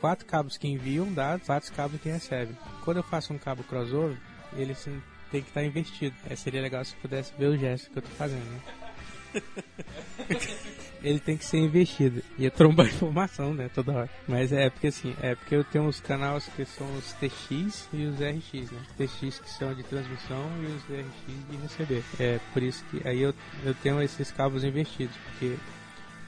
quatro 0.00 0.26
cabos 0.26 0.56
que 0.56 0.68
enviam 0.68 1.12
dados, 1.12 1.46
quatro 1.46 1.72
cabos 1.72 2.00
que 2.00 2.08
recebem. 2.08 2.56
Quando 2.84 2.98
eu 2.98 3.02
faço 3.02 3.32
um 3.32 3.38
cabo 3.38 3.64
crossover, 3.64 4.16
ele 4.54 4.74
tem 5.30 5.42
que 5.42 5.48
estar 5.48 5.64
invertido. 5.64 6.14
É, 6.28 6.36
seria 6.36 6.62
legal 6.62 6.84
se 6.84 6.94
pudesse 6.96 7.32
ver 7.38 7.46
o 7.46 7.56
gesto 7.56 7.90
que 7.90 7.98
eu 7.98 8.00
estou 8.00 8.16
fazendo. 8.16 8.44
Né? 8.44 8.85
ele 11.02 11.20
tem 11.20 11.36
que 11.36 11.44
ser 11.44 11.58
investido. 11.58 12.22
E 12.38 12.46
é 12.46 12.50
trombar 12.50 12.86
informação, 12.86 13.54
né, 13.54 13.70
toda 13.74 13.92
hora. 13.92 14.10
Mas 14.26 14.52
é 14.52 14.68
porque 14.70 14.88
assim, 14.88 15.14
é 15.22 15.34
porque 15.34 15.54
eu 15.54 15.64
tenho 15.64 15.86
os 15.86 16.00
canais 16.00 16.48
que 16.54 16.64
são 16.64 16.86
os 16.96 17.12
TX 17.14 17.88
e 17.92 18.04
os 18.06 18.16
RX, 18.16 18.70
né? 18.70 18.80
TX 18.96 19.38
que 19.38 19.50
são 19.50 19.74
de 19.74 19.82
transmissão 19.82 20.50
e 20.62 20.66
os 20.66 20.82
RX 20.82 21.50
de 21.50 21.56
receber. 21.56 22.04
É 22.18 22.40
por 22.52 22.62
isso 22.62 22.84
que 22.90 23.06
aí 23.06 23.20
eu, 23.20 23.34
eu 23.64 23.74
tenho 23.74 24.02
esses 24.02 24.30
cabos 24.30 24.64
invertidos, 24.64 25.16
porque 25.16 25.56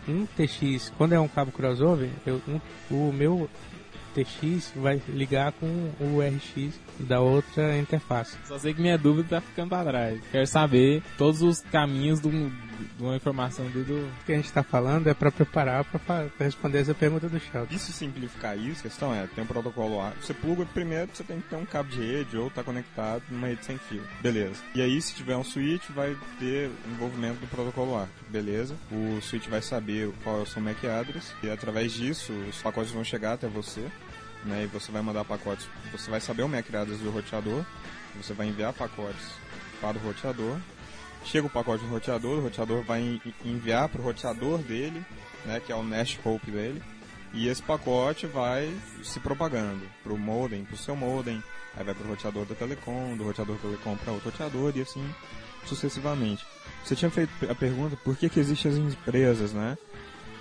um 0.07 0.27
TX, 0.27 0.93
quando 0.97 1.13
é 1.13 1.21
um 1.21 1.29
cabo 1.29 1.53
crossover, 1.53 2.11
eu, 2.27 2.41
um, 2.49 2.61
o 2.91 3.13
meu 3.13 3.49
TX 4.15 4.73
vai 4.77 5.01
ligar 5.09 5.53
com 5.53 5.67
o 6.01 6.21
RX 6.21 6.79
da 7.01 7.21
outra 7.21 7.79
interface. 7.79 8.37
Só 8.47 8.59
sei 8.59 8.75
que 8.75 8.81
minha 8.81 8.99
dúvida 8.99 9.29
tá 9.29 9.41
ficando 9.41 9.71
para 9.71 9.91
trás. 9.91 10.21
Quero 10.31 10.47
saber 10.47 11.03
todos 11.17 11.43
os 11.43 11.61
caminhos 11.61 12.21
de, 12.21 12.29
um, 12.29 12.49
de 12.97 13.03
uma 13.03 13.17
informação 13.17 13.67
do. 13.67 13.79
O 13.79 14.25
que 14.25 14.33
a 14.33 14.37
gente 14.37 14.47
está 14.47 14.63
falando 14.63 15.07
é 15.09 15.15
para 15.15 15.31
preparar 15.31 15.85
para 15.85 16.29
responder 16.39 16.79
essa 16.79 16.95
pergunta 16.95 17.29
do 17.29 17.39
Sheldon. 17.39 17.75
E 17.75 17.79
se 17.79 17.93
simplificar 17.93 18.59
isso, 18.59 18.81
a 18.81 18.83
questão 18.83 19.15
é, 19.15 19.27
tem 19.27 19.45
um 19.45 19.47
protocolo 19.47 20.01
A, 20.01 20.11
você 20.21 20.35
pluga 20.35 20.67
primeiro, 20.67 21.09
você 21.13 21.25
tem 21.25 21.41
que 21.41 21.49
ter 21.49 21.57
um 21.57 21.65
cabo 21.65 21.89
de 21.91 22.01
rede 22.01 22.37
ou 22.37 22.51
tá 22.51 22.63
conectado 22.63 23.23
numa 23.31 23.47
rede 23.47 23.65
sem 23.65 23.79
fio. 23.79 24.03
Beleza. 24.21 24.63
E 24.75 24.83
aí, 24.83 25.01
se 25.01 25.15
tiver 25.15 25.37
um 25.37 25.45
switch, 25.45 25.89
vai 25.91 26.17
ter 26.39 26.71
envolvimento 26.87 27.41
do 27.41 27.47
protocolo 27.47 27.97
A. 27.97 28.09
Beleza. 28.29 28.75
O 28.91 29.21
switch 29.23 29.49
vai 29.49 29.63
saber 29.63 30.13
qual 30.23 30.41
é 30.41 30.43
o 30.43 30.47
seu 30.47 30.61
MAC 30.61 30.87
address 30.87 31.33
e 31.43 31.51
através 31.51 31.93
disso, 31.93 32.33
os 32.49 32.61
pacotes 32.63 32.91
vão 32.91 33.05
chegar 33.05 33.35
até 33.35 33.47
você 33.47 33.87
né, 34.45 34.65
e 34.65 34.67
você 34.67 34.91
vai 34.93 35.03
mandar 35.03 35.25
pacotes, 35.25 35.69
você 35.93 36.11
vai 36.11 36.21
saber 36.21 36.43
o 36.43 36.49
MAC 36.49 36.75
address 36.75 37.01
do 37.01 37.11
roteador, 37.11 37.65
você 38.17 38.33
vai 38.33 38.49
enviar 38.49 38.73
pacotes 38.73 39.27
para 39.81 39.97
o 39.97 40.01
roteador, 40.01 40.59
chega 41.25 41.47
o 41.47 41.51
pacote 41.51 41.85
do 41.85 41.91
roteador, 41.91 42.39
o 42.39 42.43
roteador 42.43 42.83
vai 42.83 43.21
enviar 43.45 43.89
para 43.89 44.01
o 44.01 44.05
roteador 44.05 44.59
dele, 44.59 45.05
né, 45.45 45.61
que 45.61 45.73
é 45.73 45.75
o 45.75 45.83
Nash 45.83 46.19
Hope 46.25 46.51
dele, 46.51 46.83
e 47.33 47.49
esse 47.49 47.63
pacote 47.63 48.27
vai 48.27 48.73
se 49.03 49.21
propagando 49.21 49.87
para 50.03 50.13
o 50.13 50.19
modem, 50.19 50.65
para 50.65 50.75
o 50.75 50.79
seu 50.79 50.97
modem, 50.97 51.43
aí 51.77 51.85
vai 51.85 51.95
para 51.95 52.05
o 52.05 52.09
roteador 52.09 52.47
da 52.47 52.55
Telecom, 52.55 53.17
do 53.17 53.25
roteador 53.25 53.57
da 53.57 53.63
Telecom 53.63 53.97
para 53.97 54.13
outro 54.13 54.31
roteador 54.31 54.73
e 54.77 54.81
assim 54.81 55.05
sucessivamente. 55.67 56.45
Você 56.83 56.97
tinha 56.97 57.11
feito 57.11 57.31
a 57.51 57.55
pergunta 57.55 57.97
por 57.97 58.17
que, 58.17 58.29
que 58.29 58.41
existem 58.41 58.73
as 58.73 58.79
empresas, 58.79 59.53
né? 59.53 59.77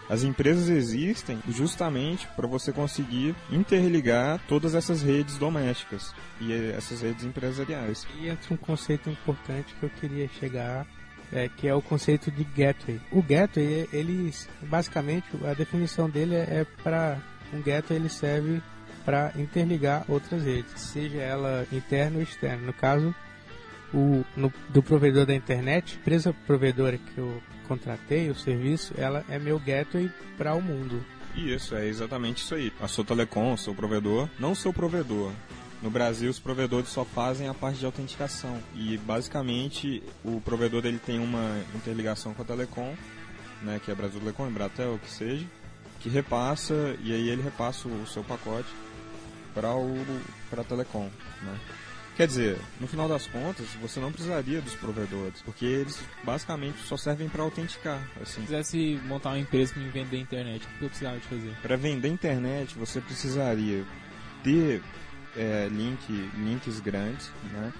As 0.09 0.23
empresas 0.23 0.69
existem 0.69 1.39
justamente 1.49 2.27
para 2.35 2.47
você 2.47 2.71
conseguir 2.71 3.35
interligar 3.51 4.39
todas 4.47 4.73
essas 4.73 5.01
redes 5.01 5.37
domésticas 5.37 6.13
e 6.39 6.53
essas 6.53 7.01
redes 7.01 7.25
empresariais. 7.25 8.07
E 8.19 8.29
entra 8.29 8.53
um 8.53 8.57
conceito 8.57 9.09
importante 9.09 9.75
que 9.75 9.83
eu 9.83 9.89
queria 9.89 10.29
chegar 10.39 10.87
é, 11.31 11.49
que 11.49 11.67
é 11.67 11.73
o 11.73 11.81
conceito 11.81 12.31
de 12.31 12.43
gateway. 12.43 13.01
O 13.11 13.21
gateway, 13.21 13.89
ele 13.91 14.33
basicamente 14.61 15.27
a 15.45 15.53
definição 15.53 16.09
dele 16.09 16.35
é, 16.35 16.61
é 16.61 16.65
para 16.83 17.17
um 17.53 17.61
gateway 17.61 17.99
ele 17.99 18.09
serve 18.09 18.61
para 19.05 19.31
interligar 19.37 20.03
outras 20.09 20.43
redes, 20.43 20.81
seja 20.81 21.19
ela 21.19 21.65
interna 21.71 22.17
ou 22.17 22.23
externa. 22.23 22.65
No 22.65 22.73
caso, 22.73 23.15
o 23.93 24.23
no, 24.35 24.51
do 24.69 24.83
provedor 24.83 25.25
da 25.25 25.33
internet, 25.33 25.95
empresa 25.95 26.35
provedora 26.45 26.97
que 26.97 27.17
eu 27.17 27.41
contratei 27.67 28.29
o 28.29 28.35
serviço, 28.35 28.93
ela 28.97 29.23
é 29.29 29.37
meu 29.37 29.59
gateway 29.59 30.09
para 30.37 30.55
o 30.55 30.61
mundo. 30.61 31.03
Isso, 31.35 31.75
é 31.75 31.85
exatamente 31.85 32.43
isso 32.43 32.55
aí. 32.55 32.73
A 32.81 32.87
sua 32.87 33.03
telecom, 33.03 33.55
seu 33.57 33.75
provedor, 33.75 34.27
não 34.39 34.55
seu 34.55 34.73
provedor. 34.73 35.31
No 35.81 35.91
Brasil, 35.91 36.31
os 36.31 36.39
provedores 36.39 36.89
só 36.89 37.05
fazem 37.05 37.47
a 37.47 37.53
parte 37.53 37.77
de 37.77 37.85
autenticação. 37.85 38.59
E, 38.73 38.97
basicamente, 38.97 40.01
o 40.23 40.41
provedor 40.41 40.85
ele 40.85 40.97
tem 40.97 41.19
uma 41.19 41.61
interligação 41.75 42.33
com 42.33 42.41
a 42.41 42.45
telecom, 42.45 42.95
né, 43.61 43.79
que 43.83 43.91
é 43.91 43.95
Brasil 43.95 44.19
Telecom, 44.19 44.47
Embratel, 44.47 44.95
o 44.95 44.99
que 44.99 45.11
seja, 45.11 45.45
que 45.99 46.09
repassa, 46.09 46.95
e 47.03 47.13
aí 47.13 47.29
ele 47.29 47.41
repassa 47.41 47.87
o 47.87 48.07
seu 48.07 48.23
pacote 48.23 48.69
para 49.53 49.69
a 49.69 50.63
telecom, 50.63 51.09
né? 51.43 51.59
Quer 52.17 52.25
dizer, 52.25 52.57
no 52.81 52.87
final 52.87 53.07
das 53.07 53.27
contas, 53.27 53.67
você 53.79 53.99
não 53.99 54.11
precisaria 54.11 54.59
dos 54.59 54.73
provedores, 54.73 55.39
porque 55.43 55.63
eles 55.63 56.01
basicamente 56.23 56.79
só 56.79 56.97
servem 56.97 57.29
para 57.29 57.43
autenticar. 57.43 58.01
Assim. 58.19 58.41
Se 58.41 58.47
quisesse 58.47 58.99
montar 59.05 59.29
uma 59.29 59.39
empresa 59.39 59.71
para 59.71 59.83
vender 59.83 60.17
internet, 60.17 60.65
o 60.65 60.79
que 60.79 60.85
eu 60.85 60.89
precisava 60.89 61.19
de 61.19 61.27
fazer? 61.27 61.51
Para 61.61 61.77
vender 61.77 62.07
internet, 62.07 62.73
você 62.75 62.99
precisaria 62.99 63.85
ter 64.43 64.81
é, 65.35 65.67
link, 65.69 66.11
links 66.39 66.79
grandes, 66.79 67.29
né? 67.51 67.71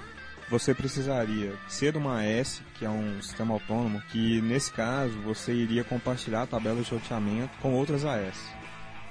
Você 0.52 0.72
precisaria 0.72 1.56
ser 1.68 1.98
uma 1.98 2.22
AS, 2.22 2.62
que 2.76 2.86
é 2.86 2.90
um 2.90 3.20
sistema 3.20 3.56
autônomo, 3.56 4.00
que 4.12 4.40
nesse 4.42 4.72
caso 4.72 5.18
você 5.22 5.52
iria 5.52 5.84
compartilhar 5.84 6.44
a 6.44 6.48
tabela 6.48 6.80
de 6.80 6.92
roteamento 6.92 7.58
com 7.58 7.74
outras 7.74 8.06
AS, 8.06 8.38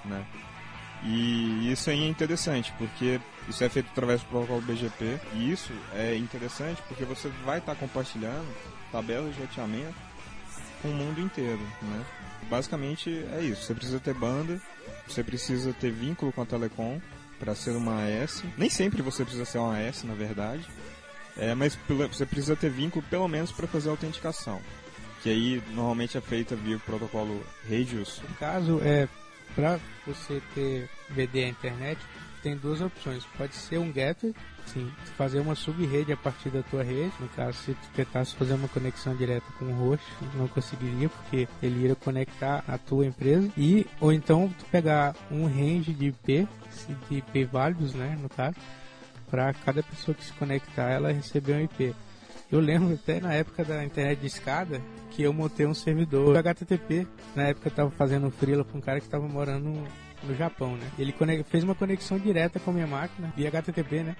né? 0.05 0.24
E 1.03 1.71
isso 1.71 1.91
aí 1.91 2.05
é 2.05 2.09
interessante, 2.09 2.73
porque 2.79 3.21
isso 3.49 3.63
é 3.63 3.69
feito 3.69 3.89
através 3.91 4.23
do 4.23 4.27
protocolo 4.29 4.61
BGP. 4.63 5.19
E 5.35 5.53
isso 5.53 5.73
é 5.95 6.17
interessante 6.17 6.83
porque 6.89 7.05
você 7.05 7.29
vai 7.45 7.59
estar 7.59 7.75
compartilhando 7.75 8.47
tabelas 8.91 9.35
de 9.35 9.41
roteamento 9.41 9.95
com 10.83 10.89
o 10.89 10.95
mundo 10.95 11.21
inteiro, 11.21 11.61
né? 11.83 12.05
Basicamente 12.49 13.11
é 13.33 13.41
isso. 13.43 13.63
Você 13.65 13.75
precisa 13.75 14.01
ter 14.01 14.15
banda, 14.15 14.61
você 15.07 15.23
precisa 15.23 15.73
ter 15.73 15.91
vínculo 15.91 16.33
com 16.33 16.43
a 16.43 16.47
Telecom 16.47 17.01
para 17.39 17.55
ser 17.55 17.73
uma 17.73 18.05
AS. 18.05 18.43
Nem 18.57 18.71
sempre 18.71 19.03
você 19.03 19.25
precisa 19.25 19.45
ser 19.45 19.59
uma 19.59 19.79
AS, 19.79 20.03
na 20.05 20.15
verdade. 20.15 20.67
É, 21.37 21.55
mas 21.55 21.79
você 22.11 22.25
precisa 22.25 22.57
ter 22.57 22.71
vínculo 22.71 23.05
pelo 23.11 23.29
menos 23.29 23.53
para 23.53 23.67
fazer 23.67 23.89
a 23.89 23.93
autenticação. 23.93 24.61
Que 25.23 25.31
aí 25.31 25.63
normalmente 25.73 26.17
é 26.17 26.21
feita 26.21 26.57
via 26.57 26.79
protocolo 26.79 27.45
Radius. 27.69 28.23
No 28.29 28.35
caso, 28.37 28.81
é 28.83 29.09
para 29.55 29.79
você 30.07 30.43
ter 30.55 30.89
VD 31.11 31.45
à 31.45 31.49
internet, 31.49 32.01
tem 32.43 32.57
duas 32.57 32.81
opções. 32.81 33.25
Pode 33.37 33.55
ser 33.55 33.79
um 33.79 33.91
gateway, 33.91 34.35
sim, 34.67 34.89
fazer 35.17 35.41
uma 35.41 35.55
sub-rede 35.55 36.13
a 36.13 36.17
partir 36.17 36.49
da 36.51 36.63
tua 36.63 36.83
rede. 36.83 37.13
No 37.19 37.29
caso, 37.31 37.59
se 37.59 37.73
tu 37.73 37.89
tentasse 37.95 38.37
fazer 38.37 38.55
uma 38.55 38.69
conexão 38.69 39.17
direta 39.17 39.47
com 39.59 39.65
o 39.65 39.73
host, 39.73 40.07
não 40.35 40.47
conseguiria, 40.47 41.09
porque 41.09 41.49
ele 41.63 41.85
iria 41.85 41.97
conectar 41.97 42.63
a 42.69 42.79
tua 42.79 43.07
empresa. 43.07 43.51
E, 43.57 43.87
ou 44.01 44.13
então, 44.13 44.53
tu 44.57 44.65
pegar 44.67 45.15
um 45.31 45.47
range 45.47 45.93
de 45.93 46.07
IP, 46.07 46.49
de 47.09 47.17
IP 47.17 47.45
válidos, 47.45 47.95
né, 47.95 48.17
no 48.21 48.29
caso, 48.29 48.57
para 49.29 49.53
cada 49.53 49.83
pessoa 49.83 50.15
que 50.15 50.25
se 50.25 50.33
conectar, 50.35 50.91
ela 50.91 51.13
receber 51.13 51.55
um 51.55 51.61
IP. 51.61 51.95
Eu 52.51 52.61
lembro 52.61 52.95
até 52.95 53.21
na 53.21 53.33
época 53.33 53.65
da 53.65 53.85
internet 53.85 54.21
de 54.21 54.27
escada 54.27 54.81
que 55.11 55.23
eu 55.23 55.33
montei 55.33 55.67
um 55.67 55.75
servidor 55.75 56.37
HTTP. 56.37 57.07
Na 57.35 57.45
época 57.45 57.69
eu 57.69 57.73
tava 57.73 57.91
fazendo 57.91 58.31
freela 58.31 58.65
pra 58.65 58.79
um 58.79 58.81
cara 58.81 59.01
que 59.01 59.09
tava 59.09 59.27
morando 59.27 59.73
no 60.23 60.35
Japão, 60.35 60.77
né? 60.77 60.87
Ele 60.99 61.15
fez 61.45 61.65
uma 61.65 61.75
conexão 61.75 62.19
direta 62.19 62.61
com 62.61 62.71
a 62.71 62.75
minha 62.75 62.87
máquina 62.87 63.33
via 63.37 63.49
HTTP, 63.49 64.03
né? 64.03 64.17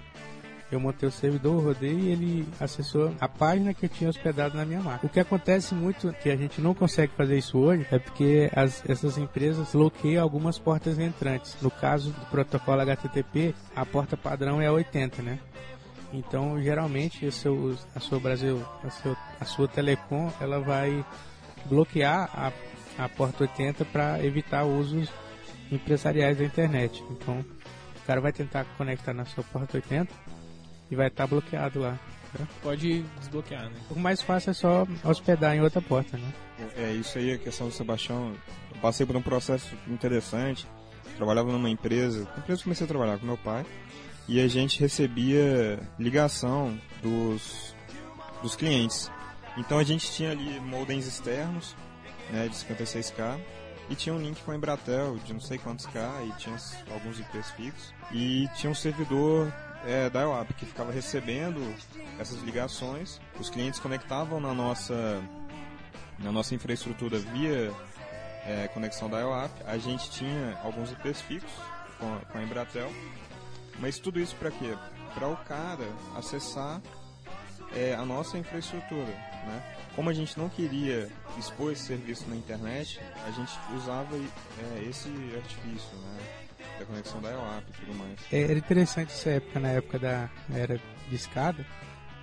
Eu 0.69 0.81
montei 0.81 1.07
o 1.07 1.11
servidor, 1.11 1.63
rodei 1.63 1.93
e 1.93 2.11
ele 2.11 2.47
acessou 2.59 3.15
a 3.21 3.29
página 3.29 3.73
que 3.73 3.85
eu 3.85 3.89
tinha 3.89 4.09
hospedado 4.09 4.57
na 4.57 4.65
minha 4.65 4.81
máquina. 4.81 5.09
O 5.09 5.09
que 5.09 5.19
acontece 5.19 5.73
muito, 5.73 6.11
que 6.21 6.29
a 6.29 6.35
gente 6.35 6.59
não 6.59 6.73
consegue 6.73 7.13
fazer 7.15 7.37
isso 7.37 7.57
hoje, 7.57 7.87
é 7.89 7.97
porque 7.97 8.51
as, 8.53 8.83
essas 8.89 9.17
empresas 9.17 9.71
bloqueiam 9.71 10.21
algumas 10.21 10.59
portas 10.59 10.99
entrantes. 10.99 11.55
No 11.61 11.71
caso 11.71 12.11
do 12.11 12.25
protocolo 12.25 12.81
HTTP, 12.81 13.55
a 13.73 13.85
porta 13.85 14.17
padrão 14.17 14.61
é 14.61 14.67
a 14.67 14.73
80, 14.73 15.21
né? 15.21 15.39
Então, 16.13 16.61
geralmente, 16.61 17.25
o 17.25 17.31
seu, 17.31 17.77
a 17.95 17.99
sua 17.99 18.19
Brasil, 18.19 18.63
a, 18.83 18.89
seu, 18.89 19.17
a 19.39 19.45
sua 19.45 19.67
Telecom, 19.67 20.31
ela 20.39 20.59
vai 20.59 21.05
bloquear 21.65 22.29
a, 22.33 23.03
a 23.03 23.09
porta 23.09 23.43
80 23.43 23.85
para 23.85 24.23
evitar 24.23 24.63
usos 24.63 25.09
empresariais 25.71 26.37
da 26.37 26.45
internet. 26.45 27.03
Então, 27.11 27.39
o 27.39 28.05
cara 28.05 28.21
vai 28.21 28.31
tentar 28.31 28.65
conectar 28.77 29.13
na 29.13 29.25
sua 29.25 29.43
porta 29.43 29.77
80 29.77 30.13
e 30.89 30.95
vai 30.95 31.07
estar 31.07 31.23
tá 31.23 31.27
bloqueado 31.27 31.79
lá. 31.79 31.99
Tá? 32.37 32.47
Pode 32.61 33.03
desbloquear, 33.19 33.69
né? 33.69 33.79
O 33.89 33.99
mais 33.99 34.21
fácil 34.21 34.51
é 34.51 34.53
só 34.53 34.87
hospedar 35.03 35.55
em 35.55 35.61
outra 35.61 35.81
porta, 35.81 36.17
né? 36.17 36.33
É, 36.77 36.91
isso 36.93 37.17
aí, 37.17 37.33
a 37.33 37.37
questão 37.37 37.67
do 37.67 37.73
Sebastião. 37.73 38.33
Eu 38.73 38.81
passei 38.81 39.05
por 39.05 39.15
um 39.15 39.21
processo 39.21 39.75
interessante. 39.87 40.67
Trabalhava 41.17 41.51
numa 41.51 41.69
empresa, 41.69 42.25
na 42.25 42.37
empresa 42.37 42.59
que 42.59 42.63
comecei 42.63 42.85
a 42.85 42.87
trabalhar 42.87 43.17
com 43.17 43.25
meu 43.25 43.37
pai 43.37 43.65
e 44.27 44.41
a 44.41 44.47
gente 44.47 44.79
recebia 44.79 45.79
ligação 45.97 46.77
dos, 47.01 47.75
dos 48.41 48.55
clientes. 48.55 49.09
Então 49.57 49.79
a 49.79 49.83
gente 49.83 50.11
tinha 50.11 50.31
ali 50.31 50.59
modems 50.59 51.07
externos 51.07 51.75
né, 52.29 52.47
de 52.47 52.55
56K 52.55 53.39
e 53.89 53.95
tinha 53.95 54.13
um 54.13 54.19
link 54.19 54.41
com 54.43 54.51
a 54.51 54.55
Embratel 54.55 55.17
de 55.23 55.33
não 55.33 55.39
sei 55.39 55.57
quantos 55.57 55.85
K 55.85 56.23
e 56.23 56.31
tinha 56.33 56.57
alguns 56.91 57.19
IPs 57.19 57.51
fixos 57.51 57.93
e 58.11 58.47
tinha 58.55 58.69
um 58.69 58.75
servidor 58.75 59.51
é, 59.85 60.09
da 60.09 60.21
IOAP 60.21 60.53
que 60.53 60.65
ficava 60.65 60.91
recebendo 60.91 61.61
essas 62.19 62.41
ligações. 62.43 63.21
Os 63.39 63.49
clientes 63.49 63.79
conectavam 63.79 64.39
na 64.39 64.53
nossa 64.53 65.21
na 66.19 66.31
nossa 66.31 66.55
infraestrutura 66.55 67.19
via 67.19 67.71
é, 68.45 68.67
conexão 68.69 69.09
da 69.09 69.19
IOAP. 69.19 69.51
A 69.65 69.77
gente 69.77 70.09
tinha 70.11 70.59
alguns 70.63 70.91
IPs 70.91 71.21
fixos 71.21 71.51
com, 71.99 72.19
com 72.31 72.37
a 72.37 72.43
Embratel 72.43 72.91
mas 73.79 73.99
tudo 73.99 74.19
isso 74.19 74.35
para 74.35 74.51
quê? 74.51 74.75
Para 75.13 75.27
o 75.27 75.37
cara 75.37 75.87
acessar 76.15 76.81
é, 77.75 77.95
a 77.95 78.05
nossa 78.05 78.37
infraestrutura, 78.37 79.05
né? 79.05 79.63
Como 79.95 80.09
a 80.09 80.13
gente 80.13 80.37
não 80.37 80.47
queria 80.47 81.09
expor 81.37 81.71
esse 81.71 81.83
serviço 81.83 82.29
na 82.29 82.35
internet, 82.35 82.99
a 83.25 83.31
gente 83.31 83.51
usava 83.75 84.15
é, 84.15 84.83
esse 84.89 85.09
artifício, 85.35 85.97
né? 85.97 86.19
Da 86.79 86.85
conexão 86.85 87.19
da 87.21 87.31
IOAP 87.31 87.63
e 87.69 87.85
tudo 87.85 87.97
mais. 87.97 88.19
É, 88.31 88.41
era 88.41 88.53
interessante 88.53 89.11
essa 89.11 89.31
época, 89.31 89.59
na 89.59 89.69
época 89.69 89.99
da 89.99 90.29
era 90.53 90.79
de 91.09 91.15
escada, 91.15 91.65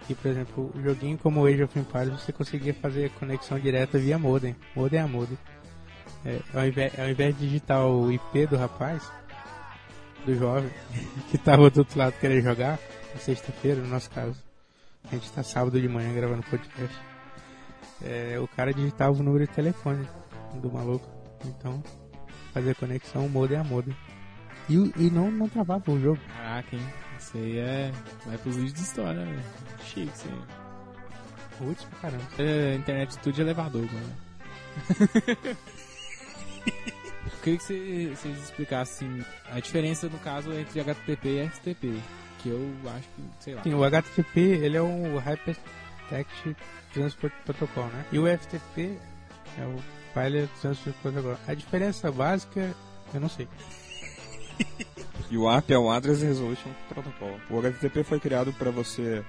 que, 0.07 0.15
por 0.15 0.31
exemplo, 0.31 0.71
o 0.75 0.83
joguinho 0.83 1.19
como 1.19 1.47
Age 1.47 1.65
of 1.65 1.79
Empires, 1.79 2.21
você 2.21 2.33
conseguia 2.33 2.75
fazer 2.75 3.11
conexão 3.11 3.59
direta 3.59 3.99
via 3.99 4.19
modem. 4.19 4.55
Modem 4.77 5.01
a 5.01 5.09
modem. 5.09 5.37
É, 6.25 6.41
ao, 6.55 6.67
invés, 6.67 6.99
ao 6.99 7.09
invés 7.09 7.37
de 7.37 7.47
digitar 7.47 7.85
o 7.87 8.11
IP 8.11 8.47
do 8.47 8.57
rapaz, 8.57 9.11
do 10.25 10.35
jovem 10.35 10.71
que 11.31 11.39
tava 11.39 11.71
do 11.71 11.79
outro 11.79 11.99
lado 11.99 12.15
querendo 12.21 12.43
jogar, 12.43 12.79
na 13.13 13.21
sexta-feira, 13.21 13.81
no 13.81 13.89
nosso 13.89 14.11
caso. 14.11 14.43
A 15.05 15.15
gente 15.15 15.31
tá 15.33 15.43
sábado 15.43 15.81
de 15.81 15.89
manhã 15.89 16.13
gravando 16.15 16.43
podcast. 16.45 16.97
É, 18.03 18.39
o 18.41 18.49
cara 18.49 18.73
digitava 18.73 19.13
o 19.13 19.23
número 19.23 19.47
de 19.47 19.53
telefone 19.53 20.09
do 20.55 20.73
maluco. 20.73 21.07
Então, 21.45 21.83
fazia 22.53 22.75
conexão 22.75 23.29
modem 23.29 23.59
a 23.59 23.65
modem. 23.65 23.95
E, 24.69 24.75
e 24.75 25.11
não, 25.11 25.31
não 25.31 25.49
travava 25.49 25.91
o 25.91 26.01
jogo. 26.01 26.19
Caraca, 26.37 26.75
hein? 26.75 26.83
Isso 27.19 27.37
aí 27.37 27.59
é. 27.59 27.93
Vai 28.25 28.39
pros 28.39 28.57
vídeos 28.57 28.75
de 28.75 28.81
história, 28.81 29.25
velho. 29.25 29.43
Chique 29.85 30.11
isso 30.15 30.29
aí. 30.29 30.43
Putz 31.59 31.85
pra 31.85 31.99
caramba. 31.99 32.25
É, 32.39 32.75
internet 32.75 33.19
tudo 33.19 33.35
de 33.35 33.43
elevador, 33.43 33.83
mano. 33.83 34.17
queria 37.45 37.59
que 37.59 37.65
vocês 37.65 38.19
você 38.19 38.29
explicassem 38.29 39.25
a 39.53 39.61
diferença, 39.61 40.09
no 40.09 40.19
caso, 40.19 40.53
entre 40.53 40.81
HTTP 40.81 41.29
e 41.29 41.49
FTP. 41.49 42.01
Que 42.39 42.49
eu 42.49 42.75
acho 42.87 43.09
que, 43.09 43.45
sei 43.45 43.55
lá. 43.55 43.63
Sim, 43.63 43.75
o 43.75 43.85
HTTP, 43.85 44.41
ele 44.41 44.77
é 44.77 44.83
um 44.83 45.19
Hypertext 45.19 46.57
Transport 46.93 47.33
Protocol, 47.45 47.87
né? 47.87 48.07
E 48.11 48.19
o 48.19 48.27
FTP 48.27 48.99
é 49.59 49.65
o 49.67 49.77
File 50.13 50.49
Transport 50.61 50.97
Protocol. 51.03 51.37
A 51.47 51.55
diferença 51.55 52.11
básica, 52.11 52.75
eu 53.13 53.21
não 53.21 53.29
sei. 53.29 53.49
e 55.31 55.37
o 55.37 55.49
ARP 55.49 55.71
é 55.71 55.79
o 55.79 55.91
Address 55.91 56.23
Resolution 56.23 56.71
Protocol. 56.89 57.39
O 57.51 57.59
HTTP 57.59 58.05
foi 58.05 58.21
criado 58.21 58.53
para 58.55 58.71
você 58.71 59.25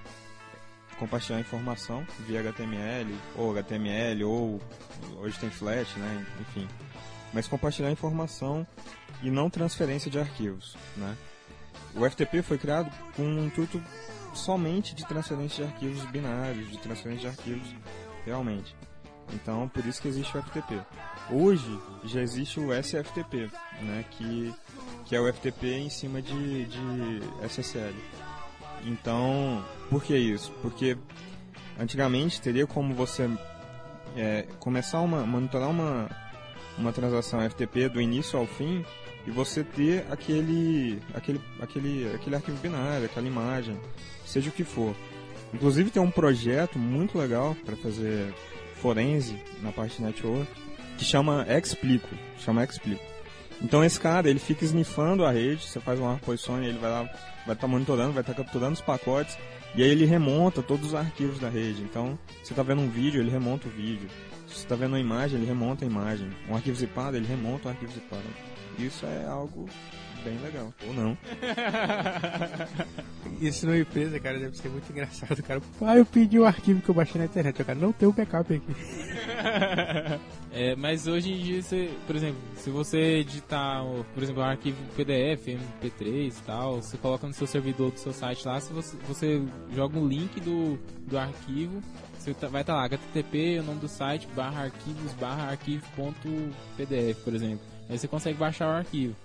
compartilhar 0.98 1.40
informação 1.42 2.06
via 2.26 2.40
HTML, 2.40 3.14
ou 3.36 3.52
HTML, 3.52 4.24
ou 4.24 4.62
hoje 5.18 5.38
tem 5.40 5.50
Flash, 5.50 5.96
né? 5.98 6.26
Enfim 6.40 6.68
mas 7.36 7.50
compartilhar 7.50 7.92
informação 7.92 8.66
e 9.22 9.30
não 9.30 9.50
transferência 9.50 10.10
de 10.10 10.18
arquivos. 10.18 10.78
Né? 10.96 11.18
O 11.94 12.10
FTP 12.10 12.42
foi 12.42 12.58
criado 12.58 12.90
com 13.14 13.24
um 13.24 13.46
intuito 13.46 13.84
somente 14.34 14.96
de 14.96 15.06
transferência 15.06 15.66
de 15.66 15.72
arquivos 15.72 16.06
binários, 16.06 16.72
de 16.72 16.78
transferência 16.80 17.30
de 17.30 17.38
arquivos 17.38 17.68
realmente. 18.26 18.74
Então, 19.34 19.68
por 19.68 19.86
isso 19.86 20.02
que 20.02 20.08
existe 20.08 20.38
o 20.38 20.42
FTP. 20.42 20.80
Hoje 21.30 21.80
já 22.06 22.22
existe 22.22 22.58
o 22.58 22.70
SFTP, 22.72 23.52
né, 23.82 24.06
que, 24.12 24.54
que 25.04 25.16
é 25.16 25.20
o 25.20 25.32
FTP 25.34 25.68
em 25.74 25.90
cima 25.90 26.22
de, 26.22 26.66
de 26.66 27.22
SSL. 27.44 27.96
Então, 28.86 29.66
por 29.90 30.02
que 30.02 30.16
isso? 30.16 30.54
Porque 30.62 30.98
antigamente 31.78 32.40
teria 32.40 32.66
como 32.66 32.94
você 32.94 33.30
é, 34.16 34.46
começar 34.60 35.00
a 35.00 35.08
monitorar 35.08 35.70
uma, 35.70 36.10
uma 36.78 36.92
transação 36.92 37.40
FTP 37.50 37.90
do 37.90 38.02
início 38.02 38.38
ao 38.38 38.46
fim 38.46 38.84
e 39.26 39.32
você 39.32 39.64
ter 39.64 40.06
aquele, 40.12 41.00
aquele, 41.14 41.42
aquele, 41.60 42.12
aquele 42.14 42.36
arquivo 42.36 42.58
binário, 42.58 43.06
aquela 43.06 43.28
imagem, 43.28 43.78
seja 44.26 44.50
o 44.50 44.54
que 44.54 44.64
for. 44.64 44.96
Inclusive 45.54 45.90
tem 45.90 46.02
um 46.02 46.12
projeto 46.12 46.78
muito 46.78 47.18
legal 47.18 47.56
para 47.66 47.76
fazer 47.76 48.34
forense 48.76 49.36
na 49.62 49.72
parte 49.72 49.98
de 49.98 50.04
network 50.04 50.48
que 50.98 51.06
chama 51.06 51.46
Explico, 51.50 52.10
chama 52.38 52.64
Explico. 52.64 53.04
Então 53.62 53.84
esse 53.84 54.00
cara, 54.00 54.30
ele 54.30 54.40
fica 54.40 54.66
snifando 54.66 55.26
a 55.26 55.32
rede, 55.32 55.66
você 55.66 55.80
faz 55.80 56.00
uma 56.00 56.18
posição 56.18 56.62
e 56.62 56.68
ele 56.68 56.78
vai 56.78 56.92
lá, 56.92 57.04
vai 57.04 57.12
estar 57.56 57.56
tá 57.56 57.68
monitorando, 57.68 58.12
vai 58.12 58.22
estar 58.22 58.34
tá 58.34 58.44
capturando 58.44 58.74
os 58.74 58.82
pacotes 58.82 59.38
e 59.76 59.84
aí 59.84 59.90
ele 59.90 60.06
remonta 60.06 60.62
todos 60.62 60.88
os 60.88 60.96
arquivos 60.96 61.40
da 61.40 61.50
rede. 61.50 61.82
Então, 61.82 62.18
você 62.42 62.54
está 62.54 62.64
vendo 62.64 62.82
um 62.82 62.90
vídeo, 62.90 63.22
ele 63.22 63.30
remonta 63.30 63.68
o 63.68 63.72
vídeo. 63.72 64.10
Você 64.56 64.64
está 64.64 64.76
vendo 64.76 64.94
uma 64.94 65.00
imagem, 65.00 65.38
ele 65.38 65.46
remonta 65.46 65.84
a 65.84 65.88
imagem. 65.88 66.30
Um 66.50 66.56
arquivo 66.56 66.78
zipado, 66.78 67.18
ele 67.18 67.28
remonta 67.28 67.68
o 67.68 67.72
arquivo 67.72 67.92
zipado. 67.92 68.24
Isso 68.80 69.06
é 69.06 69.26
algo 69.26 69.70
bem 70.24 70.38
legal. 70.40 70.74
Ou 70.88 70.94
não. 70.94 71.18
Isso 73.42 73.66
numa 73.66 73.78
empresa, 73.78 74.18
cara, 74.18 74.40
deve 74.40 74.58
ser 74.58 74.70
muito 74.70 74.90
engraçado. 74.90 75.38
O 75.38 75.44
cara, 75.44 75.62
ah, 75.82 75.98
eu 75.98 76.06
pedi 76.06 76.40
o 76.40 76.46
arquivo 76.46 76.82
que 76.82 76.90
eu 76.90 76.96
baixei 76.96 77.20
na 77.20 77.26
internet. 77.26 77.62
O 77.62 77.66
cara, 77.66 77.78
não 77.78 77.92
tem 77.92 78.08
o 78.08 78.14
backup 78.14 78.54
aqui. 78.54 78.66
É, 80.58 80.74
mas 80.74 81.06
hoje 81.06 81.34
em 81.34 81.38
dia, 81.38 81.62
você, 81.62 81.90
por 82.08 82.16
exemplo, 82.16 82.38
se 82.56 82.70
você 82.70 83.18
editar, 83.18 83.84
por 84.14 84.24
exemplo, 84.24 84.42
um 84.42 84.46
arquivo 84.46 84.78
PDF, 84.96 85.48
MP3 85.48 86.30
e 86.30 86.42
tal, 86.46 86.82
você 86.82 86.96
coloca 86.96 87.28
no 87.28 87.34
seu 87.34 87.46
servidor 87.46 87.92
do 87.92 88.00
seu 88.00 88.14
site 88.14 88.48
lá, 88.48 88.58
se 88.62 88.72
você, 88.72 88.96
você 89.06 89.42
joga 89.74 90.00
um 90.00 90.08
link 90.08 90.40
do, 90.40 90.80
do 91.06 91.18
arquivo, 91.18 91.84
você 92.26 92.34
tá, 92.34 92.48
vai 92.48 92.62
estar 92.62 92.74
tá 92.74 92.80
lá, 92.80 92.86
http, 92.88 93.60
o 93.60 93.64
nome 93.64 93.80
do 93.80 93.88
site, 93.88 94.28
barra 94.36 94.64
arquivos, 94.64 95.14
barra 95.14 95.50
arquivo.pdf, 95.52 97.22
por 97.24 97.34
exemplo. 97.34 97.66
Aí 97.90 97.98
você 97.98 98.08
consegue 98.08 98.38
baixar 98.38 98.68
o 98.68 98.78
arquivo. 98.78 99.16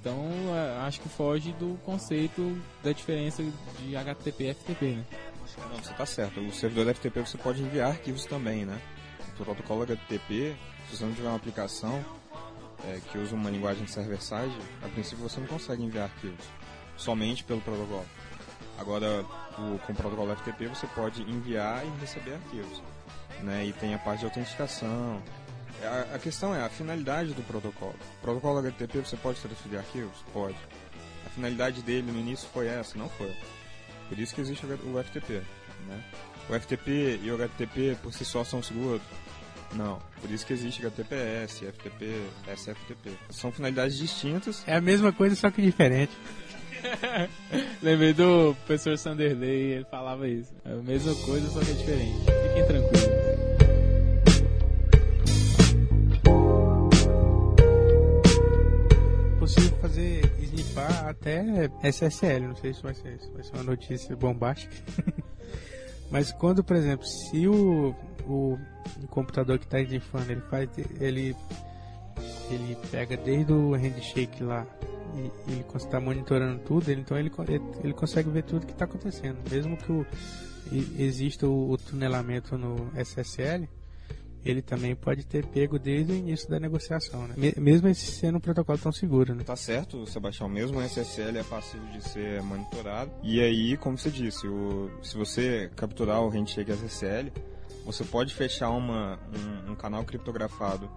Então, 0.00 0.30
é, 0.54 0.86
acho 0.86 1.00
que 1.00 1.08
foge 1.08 1.52
do 1.52 1.78
conceito 1.84 2.56
da 2.82 2.92
diferença 2.92 3.42
de 3.78 3.96
HTTP 3.96 4.44
e 4.44 4.54
FTP, 4.54 4.86
né? 4.86 5.04
Não, 5.70 5.82
você 5.82 5.90
está 5.90 6.06
certo. 6.06 6.40
O 6.40 6.52
servidor 6.52 6.86
da 6.86 6.94
FTP 6.94 7.20
você 7.20 7.38
pode 7.38 7.62
enviar 7.62 7.90
arquivos 7.90 8.24
também, 8.24 8.64
né? 8.64 8.80
O 9.32 9.44
protocolo 9.44 9.82
HTTP 9.82 10.56
se 10.88 10.96
você 10.96 11.04
não 11.04 11.12
tiver 11.12 11.28
uma 11.28 11.36
aplicação 11.36 12.04
é, 12.84 13.00
que 13.10 13.18
usa 13.18 13.34
uma 13.34 13.50
linguagem 13.50 13.86
server-side, 13.86 14.56
a 14.82 14.88
princípio 14.88 15.28
você 15.28 15.40
não 15.40 15.46
consegue 15.46 15.82
enviar 15.82 16.04
arquivos, 16.04 16.44
somente 16.96 17.42
pelo 17.44 17.60
protocolo. 17.60 18.04
Agora, 18.78 19.24
o, 19.58 19.78
com 19.78 19.92
o 19.92 19.94
protocolo 19.94 20.34
FTP 20.36 20.66
você 20.68 20.86
pode 20.88 21.22
enviar 21.22 21.84
e 21.84 22.00
receber 22.00 22.34
arquivos. 22.34 22.82
Né? 23.42 23.66
E 23.66 23.72
tem 23.72 23.94
a 23.94 23.98
parte 23.98 24.20
de 24.20 24.26
autenticação. 24.26 25.22
É, 25.82 25.86
a, 25.86 26.14
a 26.14 26.18
questão 26.18 26.54
é 26.54 26.62
a 26.62 26.68
finalidade 26.68 27.32
do 27.32 27.42
protocolo. 27.42 27.94
O 28.18 28.22
protocolo 28.22 28.58
HTTP 28.58 29.00
você 29.00 29.16
pode 29.16 29.40
transferir 29.40 29.78
arquivos? 29.78 30.16
Pode. 30.32 30.56
A 31.26 31.30
finalidade 31.30 31.82
dele 31.82 32.10
no 32.10 32.18
início 32.18 32.48
foi 32.52 32.66
essa? 32.66 32.98
Não 32.98 33.08
foi. 33.08 33.34
Por 34.08 34.18
isso 34.18 34.34
que 34.34 34.40
existe 34.40 34.66
o 34.66 35.02
FTP. 35.02 35.42
Né? 35.86 36.04
O 36.48 36.58
FTP 36.58 37.20
e 37.22 37.30
o 37.30 37.34
HTTP 37.34 37.96
por 38.02 38.12
si 38.12 38.24
só 38.24 38.44
são 38.44 38.62
seguros? 38.62 39.02
Não, 39.74 40.00
por 40.20 40.30
isso 40.30 40.46
que 40.46 40.52
existe 40.52 40.84
HTTPS, 40.86 41.64
FTP, 41.64 42.22
SFTP. 42.54 43.10
São 43.30 43.50
finalidades 43.50 43.96
distintas. 43.98 44.62
É 44.66 44.76
a 44.76 44.80
mesma 44.80 45.12
coisa, 45.12 45.34
só 45.34 45.50
que 45.50 45.60
diferente. 45.60 46.12
Lembrei 47.82 48.12
do 48.12 48.54
professor 48.66 48.96
Sanderley, 48.98 49.72
ele 49.72 49.84
falava 49.84 50.28
isso. 50.28 50.52
É 50.64 50.72
a 50.72 50.76
mesma 50.76 51.14
coisa, 51.26 51.48
só 51.48 51.60
que 51.60 51.70
é 51.70 51.74
diferente. 51.74 52.18
Fiquem 52.20 52.66
tranquilos. 52.66 53.24
possível 59.44 59.76
fazer 59.78 60.22
snifar 60.38 61.06
até 61.06 61.70
SSL, 61.82 62.48
não 62.48 62.56
sei 62.56 62.72
se 62.72 62.82
vai 62.82 62.94
ser, 62.94 63.18
vai 63.34 63.42
ser 63.42 63.54
uma 63.54 63.62
notícia 63.62 64.16
bombástica. 64.16 64.74
Mas 66.10 66.32
quando, 66.32 66.64
por 66.64 66.74
exemplo, 66.74 67.04
se 67.04 67.46
o, 67.46 67.94
o, 68.26 68.58
o 69.02 69.08
computador 69.08 69.58
que 69.58 69.66
está 69.66 69.80
snifando, 69.80 70.32
ele 70.32 70.40
faz, 70.42 70.70
ele, 70.98 71.36
ele 72.50 72.76
pega 72.90 73.16
desde 73.16 73.52
o 73.52 73.72
handshake 73.72 74.42
lá 74.42 74.66
e, 75.16 75.52
ele 75.52 75.64
está 75.74 76.00
monitorando 76.00 76.60
tudo, 76.60 76.90
ele, 76.90 77.00
então 77.00 77.16
ele, 77.18 77.30
ele 77.82 77.92
consegue 77.92 78.30
ver 78.30 78.42
tudo 78.42 78.66
que 78.66 78.72
está 78.72 78.84
acontecendo. 78.84 79.38
Mesmo 79.50 79.76
que 79.76 79.92
o, 79.92 80.06
exista 80.98 81.46
o, 81.46 81.70
o 81.70 81.78
tunelamento 81.78 82.58
no 82.58 82.90
SSL, 82.96 83.68
ele 84.44 84.60
também 84.60 84.94
pode 84.94 85.24
ter 85.24 85.46
pego 85.46 85.78
desde 85.78 86.12
o 86.12 86.16
início 86.16 86.48
da 86.50 86.60
negociação, 86.60 87.26
né? 87.26 87.34
Mesmo 87.56 87.88
esse 87.88 88.12
sendo 88.12 88.36
um 88.36 88.40
protocolo 88.40 88.78
tão 88.78 88.92
seguro, 88.92 89.34
né? 89.34 89.42
Tá 89.42 89.56
certo, 89.56 90.06
Sebastião, 90.06 90.48
mesmo 90.48 90.78
o 90.78 90.82
SSL 90.82 91.38
é 91.38 91.42
passível 91.42 91.86
de 91.88 92.02
ser 92.02 92.42
monitorado. 92.42 93.10
E 93.22 93.40
aí, 93.40 93.76
como 93.76 93.96
você 93.96 94.10
disse, 94.10 94.46
o, 94.46 94.90
se 95.02 95.16
você 95.16 95.70
capturar 95.74 96.20
o 96.20 96.28
handshake 96.28 96.70
SSL, 96.70 97.32
você 97.86 98.04
pode 98.04 98.34
fechar 98.34 98.70
uma, 98.70 99.18
um, 99.66 99.72
um 99.72 99.74
canal 99.74 100.04
criptografado 100.04 100.90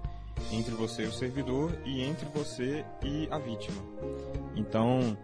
entre 0.52 0.74
você 0.76 1.04
e 1.04 1.08
o 1.08 1.12
servidor 1.12 1.78
e 1.86 2.02
entre 2.02 2.28
você 2.30 2.86
e 3.04 3.28
a 3.30 3.38
vítima. 3.38 3.82
Então, 4.56 5.18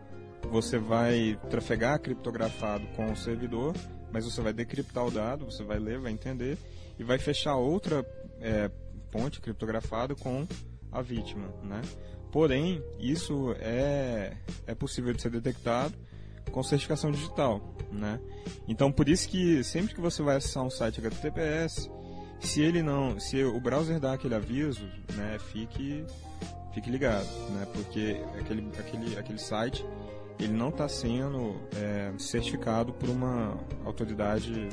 você 0.49 0.77
vai 0.77 1.39
trafegar 1.49 1.99
criptografado 1.99 2.85
com 2.95 3.11
o 3.11 3.15
servidor, 3.15 3.73
mas 4.11 4.25
você 4.25 4.41
vai 4.41 4.53
decriptar 4.53 5.05
o 5.05 5.11
dado, 5.11 5.45
você 5.45 5.63
vai 5.63 5.79
ler, 5.79 5.99
vai 5.99 6.11
entender 6.11 6.57
e 6.97 7.03
vai 7.03 7.17
fechar 7.17 7.55
outra 7.55 8.05
é, 8.39 8.69
ponte 9.09 9.41
criptografada 9.41 10.15
com 10.15 10.47
a 10.91 11.01
vítima, 11.01 11.47
né? 11.63 11.81
Porém, 12.31 12.83
isso 12.99 13.55
é, 13.59 14.35
é 14.65 14.75
possível 14.75 15.13
de 15.13 15.21
ser 15.21 15.29
detectado 15.29 15.93
com 16.51 16.61
certificação 16.63 17.11
digital, 17.11 17.75
né? 17.91 18.19
Então, 18.67 18.91
por 18.91 19.07
isso 19.07 19.27
que 19.29 19.63
sempre 19.63 19.93
que 19.93 20.01
você 20.01 20.21
vai 20.21 20.37
acessar 20.37 20.63
um 20.63 20.69
site 20.69 20.99
HTTPS, 20.99 21.89
se 22.43 22.61
ele 22.61 22.83
não, 22.83 23.19
se 23.19 23.43
o 23.43 23.59
browser 23.59 23.99
dá 23.99 24.13
aquele 24.13 24.35
aviso, 24.35 24.85
né, 25.15 25.37
fique, 25.51 26.05
fique 26.73 26.89
ligado, 26.89 27.27
né? 27.51 27.65
Porque 27.73 28.21
aquele, 28.39 28.69
aquele, 28.77 29.17
aquele 29.17 29.39
site 29.39 29.85
ele 30.39 30.53
não 30.53 30.69
está 30.69 30.87
sendo 30.89 31.55
é, 31.75 32.11
certificado 32.17 32.91
por 32.93 33.09
uma 33.09 33.57
autoridade 33.85 34.69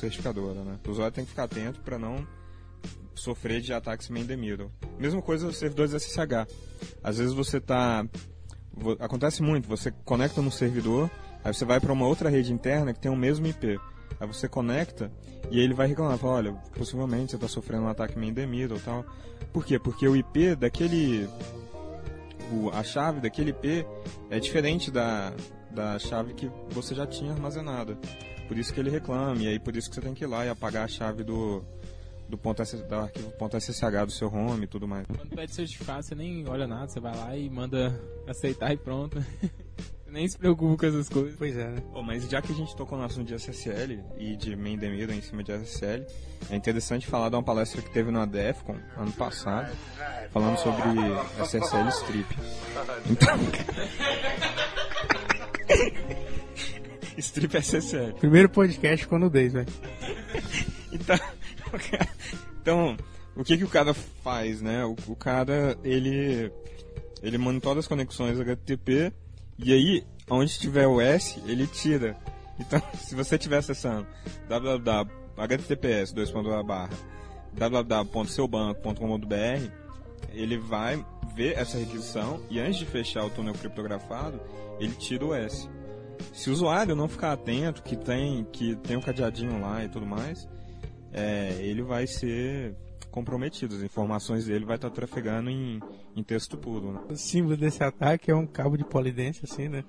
certificadora, 0.00 0.62
né? 0.62 0.78
O 0.86 0.90
usuário 0.90 1.14
tem 1.14 1.24
que 1.24 1.30
ficar 1.30 1.44
atento 1.44 1.80
para 1.80 1.98
não 1.98 2.26
sofrer 3.14 3.60
de 3.60 3.72
ataques 3.72 4.08
man 4.08 4.24
the 4.24 4.36
middle. 4.36 4.70
Mesma 4.98 5.22
coisa 5.22 5.46
os 5.46 5.56
servidores 5.56 5.92
SSH. 5.92 6.46
Às 7.02 7.18
vezes 7.18 7.32
você 7.32 7.58
está 7.58 8.04
acontece 8.98 9.42
muito, 9.42 9.68
você 9.68 9.92
conecta 10.04 10.40
no 10.40 10.50
servidor, 10.50 11.10
aí 11.44 11.52
você 11.52 11.64
vai 11.64 11.78
para 11.78 11.92
uma 11.92 12.06
outra 12.06 12.30
rede 12.30 12.52
interna 12.52 12.92
que 12.92 13.00
tem 13.00 13.10
o 13.10 13.16
mesmo 13.16 13.46
IP. 13.46 13.78
Aí 14.20 14.26
você 14.26 14.48
conecta 14.48 15.10
e 15.50 15.60
ele 15.60 15.74
vai 15.74 15.86
reclamar, 15.86 16.18
fala, 16.18 16.34
olha, 16.34 16.52
possivelmente 16.74 17.30
você 17.30 17.36
está 17.36 17.48
sofrendo 17.48 17.84
um 17.84 17.88
ataque 17.88 18.18
man 18.18 18.32
the 18.32 18.46
middle 18.46 18.78
tal. 18.80 19.04
Por 19.52 19.64
quê? 19.64 19.78
Porque 19.78 20.06
o 20.06 20.16
IP 20.16 20.54
daquele 20.54 21.28
o, 22.52 22.70
a 22.70 22.82
chave 22.82 23.20
daquele 23.20 23.50
IP 23.50 23.86
é 24.30 24.38
diferente 24.38 24.90
da, 24.90 25.32
da 25.70 25.98
chave 25.98 26.34
que 26.34 26.50
você 26.70 26.94
já 26.94 27.06
tinha 27.06 27.32
armazenada. 27.32 27.98
Por 28.46 28.58
isso 28.58 28.72
que 28.72 28.80
ele 28.80 28.90
reclama, 28.90 29.40
e 29.42 29.48
aí 29.48 29.58
por 29.58 29.74
isso 29.74 29.88
que 29.88 29.94
você 29.94 30.02
tem 30.02 30.14
que 30.14 30.24
ir 30.24 30.26
lá 30.26 30.44
e 30.44 30.48
apagar 30.48 30.84
a 30.84 30.88
chave 30.88 31.24
do, 31.24 31.64
do, 32.28 32.36
ponto 32.36 32.62
do 32.62 32.94
arquivo 32.94 33.32
.ssh 33.58 33.80
do 34.04 34.12
seu 34.12 34.28
home 34.28 34.64
e 34.64 34.66
tudo 34.66 34.86
mais. 34.86 35.06
Quando 35.06 35.30
pede 35.30 35.54
certificado, 35.54 36.02
você 36.02 36.14
nem 36.14 36.46
olha 36.46 36.66
nada, 36.66 36.88
você 36.88 37.00
vai 37.00 37.16
lá 37.16 37.36
e 37.36 37.48
manda 37.48 37.98
aceitar 38.26 38.72
e 38.72 38.76
pronto. 38.76 39.18
nem 40.12 40.28
se 40.28 40.38
preocupa 40.38 40.76
com 40.76 40.86
essas 40.86 41.08
coisas. 41.08 41.34
Pois 41.36 41.56
é, 41.56 41.68
né? 41.68 41.82
Oh, 41.94 42.02
mas 42.02 42.28
já 42.28 42.42
que 42.42 42.52
a 42.52 42.54
gente 42.54 42.76
tocou 42.76 42.98
no 42.98 43.04
assunto 43.04 43.26
de 43.26 43.34
SSL 43.34 43.98
e 44.18 44.36
de 44.36 44.54
main 44.54 44.76
em 44.76 45.22
cima 45.22 45.42
de 45.42 45.52
SSL, 45.52 46.04
é 46.50 46.56
interessante 46.56 47.06
falar 47.06 47.30
de 47.30 47.36
uma 47.36 47.42
palestra 47.42 47.80
que 47.80 47.90
teve 47.90 48.10
na 48.10 48.26
DEFCON 48.26 48.76
ano 48.96 49.12
passado, 49.12 49.74
falando 50.30 50.58
sobre 50.58 50.82
SSL 51.42 51.88
Strip. 51.88 52.36
Então... 53.10 53.38
Strip 57.18 57.56
SSL. 57.56 58.14
Primeiro 58.14 58.48
podcast 58.48 59.06
com 59.06 59.18
nudez, 59.18 59.52
velho. 59.52 59.68
então, 60.92 61.18
então, 62.60 62.96
o 63.36 63.44
que 63.44 63.56
que 63.56 63.64
o 63.64 63.68
cara 63.68 63.94
faz, 63.94 64.62
né? 64.62 64.84
O, 64.84 64.96
o 65.06 65.16
cara, 65.16 65.76
ele 65.84 66.50
ele 67.22 67.38
monitora 67.38 67.78
as 67.78 67.86
conexões 67.86 68.40
HTTP 68.40 69.12
e 69.58 69.72
aí, 69.72 70.04
onde 70.28 70.58
tiver 70.58 70.86
o 70.86 71.00
S, 71.00 71.42
ele 71.46 71.66
tira. 71.66 72.16
Então, 72.58 72.82
se 72.94 73.14
você 73.14 73.36
estiver 73.36 73.58
acessando 73.58 74.06
www.https 74.48 76.12
www.seubanco.com.br, 77.54 79.70
ele 80.32 80.58
vai 80.58 81.04
ver 81.34 81.58
essa 81.58 81.78
requisição 81.78 82.40
e 82.50 82.58
antes 82.58 82.78
de 82.78 82.86
fechar 82.86 83.24
o 83.24 83.30
túnel 83.30 83.54
criptografado, 83.54 84.40
ele 84.78 84.94
tira 84.94 85.24
o 85.24 85.34
S. 85.34 85.68
Se 86.32 86.50
o 86.50 86.52
usuário 86.52 86.94
não 86.94 87.08
ficar 87.08 87.32
atento, 87.32 87.82
que 87.82 87.96
tem 87.96 88.44
que 88.44 88.76
tem 88.76 88.96
um 88.96 89.00
cadeadinho 89.00 89.60
lá 89.60 89.84
e 89.84 89.88
tudo 89.88 90.06
mais, 90.06 90.48
é, 91.12 91.56
ele 91.60 91.82
vai 91.82 92.06
ser 92.06 92.76
comprometido. 93.12 93.76
As 93.76 93.82
informações 93.82 94.46
dele 94.46 94.64
vai 94.64 94.74
estar 94.76 94.90
trafegando 94.90 95.50
em, 95.50 95.80
em 96.16 96.22
texto 96.22 96.56
puro. 96.56 96.92
Né? 96.92 97.00
O 97.10 97.16
símbolo 97.16 97.56
desse 97.56 97.84
ataque 97.84 98.30
é 98.30 98.34
um 98.34 98.46
cabo 98.46 98.76
de 98.76 98.84
polidência, 98.84 99.44
assim, 99.44 99.68
né? 99.68 99.84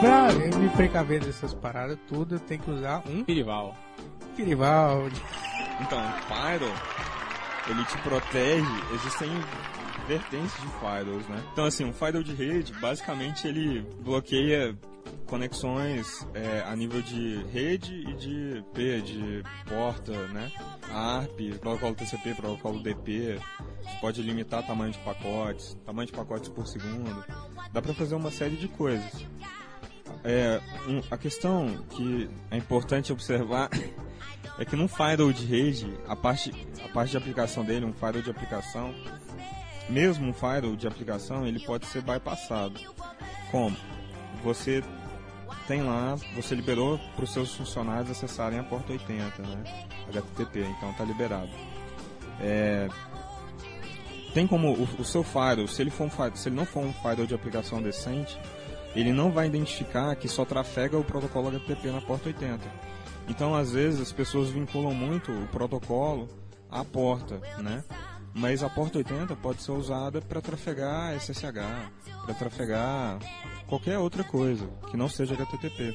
pra 0.00 0.32
me 0.58 0.68
precaver 0.70 1.20
dessas 1.20 1.52
paradas 1.52 1.98
tudo, 2.08 2.36
eu 2.36 2.40
tenho 2.40 2.62
que 2.62 2.70
usar 2.70 3.02
um 3.06 3.24
Firival. 3.24 3.76
Firival. 4.36 5.08
Então, 5.80 6.00
Pyro, 6.28 6.72
ele 7.68 7.84
te 7.84 7.98
protege, 7.98 8.66
existem 8.94 9.28
vertentes 10.06 10.54
de 10.60 10.68
firewalls, 10.80 11.28
né? 11.28 11.42
Então, 11.52 11.66
assim, 11.66 11.84
um 11.84 11.92
firewall 11.92 12.22
de 12.22 12.34
rede, 12.34 12.72
basicamente, 12.80 13.46
ele 13.46 13.86
bloqueia 14.00 14.76
conexões 15.26 16.26
é, 16.34 16.62
a 16.66 16.74
nível 16.74 17.02
de 17.02 17.42
rede 17.52 17.94
e 17.94 18.14
de 18.14 18.64
P, 18.72 19.00
de 19.02 19.42
porta, 19.68 20.12
né? 20.28 20.50
ARP, 20.90 21.58
protocolo 21.60 21.94
TCP, 21.94 22.34
protocolo 22.34 22.82
DP. 22.82 23.38
Você 23.82 23.96
pode 24.00 24.22
limitar 24.22 24.66
tamanho 24.66 24.92
de 24.92 24.98
pacotes, 24.98 25.76
tamanho 25.84 26.06
de 26.06 26.12
pacotes 26.12 26.48
por 26.48 26.66
segundo. 26.66 27.24
Dá 27.72 27.82
para 27.82 27.92
fazer 27.92 28.14
uma 28.14 28.30
série 28.30 28.56
de 28.56 28.68
coisas. 28.68 29.26
É, 30.24 30.60
um, 30.86 31.00
a 31.10 31.16
questão 31.16 31.84
que 31.90 32.28
é 32.50 32.56
importante 32.56 33.12
observar 33.12 33.70
é 34.58 34.64
que 34.64 34.74
num 34.74 34.88
firewall 34.88 35.32
de 35.32 35.44
rede, 35.46 35.92
a 36.06 36.16
parte, 36.16 36.52
a 36.84 36.88
parte 36.88 37.12
de 37.12 37.16
aplicação 37.16 37.64
dele, 37.64 37.84
um 37.84 37.92
firewall 37.92 38.22
de 38.22 38.30
aplicação, 38.30 38.94
mesmo 39.88 40.28
um 40.28 40.32
firewall 40.32 40.76
de 40.76 40.86
aplicação, 40.86 41.46
ele 41.46 41.60
pode 41.60 41.86
ser 41.86 42.02
bypassado. 42.02 42.78
Como? 43.50 43.76
Você 44.42 44.82
tem 45.66 45.82
lá, 45.82 46.16
você 46.34 46.54
liberou 46.54 46.98
para 47.14 47.24
os 47.24 47.32
seus 47.32 47.54
funcionários 47.54 48.10
acessarem 48.10 48.58
a 48.58 48.64
porta 48.64 48.92
80, 48.92 49.42
né? 49.42 49.64
HTTP, 50.08 50.60
então 50.60 50.90
está 50.90 51.04
liberado. 51.04 51.50
É, 52.40 52.88
tem 54.32 54.46
como 54.46 54.72
o, 54.72 54.82
o, 54.82 55.04
seu 55.04 55.22
firewall, 55.22 55.68
se 55.68 55.82
ele, 55.82 55.90
for 55.90 56.06
um, 56.06 56.36
se 56.36 56.48
ele 56.48 56.56
não 56.56 56.64
for 56.64 56.80
um 56.80 56.92
firewall 56.92 57.26
de 57.26 57.34
aplicação 57.34 57.82
decente, 57.82 58.38
ele 58.94 59.12
não 59.12 59.30
vai 59.30 59.46
identificar 59.46 60.14
que 60.16 60.28
só 60.28 60.44
trafega 60.44 60.96
o 60.96 61.04
protocolo 61.04 61.48
HTTP 61.48 61.90
na 61.90 62.00
porta 62.00 62.28
80. 62.28 62.60
Então, 63.28 63.54
às 63.54 63.72
vezes, 63.72 64.00
as 64.00 64.12
pessoas 64.12 64.48
vinculam 64.48 64.94
muito 64.94 65.30
o 65.30 65.46
protocolo 65.48 66.28
à 66.70 66.84
porta, 66.84 67.40
né? 67.58 67.84
Mas 68.34 68.62
a 68.62 68.68
porta 68.68 68.98
80 68.98 69.36
pode 69.36 69.62
ser 69.62 69.72
usada 69.72 70.20
para 70.20 70.40
trafegar 70.40 71.14
SSH, 71.14 71.90
para 72.24 72.34
trafegar 72.34 73.18
qualquer 73.66 73.98
outra 73.98 74.24
coisa 74.24 74.66
que 74.90 74.96
não 74.96 75.08
seja 75.08 75.34
HTTP. 75.34 75.94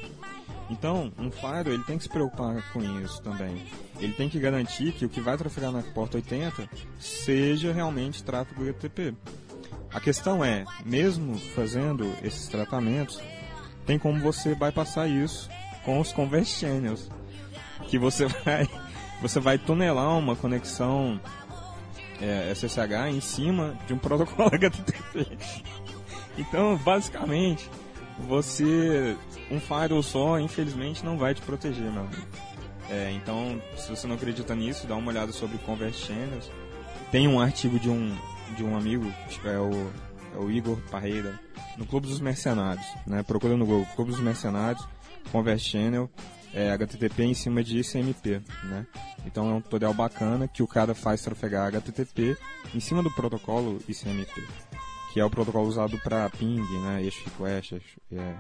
Então, 0.70 1.12
um 1.18 1.30
firewall 1.30 1.74
ele 1.74 1.84
tem 1.84 1.98
que 1.98 2.04
se 2.04 2.10
preocupar 2.10 2.72
com 2.72 2.82
isso 3.02 3.22
também. 3.22 3.66
Ele 4.00 4.14
tem 4.14 4.30
que 4.30 4.40
garantir 4.40 4.92
que 4.94 5.06
o 5.06 5.10
que 5.10 5.22
vai 5.22 5.38
trafegar 5.38 5.72
na 5.72 5.82
porta 5.82 6.18
80 6.18 6.70
seja 7.00 7.72
realmente 7.72 8.24
tráfego 8.24 8.64
HTTP. 8.64 9.16
A 9.94 10.00
questão 10.00 10.44
é, 10.44 10.66
mesmo 10.86 11.38
fazendo 11.38 12.12
esses 12.24 12.48
tratamentos, 12.48 13.22
tem 13.86 14.00
como 14.00 14.20
você 14.20 14.56
bypassar 14.56 15.08
isso 15.08 15.50
com 15.84 16.00
os 16.00 16.12
converse 16.12 16.60
channels, 16.60 17.10
que 17.88 17.98
você 17.98 18.26
vai 18.44 18.68
você 19.22 19.40
vai 19.40 19.58
tunelar 19.58 20.18
uma 20.18 20.36
conexão 20.36 21.20
é, 22.22 22.52
SSH 22.54 23.10
em 23.10 23.22
cima 23.22 23.78
de 23.88 23.94
um 23.94 23.98
protocolo 24.00 24.50
HTTP. 24.54 25.38
Então, 26.38 26.76
basicamente, 26.78 27.70
você 28.28 29.16
um 29.50 29.60
firewall 29.60 30.04
só, 30.04 30.40
infelizmente, 30.40 31.06
não 31.06 31.18
vai 31.18 31.34
te 31.34 31.42
proteger, 31.42 31.90
meu 31.92 32.02
amigo. 32.02 32.28
É, 32.90 33.12
então, 33.12 33.62
se 33.78 33.90
você 33.90 34.08
não 34.08 34.16
acredita 34.16 34.56
nisso, 34.56 34.88
dá 34.88 34.96
uma 34.96 35.10
olhada 35.10 35.32
sobre 35.32 35.58
Converse 35.60 36.06
Channels. 36.06 36.52
Tem 37.12 37.28
um 37.28 37.40
artigo 37.40 37.80
de 37.80 37.90
um 37.90 38.16
de 38.54 38.64
um 38.64 38.76
amigo, 38.76 39.12
é 39.46 39.58
o, 39.58 39.92
é 40.36 40.38
o 40.38 40.52
Igor 40.52 40.78
Parreira, 40.90 41.40
no 41.78 41.86
Clube 41.86 42.08
dos 42.08 42.20
Mercenários, 42.20 42.86
né? 43.06 43.24
Procura 43.24 43.58
no 43.58 43.66
Google, 43.66 43.88
Clube 43.96 44.12
dos 44.12 44.20
Mercenários, 44.20 44.86
Converse 45.32 45.66
Channel, 45.66 46.10
é, 46.54 46.72
HTTP 46.72 47.24
em 47.24 47.34
cima 47.34 47.64
de 47.64 47.80
ICMP, 47.80 48.42
né? 48.66 48.86
Então 49.26 49.50
é 49.50 49.54
um 49.54 49.62
tutorial 49.62 49.94
bacana 49.94 50.48
que 50.48 50.62
o 50.62 50.68
cara 50.68 50.94
faz 50.94 51.22
trafegar 51.22 51.68
HTTP 51.68 52.38
em 52.74 52.80
cima 52.80 53.02
do 53.02 53.10
protocolo 53.12 53.80
ICMP, 53.88 54.44
que 55.12 55.20
é 55.20 55.26
o 55.26 55.30
protocolo 55.30 55.68
usado 55.68 55.98
para 56.00 56.30
ping, 56.30 56.62
né? 56.82 57.02
Eixo 57.02 57.24
request, 57.26 57.74
eixo, 57.74 58.02
é, 58.12 58.36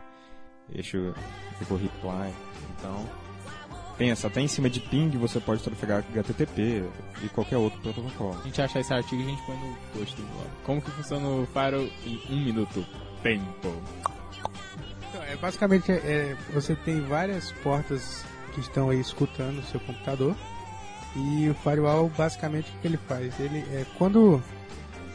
eixo 0.73 1.13
reply. 1.59 2.33
Então 2.77 3.22
pensa, 3.97 4.27
até 4.27 4.41
em 4.41 4.47
cima 4.47 4.69
de 4.69 4.79
ping 4.79 5.09
você 5.17 5.39
pode 5.39 5.61
trafegar 5.61 6.03
HTTP 6.13 6.83
e 7.23 7.29
qualquer 7.29 7.57
outro 7.57 7.79
protocolo. 7.79 8.37
A 8.41 8.43
gente 8.43 8.61
achar 8.61 8.79
esse 8.79 8.93
artigo 8.93 9.21
e 9.21 9.25
a 9.25 9.29
gente 9.29 9.43
põe 9.45 9.55
no 9.57 9.75
post 9.93 10.15
do 10.15 10.23
blog. 10.23 10.47
Como 10.63 10.81
que 10.81 10.91
funciona 10.91 11.27
o 11.27 11.47
Firewall 11.47 11.89
em 12.05 12.21
um 12.29 12.43
minuto? 12.43 12.85
Tempo. 13.21 13.81
Então, 15.09 15.23
é, 15.23 15.35
basicamente, 15.35 15.91
é, 15.91 16.35
você 16.53 16.75
tem 16.75 17.01
várias 17.01 17.51
portas 17.63 18.25
que 18.53 18.59
estão 18.59 18.89
aí 18.89 18.99
escutando 18.99 19.59
o 19.59 19.63
seu 19.63 19.79
computador. 19.79 20.35
E 21.15 21.47
o 21.47 21.53
firewall, 21.53 22.09
basicamente, 22.09 22.71
o 22.71 22.79
que 22.79 22.87
ele 22.87 22.97
faz? 22.97 23.39
Ele, 23.39 23.59
é, 23.71 23.85
quando 23.97 24.41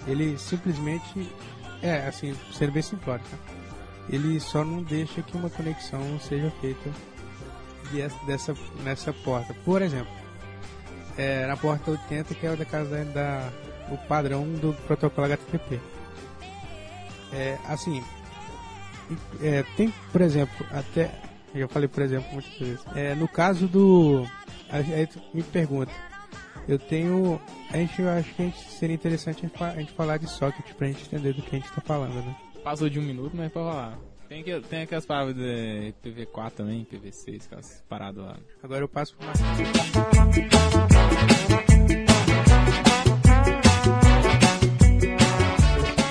ele 0.06 0.38
simplesmente, 0.38 1.28
é 1.82 2.06
assim, 2.06 2.36
sendo 2.52 2.72
bem 2.72 2.82
simplório, 2.82 3.24
tá? 3.28 3.36
ele 4.08 4.38
só 4.40 4.64
não 4.64 4.82
deixa 4.82 5.22
que 5.22 5.36
uma 5.36 5.50
conexão 5.50 6.00
seja 6.20 6.50
feita 6.60 6.90
dessa, 8.26 8.54
nessa 8.82 9.12
porta. 9.12 9.54
Por 9.64 9.82
exemplo, 9.82 10.12
é, 11.16 11.46
na 11.46 11.56
porta 11.56 11.90
80, 11.90 12.34
que 12.34 12.46
é 12.46 12.52
o 12.52 12.56
da 12.56 12.64
casa 12.64 13.04
da, 13.06 13.50
o 13.90 13.96
padrão 14.06 14.44
do 14.54 14.72
protocolo 14.86 15.26
HTTP. 15.26 15.80
É, 17.32 17.58
assim, 17.66 18.02
é, 19.40 19.64
tem, 19.76 19.92
por 20.12 20.20
exemplo, 20.20 20.66
até. 20.70 21.10
Eu 21.54 21.68
falei, 21.68 21.88
por 21.88 22.02
exemplo, 22.02 22.30
muitas 22.32 22.52
vezes. 22.58 22.84
É, 22.94 23.14
no 23.14 23.26
caso 23.28 23.66
do. 23.66 24.26
Aí 24.70 25.06
tu 25.06 25.20
me 25.32 25.42
pergunta. 25.42 25.92
Eu 26.66 26.78
tenho. 26.78 27.40
A 27.70 27.76
gente, 27.76 28.00
eu 28.00 28.10
acho 28.10 28.34
que 28.34 28.42
a 28.42 28.44
gente, 28.44 28.70
seria 28.70 28.94
interessante 28.94 29.50
a 29.60 29.74
gente 29.74 29.92
falar 29.92 30.18
de 30.18 30.28
socket 30.28 30.74
pra 30.74 30.86
gente 30.86 31.04
entender 31.04 31.32
do 31.32 31.42
que 31.42 31.56
a 31.56 31.58
gente 31.58 31.72
tá 31.72 31.80
falando, 31.80 32.14
né? 32.14 32.36
Passou 32.62 32.88
de 32.88 32.98
um 32.98 33.02
minuto, 33.02 33.34
mas 33.34 33.50
pode 33.50 33.66
falar. 33.66 33.98
Tem, 34.28 34.44
que, 34.44 34.60
tem 34.60 34.82
aquelas 34.82 35.06
palavras 35.06 35.34
de 35.34 35.94
PV4 36.04 36.50
também, 36.50 36.84
PV6, 36.84 37.46
aquelas 37.46 37.82
paradas 37.88 38.22
lá. 38.22 38.36
Agora 38.62 38.84
eu 38.84 38.88
passo 38.88 39.16
pro 39.16 39.26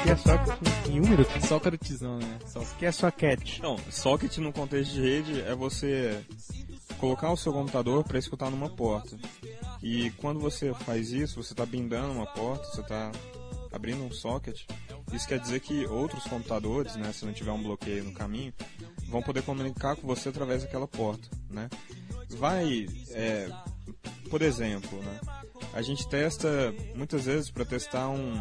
que 0.03 0.09
é 0.09 0.15
socket 0.15 0.87
em 0.89 0.99
um 0.99 1.03
minuto. 1.03 1.47
Socratizão, 1.47 2.17
né? 2.17 2.39
O 2.55 2.75
que 2.77 2.87
é 2.87 2.91
socket? 2.91 3.59
Não, 3.59 3.77
socket 3.91 4.37
no 4.39 4.51
contexto 4.51 4.93
de 4.93 5.01
rede 5.01 5.41
é 5.41 5.53
você 5.53 6.19
colocar 6.97 7.31
o 7.31 7.37
seu 7.37 7.53
computador 7.53 8.03
para 8.03 8.17
escutar 8.17 8.49
numa 8.49 8.69
porta. 8.69 9.15
E 9.83 10.09
quando 10.17 10.39
você 10.39 10.73
faz 10.73 11.11
isso, 11.11 11.43
você 11.43 11.53
está 11.53 11.67
bindando 11.67 12.13
uma 12.13 12.25
porta, 12.25 12.65
você 12.65 12.81
está 12.81 13.11
abrindo 13.77 14.03
um 14.03 14.11
socket. 14.11 14.63
Isso 15.13 15.27
quer 15.27 15.39
dizer 15.39 15.61
que 15.61 15.85
outros 15.85 16.25
computadores, 16.25 16.95
né, 16.95 17.13
se 17.13 17.25
não 17.25 17.31
tiver 17.31 17.51
um 17.51 17.63
bloqueio 17.63 18.03
no 18.03 18.11
caminho, 18.11 18.53
vão 19.07 19.21
poder 19.21 19.41
comunicar 19.43 19.95
com 19.95 20.05
você 20.05 20.29
através 20.29 20.63
daquela 20.63 20.87
porta, 20.87 21.29
né? 21.49 21.69
Vai, 22.31 22.87
é, 23.11 23.49
por 24.29 24.41
exemplo, 24.41 25.01
né, 25.01 25.19
a 25.73 25.81
gente 25.81 26.07
testa 26.07 26.73
muitas 26.95 27.25
vezes 27.25 27.49
para 27.49 27.63
testar 27.63 28.09
um, 28.09 28.33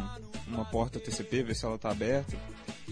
uma 0.47 0.65
porta 0.65 0.99
TCP, 0.99 1.43
ver 1.43 1.55
se 1.55 1.65
ela 1.65 1.75
está 1.75 1.91
aberta. 1.91 2.35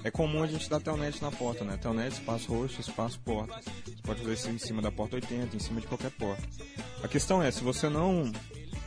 É 0.04 0.12
comum 0.12 0.44
a 0.44 0.48
gente 0.48 0.70
dar 0.70 0.80
telnet 0.80 1.22
na 1.22 1.32
porta, 1.32 1.64
né? 1.64 1.78
Telnet, 1.78 2.14
espaço 2.14 2.54
roxo, 2.54 2.80
espaço 2.80 3.20
porta. 3.22 3.60
Você 3.86 4.02
pode 4.04 4.20
fazer 4.20 4.34
isso 4.34 4.50
em 4.50 4.58
cima 4.60 4.82
da 4.82 4.92
porta 4.92 5.16
80, 5.16 5.56
em 5.56 5.60
cima 5.60 5.82
de 5.82 5.88
qualquer 5.88 6.12
porta. 6.12 6.44
A 7.02 7.08
questão 7.08 7.42
é, 7.42 7.50
se 7.50 7.64
você 7.64 7.90
não 7.90 8.32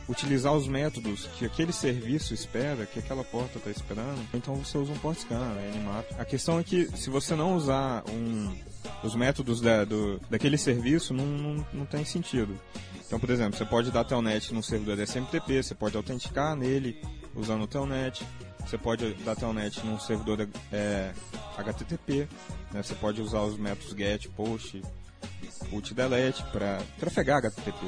utilizar 0.09 0.53
os 0.53 0.67
métodos 0.67 1.27
que 1.37 1.45
aquele 1.45 1.71
serviço 1.71 2.33
espera, 2.33 2.85
que 2.85 2.97
aquela 2.97 3.23
porta 3.23 3.59
está 3.59 3.69
esperando, 3.69 4.19
então 4.33 4.55
você 4.55 4.77
usa 4.77 4.91
um 4.91 4.97
port 4.97 5.19
scan, 5.19 5.53
né, 5.53 5.71
Nmap. 5.75 6.05
A 6.19 6.25
questão 6.25 6.59
é 6.59 6.63
que 6.63 6.85
se 6.97 7.11
você 7.11 7.35
não 7.35 7.55
usar 7.55 8.03
um, 8.09 8.51
os 9.03 9.15
métodos 9.15 9.61
da, 9.61 9.85
do, 9.85 10.19
daquele 10.29 10.57
serviço, 10.57 11.13
não, 11.13 11.25
não, 11.25 11.67
não 11.71 11.85
tem 11.85 12.03
sentido. 12.03 12.59
Então, 13.05 13.19
por 13.19 13.29
exemplo, 13.29 13.57
você 13.57 13.65
pode 13.65 13.91
dar 13.91 14.03
telnet 14.03 14.53
no 14.53 14.63
servidor 14.63 14.99
SMTP, 14.99 15.63
você 15.63 15.75
pode 15.75 15.95
autenticar 15.95 16.55
nele 16.55 16.99
usando 17.35 17.63
o 17.63 17.67
telnet, 17.67 18.25
você 18.65 18.77
pode 18.77 19.13
dar 19.23 19.35
telnet 19.35 19.85
num 19.85 19.99
servidor 19.99 20.47
é, 20.71 21.13
HTTP, 21.55 22.27
né? 22.71 22.81
você 22.81 22.95
pode 22.95 23.21
usar 23.21 23.41
os 23.41 23.57
métodos 23.57 23.95
GET, 23.95 24.27
POST, 24.29 24.81
PUT 25.69 25.93
DELETE 25.93 26.43
para 26.51 26.81
trafegar 26.99 27.37
HTTP. 27.37 27.85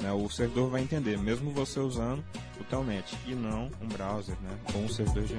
Né? 0.00 0.12
O 0.12 0.28
servidor 0.28 0.70
vai 0.70 0.82
entender, 0.82 1.18
mesmo 1.18 1.50
você 1.50 1.80
usando 1.80 2.24
o 2.60 2.64
telnet 2.64 3.16
e 3.26 3.34
não 3.34 3.70
um 3.80 3.88
browser 3.88 4.36
né? 4.42 4.58
ou 4.74 4.82
um 4.82 4.88
servidor. 4.88 5.24
E 5.24 5.34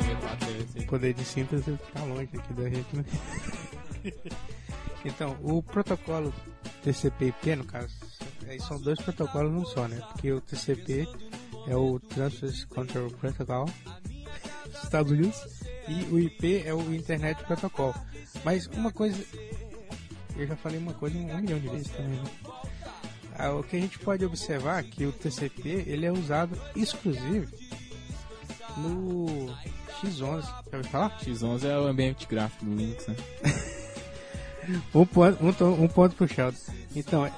PV4 0.00 0.38
PV6. 0.74 0.86
poder 0.86 1.14
de 1.14 1.24
síntese 1.24 1.78
tá 1.92 2.02
longe 2.04 2.30
aqui 2.32 2.52
da 2.54 2.68
gente, 2.68 2.96
né? 2.96 3.04
então, 5.04 5.36
o 5.42 5.62
protocolo 5.62 6.32
TCP/IP, 6.82 7.56
no 7.56 7.64
caso, 7.64 7.94
são 8.66 8.80
dois 8.80 9.00
protocolos 9.00 9.52
não 9.52 9.64
só, 9.64 9.88
né? 9.88 10.00
Porque 10.12 10.32
o 10.32 10.40
TCP 10.40 11.08
é 11.66 11.76
o 11.76 11.98
Transfer 11.98 12.66
Control 12.68 13.10
Protocol 13.10 13.66
dos 14.66 14.84
Estados 14.84 15.12
Unidos 15.12 15.55
e 15.88 16.04
o 16.12 16.18
IP 16.18 16.62
é 16.66 16.74
o 16.74 16.94
Internet 16.94 17.42
Protocol. 17.44 17.94
Mas 18.44 18.66
uma 18.68 18.90
coisa, 18.92 19.22
eu 20.36 20.46
já 20.46 20.56
falei 20.56 20.78
uma 20.78 20.92
coisa 20.94 21.16
um 21.16 21.38
milhão 21.40 21.58
de 21.58 21.68
vezes 21.68 21.88
também. 21.88 22.20
Né? 22.20 22.30
Ah, 23.38 23.52
O 23.52 23.62
que 23.62 23.76
a 23.76 23.80
gente 23.80 23.98
pode 23.98 24.24
observar 24.24 24.80
é 24.80 24.82
que 24.82 25.04
o 25.04 25.12
TCP 25.12 25.84
ele 25.86 26.06
é 26.06 26.12
usado 26.12 26.58
exclusivo 26.74 27.50
no 28.78 29.26
X11. 30.02 30.42
Já 30.42 30.76
ouviu 30.76 30.90
falar? 30.90 31.18
X11 31.20 31.64
é 31.64 31.78
o 31.78 31.86
ambiente 31.86 32.26
gráfico 32.26 32.64
do 32.64 32.74
Linux, 32.74 33.06
né? 33.06 33.16
Um 34.92 35.06
ponto, 35.06 35.44
um, 35.46 35.52
to- 35.52 35.64
um 35.80 35.86
ponto 35.86 36.26
Sheldon. 36.26 36.58
Então, 36.96 37.24
é, 37.24 37.32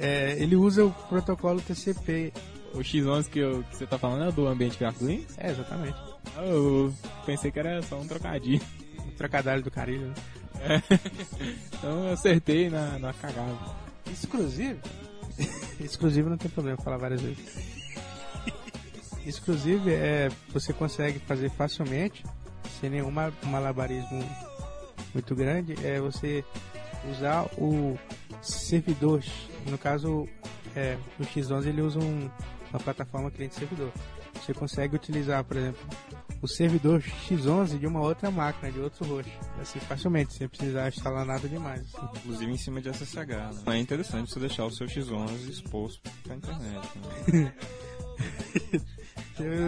é, 0.00 0.36
ele 0.42 0.56
usa 0.56 0.84
o 0.84 0.90
protocolo 0.90 1.60
TCP. 1.60 2.32
O 2.74 2.78
X11 2.78 3.28
que, 3.28 3.38
eu- 3.38 3.62
que 3.70 3.76
você 3.76 3.86
tá 3.86 3.96
falando 3.96 4.28
é 4.28 4.32
do 4.32 4.48
ambiente 4.48 4.76
gráfico 4.78 5.04
do 5.04 5.10
Linux? 5.12 5.32
É, 5.38 5.50
exatamente. 5.52 5.96
Eu 6.36 6.92
pensei 7.26 7.50
que 7.50 7.58
era 7.58 7.82
só 7.82 7.98
um 7.98 8.06
trocadilho. 8.06 8.62
O 8.98 9.10
trocadilho 9.12 9.62
do 9.62 9.70
carilho. 9.70 10.08
Né? 10.08 10.82
Então 11.72 12.04
eu 12.06 12.12
acertei 12.12 12.70
na, 12.70 12.98
na 12.98 13.12
cagada. 13.12 13.58
Exclusivo? 14.10 14.80
Exclusivo 15.80 16.30
não 16.30 16.36
tem 16.36 16.50
problema 16.50 16.76
falar 16.82 16.96
várias 16.98 17.20
vezes. 17.20 17.72
Exclusivo 19.26 19.88
é 19.88 20.28
você 20.52 20.72
consegue 20.72 21.18
fazer 21.20 21.48
facilmente, 21.50 22.24
sem 22.80 22.90
nenhum 22.90 23.10
ma- 23.10 23.32
malabarismo 23.44 24.24
muito 25.14 25.34
grande, 25.34 25.74
é 25.86 26.00
você 26.00 26.44
usar 27.10 27.44
o 27.56 27.96
servidor. 28.42 29.22
No 29.66 29.78
caso, 29.78 30.28
é, 30.74 30.96
o 31.20 31.22
X11 31.24 31.66
ele 31.68 31.82
usa 31.82 32.00
um- 32.00 32.28
uma 32.70 32.80
plataforma 32.80 33.30
cliente-servidor. 33.30 33.92
Você 34.34 34.52
consegue 34.52 34.96
utilizar, 34.96 35.44
por 35.44 35.56
exemplo, 35.56 35.80
o 36.40 36.48
servidor 36.48 37.00
X11 37.00 37.78
de 37.78 37.86
uma 37.86 38.00
outra 38.00 38.30
máquina, 38.30 38.72
de 38.72 38.80
outro 38.80 39.04
host. 39.04 39.30
Assim, 39.60 39.78
facilmente, 39.80 40.34
sem 40.34 40.48
precisar 40.48 40.88
instalar 40.88 41.24
nada 41.24 41.48
demais. 41.48 41.82
assim. 41.94 42.08
Inclusive 42.16 42.52
em 42.52 42.58
cima 42.58 42.80
de 42.80 42.88
SSH. 42.88 43.16
Né? 43.16 43.50
É 43.66 43.78
interessante 43.78 44.32
você 44.32 44.40
deixar 44.40 44.64
o 44.64 44.70
seu 44.70 44.86
X11 44.86 45.48
exposto 45.48 46.00
pra 46.24 46.34
internet. 46.34 46.88
Né? 47.32 47.52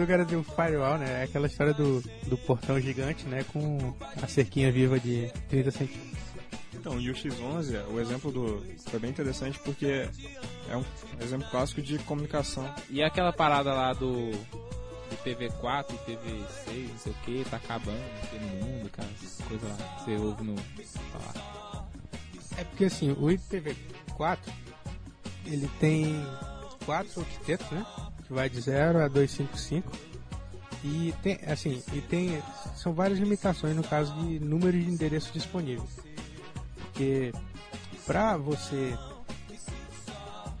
O 0.03 0.07
cara 0.07 0.25
tem 0.25 0.37
um 0.37 0.43
firewall, 0.43 0.97
né? 0.97 1.21
É 1.21 1.23
aquela 1.23 1.47
história 1.47 1.73
do, 1.73 2.01
do 2.27 2.37
portão 2.37 2.79
gigante, 2.79 3.25
né? 3.25 3.43
Com 3.51 3.93
a 4.21 4.27
cerquinha 4.27 4.71
viva 4.71 4.99
de 4.99 5.29
30 5.49 5.71
centímetros. 5.71 6.34
Então, 6.85 7.01
e 7.01 7.09
o 7.09 7.15
X11, 7.15 7.83
o 7.91 7.99
exemplo 7.99 8.31
do 8.31 8.63
foi 8.91 8.99
bem 8.99 9.09
interessante 9.09 9.57
porque 9.57 10.07
é 10.69 10.77
um 10.77 10.85
exemplo 11.19 11.49
clássico 11.49 11.81
de 11.81 11.97
comunicação. 11.97 12.71
E 12.91 13.01
aquela 13.01 13.33
parada 13.33 13.73
lá 13.73 13.91
do 13.91 14.29
IPv4, 15.11 15.87
IPv6, 15.87 16.89
não 16.89 16.97
sei 16.99 17.11
o 17.11 17.15
que, 17.25 17.49
tá 17.49 17.57
acabando 17.57 17.99
aqui 18.21 18.37
no 18.37 18.47
mundo, 18.63 18.89
cara. 18.91 19.09
Coisas 19.47 19.67
lá 19.67 19.75
que 19.75 20.03
você 20.03 20.15
ouve 20.15 20.43
no. 20.43 20.55
falar. 21.11 21.89
É 22.55 22.63
porque 22.63 22.85
assim, 22.85 23.13
o 23.13 23.29
IPv4 23.29 24.37
ele 25.47 25.67
tem 25.79 26.23
quatro 26.85 27.19
octetos, 27.19 27.71
né? 27.71 27.83
Que 28.27 28.31
vai 28.31 28.47
de 28.47 28.61
0 28.61 28.99
a 28.99 29.07
255. 29.07 29.91
E 30.83 31.15
tem, 31.23 31.39
assim, 31.47 31.81
e 31.93 32.01
tem. 32.01 32.43
São 32.75 32.93
várias 32.93 33.17
limitações 33.17 33.75
no 33.75 33.83
caso 33.83 34.13
de 34.13 34.39
número 34.39 34.79
de 34.79 34.87
endereços 34.87 35.33
disponíveis. 35.33 36.04
Porque 36.95 37.33
pra 38.05 38.37
você. 38.37 38.97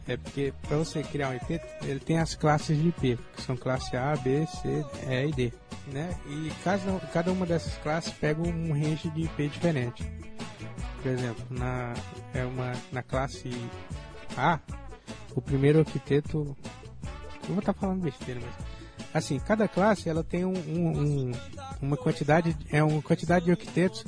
É 0.07 0.17
porque 0.17 0.53
para 0.67 0.77
você 0.77 1.01
criar 1.01 1.29
um 1.29 1.33
IP, 1.35 1.59
ele 1.83 1.99
tem 1.99 2.19
as 2.19 2.35
classes 2.35 2.77
de 2.77 2.89
IP, 2.89 3.17
que 3.35 3.41
são 3.41 3.55
classe 3.55 3.95
A, 3.95 4.15
B, 4.17 4.45
C, 4.45 4.85
E 5.07 5.29
e 5.29 5.31
D. 5.31 5.53
Né? 5.87 6.13
E 6.27 6.51
cada, 6.63 6.99
cada 7.13 7.31
uma 7.31 7.45
dessas 7.45 7.73
classes 7.77 8.11
pega 8.13 8.41
um 8.41 8.71
range 8.73 9.09
de 9.11 9.21
IP 9.23 9.47
diferente. 9.47 10.03
Por 11.01 11.11
exemplo, 11.11 11.43
na, 11.49 11.93
é 12.33 12.43
uma, 12.43 12.73
na 12.91 13.01
classe 13.01 13.49
A, 14.37 14.59
o 15.33 15.41
primeiro 15.41 15.79
octeto. 15.81 16.55
Eu 17.43 17.49
vou 17.49 17.59
estar 17.59 17.73
falando 17.73 18.01
besteira, 18.03 18.41
mas. 18.43 18.53
Assim, 19.13 19.39
cada 19.39 19.67
classe 19.67 20.09
ela 20.09 20.23
tem 20.25 20.43
um, 20.43 20.53
um- 20.53 20.99
um- 20.99 21.31
uma 21.81 21.95
quantidade, 21.95 22.55
é 22.69 22.83
uma 22.83 23.01
quantidade 23.01 23.45
de 23.45 23.51
octetos 23.53 24.03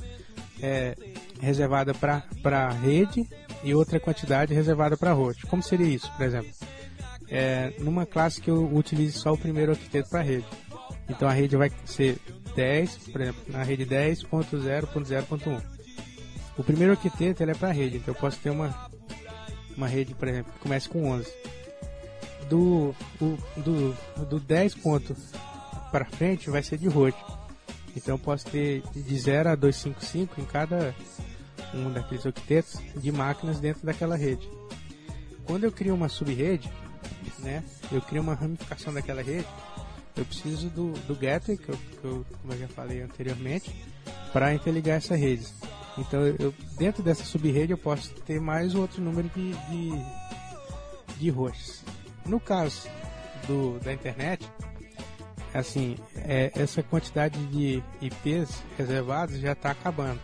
é, 0.61 0.95
reservada 1.39 1.93
para 1.93 2.69
rede 2.69 3.27
e 3.63 3.73
outra 3.73 3.99
quantidade 3.99 4.53
reservada 4.53 4.97
para 4.97 5.13
host. 5.13 5.45
Como 5.45 5.61
seria 5.63 5.87
isso, 5.87 6.11
por 6.13 6.25
exemplo? 6.25 6.51
É, 7.29 7.73
numa 7.79 8.05
classe 8.05 8.41
que 8.41 8.49
eu 8.49 8.73
utilize 8.73 9.17
só 9.17 9.33
o 9.33 9.37
primeiro 9.37 9.73
octeto 9.73 10.09
para 10.09 10.21
rede. 10.21 10.45
Então 11.09 11.27
a 11.27 11.31
rede 11.31 11.55
vai 11.55 11.71
ser 11.85 12.17
10, 12.55 12.97
por 13.09 13.21
exemplo, 13.21 13.41
na 13.47 13.63
rede 13.63 13.85
10.0.0.1. 13.85 15.61
O 16.57 16.63
primeiro 16.63 16.93
octeto 16.93 17.41
ele 17.41 17.51
é 17.51 17.55
para 17.55 17.71
rede, 17.71 17.97
então 17.97 18.13
eu 18.13 18.19
posso 18.19 18.39
ter 18.39 18.49
uma, 18.49 18.89
uma 19.75 19.87
rede, 19.87 20.15
por 20.15 20.27
exemplo, 20.27 20.51
que 20.53 20.59
comece 20.59 20.89
com 20.89 21.09
11. 21.11 21.31
Do, 22.49 22.95
do, 23.57 23.97
do 24.25 24.39
10 24.39 24.75
pontos 24.75 25.17
para 25.91 26.05
frente 26.05 26.49
vai 26.49 26.63
ser 26.63 26.77
de 26.77 26.87
host. 26.87 27.19
Então 27.97 28.13
eu 28.13 28.19
posso 28.19 28.45
ter 28.45 28.83
de 28.93 29.19
0 29.19 29.49
a 29.49 29.55
255 29.55 30.39
em 30.39 30.45
cada 30.45 30.93
um 31.73 31.91
daqueles 31.91 32.25
octetos 32.25 32.79
de 32.95 33.11
máquinas 33.11 33.59
dentro 33.59 33.85
daquela 33.85 34.15
rede. 34.15 34.47
Quando 35.45 35.63
eu 35.63 35.71
crio 35.71 35.95
uma 35.95 36.07
subrede, 36.07 36.71
né, 37.39 37.63
eu 37.91 37.99
crio 37.99 38.21
uma 38.21 38.35
ramificação 38.35 38.93
daquela 38.93 39.23
rede, 39.23 39.47
eu 40.15 40.23
preciso 40.25 40.69
do, 40.69 40.91
do 41.07 41.15
gateway, 41.15 41.57
que 41.57 41.69
eu, 41.69 41.75
que 41.75 42.05
eu, 42.05 42.25
como 42.39 42.53
eu 42.53 42.59
já 42.59 42.67
falei 42.67 43.01
anteriormente, 43.01 43.73
para 44.31 44.53
interligar 44.53 44.97
essa 44.97 45.15
rede. 45.15 45.47
Então, 45.97 46.21
eu, 46.21 46.53
dentro 46.77 47.01
dessa 47.01 47.23
subrede 47.23 47.71
eu 47.71 47.77
posso 47.77 48.13
ter 48.21 48.39
mais 48.39 48.75
outro 48.75 49.01
número 49.01 49.29
de, 49.29 49.53
de, 49.53 51.17
de 51.17 51.29
hosts. 51.31 51.83
No 52.25 52.39
caso 52.39 52.87
do, 53.47 53.79
da 53.79 53.91
internet, 53.91 54.47
assim, 55.57 55.95
é, 56.15 56.51
essa 56.55 56.83
quantidade 56.83 57.43
de 57.47 57.81
IPs 57.99 58.63
reservados 58.77 59.39
já 59.39 59.53
está 59.53 59.71
acabando. 59.71 60.19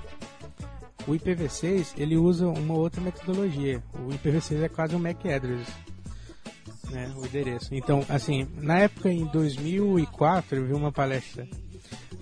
O 1.07 1.11
IPv6 1.11 1.93
ele 1.97 2.15
usa 2.15 2.47
uma 2.47 2.75
outra 2.75 3.01
metodologia. 3.01 3.81
O 3.95 4.09
IPv6 4.09 4.63
é 4.63 4.69
quase 4.69 4.95
um 4.95 4.99
MAC 4.99 5.27
address, 5.31 5.67
né, 6.91 7.11
o 7.17 7.25
endereço. 7.25 7.73
Então, 7.73 8.05
assim, 8.07 8.47
na 8.53 8.79
época 8.79 9.09
em 9.09 9.25
2004 9.25 10.57
eu 10.57 10.65
vi 10.67 10.73
uma 10.73 10.91
palestra 10.91 11.47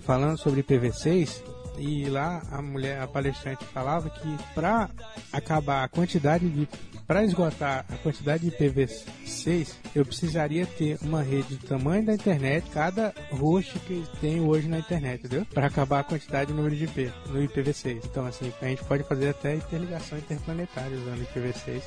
falando 0.00 0.38
sobre 0.38 0.62
IPv6 0.62 1.42
e 1.78 2.06
lá 2.06 2.42
a 2.50 2.62
mulher, 2.62 3.00
a 3.00 3.06
palestrante 3.06 3.64
falava 3.66 4.08
que 4.08 4.38
para 4.54 4.88
acabar 5.32 5.84
a 5.84 5.88
quantidade 5.88 6.48
de 6.48 6.66
para 7.12 7.24
esgotar 7.24 7.84
a 7.90 7.96
quantidade 7.98 8.48
de 8.48 8.56
IPv6, 8.56 9.74
eu 9.94 10.02
precisaria 10.02 10.64
ter 10.64 10.96
uma 11.02 11.20
rede 11.20 11.56
do 11.56 11.66
tamanho 11.66 12.06
da 12.06 12.14
internet, 12.14 12.70
cada 12.70 13.12
host 13.32 13.78
que 13.80 14.02
tem 14.18 14.40
hoje 14.40 14.66
na 14.66 14.78
internet, 14.78 15.26
entendeu? 15.26 15.44
Para 15.52 15.66
acabar 15.66 16.00
a 16.00 16.04
quantidade 16.04 16.50
de 16.50 16.56
número 16.56 16.74
de 16.74 16.84
IP 16.84 17.12
no 17.28 17.42
IPv6. 17.42 18.00
Então, 18.06 18.24
assim, 18.24 18.50
a 18.62 18.64
gente 18.64 18.82
pode 18.84 19.02
fazer 19.02 19.28
até 19.28 19.54
interligação 19.54 20.16
interplanetária 20.16 20.96
usando 20.96 21.26
IPv6, 21.26 21.82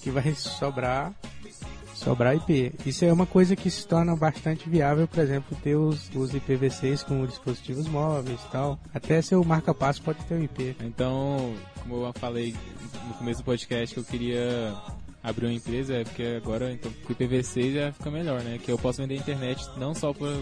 que 0.00 0.10
vai 0.12 0.32
sobrar 0.36 1.12
sobrar 1.92 2.36
IP. 2.36 2.72
Isso 2.86 3.04
é 3.04 3.12
uma 3.12 3.26
coisa 3.26 3.56
que 3.56 3.68
se 3.68 3.84
torna 3.84 4.14
bastante 4.14 4.68
viável, 4.68 5.08
por 5.08 5.18
exemplo, 5.18 5.56
ter 5.60 5.74
os, 5.74 6.08
os 6.14 6.30
IPv6 6.32 7.04
com 7.04 7.26
dispositivos 7.26 7.88
móveis 7.88 8.38
e 8.40 8.52
tal. 8.52 8.78
Até 8.94 9.20
seu 9.22 9.42
marca-passo 9.42 10.00
pode 10.02 10.24
ter 10.26 10.34
um 10.34 10.44
IP. 10.44 10.76
Então, 10.82 11.52
como 11.86 12.04
eu 12.06 12.12
falei 12.14 12.54
no 13.06 13.14
começo 13.14 13.40
do 13.40 13.44
podcast 13.44 13.94
que 13.94 14.00
eu 14.00 14.04
queria 14.04 14.74
abrir 15.22 15.46
uma 15.46 15.54
empresa, 15.54 15.94
é 15.94 16.04
porque 16.04 16.22
agora 16.36 16.72
então, 16.72 16.92
com 17.04 17.12
o 17.12 17.16
IPv6 17.16 17.74
já 17.74 17.92
fica 17.92 18.10
melhor, 18.10 18.42
né? 18.42 18.58
Que 18.58 18.70
eu 18.70 18.78
posso 18.78 19.00
vender 19.00 19.16
internet 19.16 19.64
não 19.76 19.94
só 19.94 20.12
para 20.12 20.36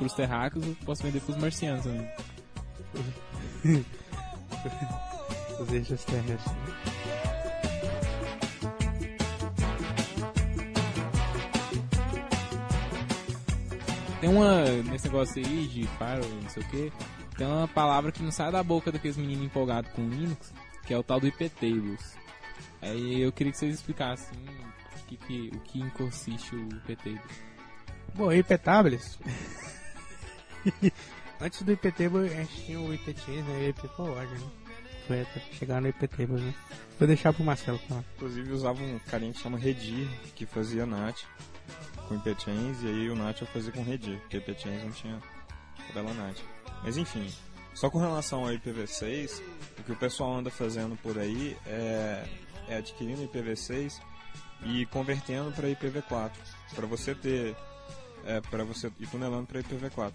os 0.00 0.12
terráqueos, 0.14 0.66
eu 0.66 0.76
posso 0.84 1.02
vender 1.02 1.20
para 1.20 1.32
os 1.32 1.40
marcianos 1.40 1.84
também. 1.84 2.10
Os 5.58 5.72
eixos 5.72 6.04
terrestres. 6.04 6.52
Tem 14.20 14.28
uma, 14.28 14.64
nesse 14.90 15.06
negócio 15.06 15.42
aí 15.42 15.66
de 15.66 15.86
firewall, 15.86 16.42
não 16.42 16.50
sei 16.50 16.62
o 16.62 16.68
que, 16.68 16.92
tem 17.38 17.46
uma 17.46 17.68
palavra 17.68 18.12
que 18.12 18.22
não 18.22 18.30
sai 18.30 18.50
da 18.50 18.62
boca 18.62 18.92
daqueles 18.92 19.16
meninos 19.16 19.46
empolgados 19.46 19.90
com 19.92 20.06
Linux, 20.08 20.52
que 20.86 20.94
é 20.94 20.98
o 20.98 21.02
tal 21.02 21.20
do 21.20 21.26
IP 21.26 21.48
tables. 21.50 22.16
Aí 22.80 23.20
eu 23.20 23.32
queria 23.32 23.52
que 23.52 23.58
vocês 23.58 23.74
explicassem 23.74 24.38
o 24.38 25.06
que, 25.06 25.16
que, 25.16 25.50
o 25.54 25.60
que 25.60 25.90
consiste 25.90 26.54
o 26.54 26.68
IP 26.68 26.96
tables. 26.96 27.20
Bom, 28.14 28.32
IP 28.32 28.56
tablets. 28.58 29.18
Antes 31.40 31.62
do 31.62 31.72
IP 31.72 31.92
table 31.92 32.26
a 32.26 32.28
gente 32.28 32.64
tinha 32.64 32.80
o 32.80 32.94
IP 32.94 33.14
Chains 33.18 33.44
né, 33.44 33.62
e 33.62 33.66
o 33.66 33.68
IP 33.70 33.88
forward, 33.88 34.32
né? 34.32 34.50
Foi 35.06 35.20
até 35.20 35.40
chegar 35.52 35.80
no 35.80 35.88
IP 35.88 36.08
tables, 36.08 36.40
né? 36.40 36.54
Vou 36.98 37.06
deixar 37.06 37.32
pro 37.32 37.44
Marcelo 37.44 37.78
falar. 37.80 38.04
Inclusive 38.16 38.52
usava 38.52 38.82
um 38.82 38.98
carinha 39.00 39.32
que 39.32 39.40
chama 39.40 39.58
Redir, 39.58 40.08
que 40.34 40.46
fazia 40.46 40.86
NAT 40.86 41.24
com 42.08 42.14
IPchains, 42.14 42.82
e 42.82 42.86
aí 42.86 43.10
o 43.10 43.14
NAT 43.14 43.42
eu 43.42 43.46
fazia 43.48 43.72
com 43.72 43.82
Redir, 43.82 44.18
porque 44.20 44.38
IPchains 44.38 44.82
não 44.82 44.92
tinha 44.92 45.20
tabela 45.88 46.14
NAT. 46.14 46.40
Mas 46.82 46.96
enfim, 46.96 47.30
só 47.76 47.90
com 47.90 47.98
relação 47.98 48.46
ao 48.46 48.50
IPv6, 48.52 49.42
o 49.78 49.82
que 49.82 49.92
o 49.92 49.96
pessoal 49.96 50.34
anda 50.34 50.50
fazendo 50.50 50.96
por 50.96 51.18
aí 51.18 51.54
é, 51.66 52.24
é 52.68 52.76
adquirindo 52.78 53.22
IPv6 53.28 54.00
e 54.64 54.86
convertendo 54.86 55.52
para 55.52 55.68
IPv4. 55.68 56.32
Para 56.74 56.86
você 56.86 57.14
ter 57.14 57.54
é, 58.24 58.40
para 58.40 58.64
você 58.64 58.90
e 58.98 59.06
tunelando 59.06 59.46
para 59.46 59.60
IPv4, 59.60 60.12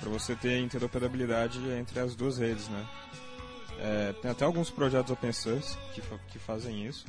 para 0.00 0.08
você 0.08 0.34
ter 0.34 0.58
interoperabilidade 0.60 1.60
entre 1.78 2.00
as 2.00 2.16
duas 2.16 2.38
redes, 2.38 2.66
né? 2.68 2.88
É, 3.78 4.14
tem 4.14 4.30
até 4.30 4.46
alguns 4.46 4.70
projetos 4.70 5.12
open 5.12 5.32
source 5.32 5.76
que, 5.94 6.00
que 6.30 6.38
fazem 6.38 6.86
isso. 6.86 7.04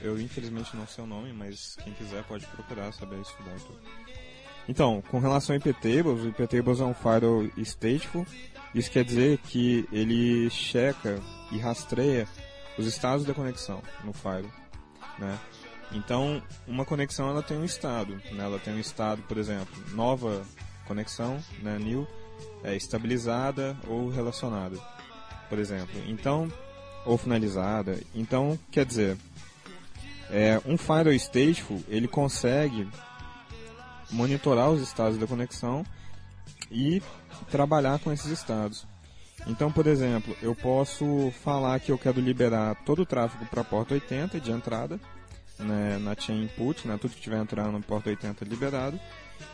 Eu 0.00 0.18
infelizmente 0.18 0.74
não 0.74 0.86
sei 0.86 1.04
o 1.04 1.06
nome, 1.06 1.32
mas 1.34 1.76
quem 1.84 1.92
quiser 1.92 2.24
pode 2.24 2.46
procurar 2.46 2.90
saber 2.92 3.20
estudar 3.20 3.54
tudo. 3.66 3.80
Então, 4.66 5.02
com 5.10 5.18
relação 5.18 5.54
ao 5.54 5.60
iptables, 5.60 6.22
o 6.22 6.28
iptables 6.28 6.80
é 6.80 6.84
um 6.84 6.94
file 6.94 7.52
stateful. 7.64 8.26
Isso 8.76 8.90
quer 8.90 9.04
dizer 9.04 9.38
que 9.38 9.88
ele 9.90 10.50
checa 10.50 11.18
e 11.50 11.58
rastreia 11.58 12.28
os 12.76 12.86
estados 12.86 13.24
da 13.24 13.32
conexão 13.32 13.82
no 14.04 14.12
file, 14.12 14.50
né? 15.18 15.38
Então, 15.92 16.42
uma 16.68 16.84
conexão 16.84 17.30
ela 17.30 17.42
tem 17.42 17.56
um 17.56 17.64
estado, 17.64 18.16
né? 18.32 18.44
Ela 18.44 18.58
tem 18.58 18.74
um 18.74 18.78
estado, 18.78 19.22
por 19.22 19.38
exemplo, 19.38 19.74
nova 19.94 20.44
conexão, 20.86 21.42
né, 21.62 21.78
new, 21.78 22.06
é 22.62 22.76
estabilizada 22.76 23.74
ou 23.88 24.10
relacionada, 24.10 24.76
por 25.48 25.58
exemplo. 25.58 25.98
Então, 26.06 26.52
ou 27.06 27.16
finalizada. 27.16 27.98
Então, 28.14 28.58
quer 28.70 28.84
dizer, 28.84 29.16
é, 30.30 30.60
um 30.66 30.76
file 30.76 31.16
stateful, 31.18 31.82
ele 31.88 32.06
consegue 32.06 32.86
monitorar 34.10 34.68
os 34.68 34.82
estados 34.82 35.16
da 35.16 35.26
conexão 35.26 35.82
e 36.70 37.02
trabalhar 37.50 37.98
com 37.98 38.12
esses 38.12 38.30
estados. 38.30 38.86
Então, 39.46 39.70
por 39.70 39.86
exemplo, 39.86 40.36
eu 40.42 40.54
posso 40.54 41.32
falar 41.42 41.78
que 41.78 41.92
eu 41.92 41.98
quero 41.98 42.20
liberar 42.20 42.74
todo 42.84 43.02
o 43.02 43.06
tráfego 43.06 43.46
para 43.46 43.60
a 43.60 43.64
porta 43.64 43.94
80 43.94 44.40
de 44.40 44.50
entrada, 44.50 44.98
né, 45.58 45.98
na 45.98 46.14
chain 46.14 46.44
input, 46.44 46.86
né, 46.86 46.98
tudo 47.00 47.12
que 47.12 47.18
estiver 47.18 47.40
entrando 47.40 47.72
na 47.72 47.80
porta 47.80 48.10
80 48.10 48.44
é 48.44 48.48
liberado, 48.48 48.98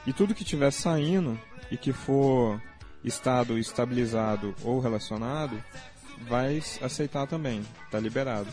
e 0.07 0.12
tudo 0.12 0.34
que 0.34 0.43
estiver 0.43 0.70
saindo 0.70 1.38
e 1.70 1.76
que 1.76 1.93
for 1.93 2.61
estado 3.05 3.59
estabilizado 3.59 4.55
ou 4.62 4.80
relacionado, 4.80 5.62
vai 6.28 6.62
aceitar 6.80 7.26
também, 7.26 7.62
está 7.84 7.99
liberado. 7.99 8.49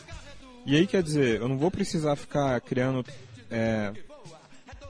E 0.65 0.75
aí 0.75 0.85
quer 0.85 1.01
dizer, 1.01 1.39
eu 1.39 1.47
não 1.47 1.57
vou 1.57 1.71
precisar 1.71 2.15
ficar 2.15 2.59
criando 2.61 3.05
é, 3.49 3.93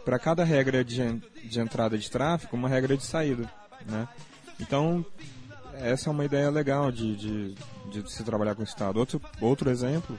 para 0.10 0.18
cada 0.18 0.44
regra 0.44 0.84
de, 0.84 1.22
de 1.44 1.60
entrada 1.60 1.96
de 1.96 2.10
tráfego 2.10 2.58
uma 2.58 2.68
regra 2.68 2.98
de 2.98 3.06
saída, 3.06 3.48
né? 3.86 4.08
Então 4.60 5.06
essa 5.76 6.10
é 6.10 6.12
uma 6.12 6.26
ideia 6.26 6.50
legal 6.50 6.92
de, 6.92 7.16
de, 7.16 7.56
de 7.92 8.12
se 8.12 8.24
trabalhar 8.24 8.56
com 8.56 8.62
o 8.62 8.66
estado. 8.66 8.98
Outro, 8.98 9.22
outro 9.40 9.70
exemplo 9.70 10.18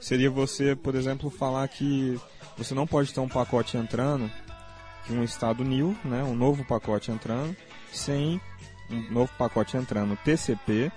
seria 0.00 0.30
você, 0.30 0.74
por 0.74 0.94
exemplo, 0.94 1.28
falar 1.28 1.68
que 1.68 2.18
você 2.56 2.72
não 2.72 2.86
pode 2.86 3.12
ter 3.12 3.20
um 3.20 3.28
pacote 3.28 3.76
entrando, 3.76 4.30
um 5.10 5.22
estado 5.22 5.62
new, 5.62 5.94
né, 6.02 6.22
um 6.24 6.34
novo 6.34 6.64
pacote 6.64 7.10
entrando, 7.10 7.54
sem 7.92 8.40
um 8.90 9.12
novo 9.12 9.30
pacote 9.36 9.76
entrando 9.76 10.16
TCP, 10.24 10.90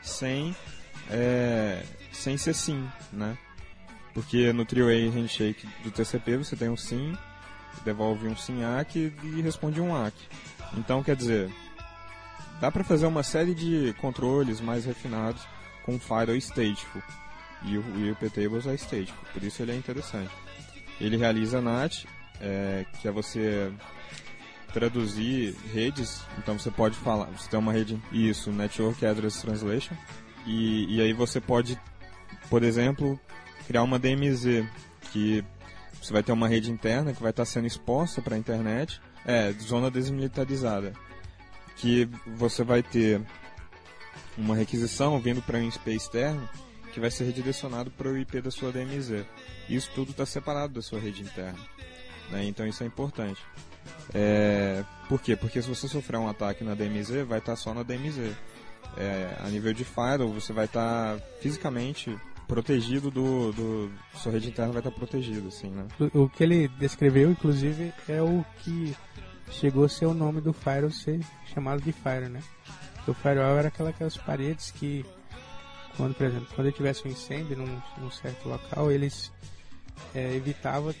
sem, 0.00 0.54
é, 1.10 1.82
sem 2.12 2.36
ser 2.36 2.54
SIM, 2.54 2.88
né? 3.12 3.36
Porque 4.14 4.52
no 4.52 4.64
three-way 4.64 5.08
handshake 5.08 5.66
do 5.82 5.90
TCP 5.90 6.36
você 6.36 6.54
tem 6.54 6.68
um 6.68 6.76
SIM, 6.76 7.18
devolve 7.84 8.28
um 8.28 8.36
SIM 8.36 8.62
ACK 8.62 9.12
e 9.22 9.40
responde 9.42 9.80
um 9.80 9.94
ACK. 9.94 10.16
Então, 10.76 11.02
quer 11.02 11.16
dizer, 11.16 11.50
dá 12.60 12.70
para 12.70 12.84
fazer 12.84 13.06
uma 13.06 13.22
série 13.22 13.54
de 13.54 13.94
controles 14.00 14.60
mais 14.60 14.84
refinados 14.84 15.42
com 15.84 15.98
Firewall 15.98 16.36
stateful. 16.36 17.02
E 17.62 17.76
o, 17.76 17.84
e 17.98 18.10
o 18.10 18.16
ptables 18.16 18.66
é 18.66 18.74
stateful, 18.74 19.24
por 19.32 19.42
isso 19.42 19.62
ele 19.62 19.72
é 19.72 19.76
interessante. 19.76 20.30
Ele 21.00 21.16
realiza 21.16 21.60
NAT, 21.60 22.04
é, 22.40 22.86
que 23.00 23.08
é 23.08 23.10
você 23.10 23.70
traduzir 24.72 25.54
redes, 25.72 26.22
então 26.38 26.58
você 26.58 26.70
pode 26.70 26.96
falar, 26.96 27.26
você 27.26 27.48
tem 27.50 27.58
uma 27.58 27.72
rede, 27.72 28.00
isso, 28.12 28.50
Network 28.52 29.04
Address 29.04 29.40
Translation, 29.40 29.94
e, 30.46 30.96
e 30.96 31.00
aí 31.00 31.12
você 31.12 31.40
pode, 31.40 31.78
por 32.48 32.62
exemplo, 32.62 33.18
criar 33.66 33.82
uma 33.82 33.98
DMZ, 33.98 34.64
que 35.12 35.44
você 36.00 36.12
vai 36.12 36.22
ter 36.22 36.32
uma 36.32 36.48
rede 36.48 36.70
interna 36.70 37.12
que 37.12 37.22
vai 37.22 37.30
estar 37.30 37.44
sendo 37.44 37.66
exposta 37.66 38.22
para 38.22 38.34
a 38.34 38.38
internet, 38.38 39.00
é, 39.24 39.52
zona 39.52 39.90
desmilitarizada 39.90 40.92
que 41.80 42.08
você 42.26 42.62
vai 42.62 42.82
ter 42.82 43.22
uma 44.36 44.54
requisição 44.54 45.18
vindo 45.18 45.40
para 45.40 45.58
um 45.58 45.66
IP 45.66 45.90
externo 45.90 46.48
que 46.92 47.00
vai 47.00 47.10
ser 47.10 47.24
redirecionado 47.24 47.90
para 47.90 48.08
o 48.08 48.18
IP 48.18 48.40
da 48.40 48.50
sua 48.50 48.70
DMZ. 48.70 49.24
Isso 49.68 49.90
tudo 49.94 50.10
está 50.10 50.26
separado 50.26 50.74
da 50.74 50.82
sua 50.82 51.00
rede 51.00 51.22
interna. 51.22 51.58
Né? 52.30 52.44
Então 52.44 52.66
isso 52.66 52.82
é 52.82 52.86
importante. 52.86 53.40
É... 54.12 54.84
Por 55.08 55.20
quê? 55.20 55.36
Porque 55.36 55.62
se 55.62 55.68
você 55.68 55.88
sofrer 55.88 56.18
um 56.18 56.28
ataque 56.28 56.64
na 56.64 56.74
DMZ, 56.74 57.24
vai 57.26 57.38
estar 57.38 57.52
tá 57.52 57.56
só 57.56 57.72
na 57.72 57.82
DMZ. 57.82 58.34
É... 58.96 59.36
A 59.40 59.48
nível 59.48 59.72
de 59.72 59.84
firewall, 59.84 60.32
você 60.32 60.52
vai 60.52 60.66
estar 60.66 61.16
tá 61.16 61.24
fisicamente 61.40 62.14
protegido 62.50 63.12
do, 63.12 63.52
do, 63.52 63.92
Sua 64.16 64.32
rede 64.32 64.48
interna 64.48 64.72
vai 64.72 64.80
estar 64.80 64.90
tá 64.90 64.96
protegida, 64.96 65.46
assim, 65.46 65.70
né? 65.70 65.86
O, 66.12 66.22
o 66.22 66.28
que 66.28 66.42
ele 66.42 66.66
descreveu, 66.80 67.30
inclusive, 67.30 67.92
é 68.08 68.20
o 68.20 68.44
que 68.58 68.94
chegou 69.52 69.84
a 69.84 69.88
ser 69.88 70.06
o 70.06 70.14
nome 70.14 70.40
do 70.40 70.52
Firewall 70.52 70.90
ser 70.90 71.20
chamado 71.54 71.80
de 71.80 71.92
Firewall, 71.92 72.30
né? 72.30 72.42
O 73.06 73.14
Firewall 73.14 73.56
era 73.56 73.68
aquela, 73.68 73.90
aquelas 73.90 74.16
paredes 74.16 74.72
que, 74.72 75.06
quando, 75.96 76.14
por 76.14 76.26
exemplo, 76.26 76.48
quando 76.54 76.72
tivesse 76.72 77.06
um 77.06 77.10
incêndio 77.12 77.56
num, 77.56 77.80
num 77.98 78.10
certo 78.10 78.48
local, 78.48 78.90
eles 78.90 79.32
é, 80.12 80.34
evitavam 80.34 80.92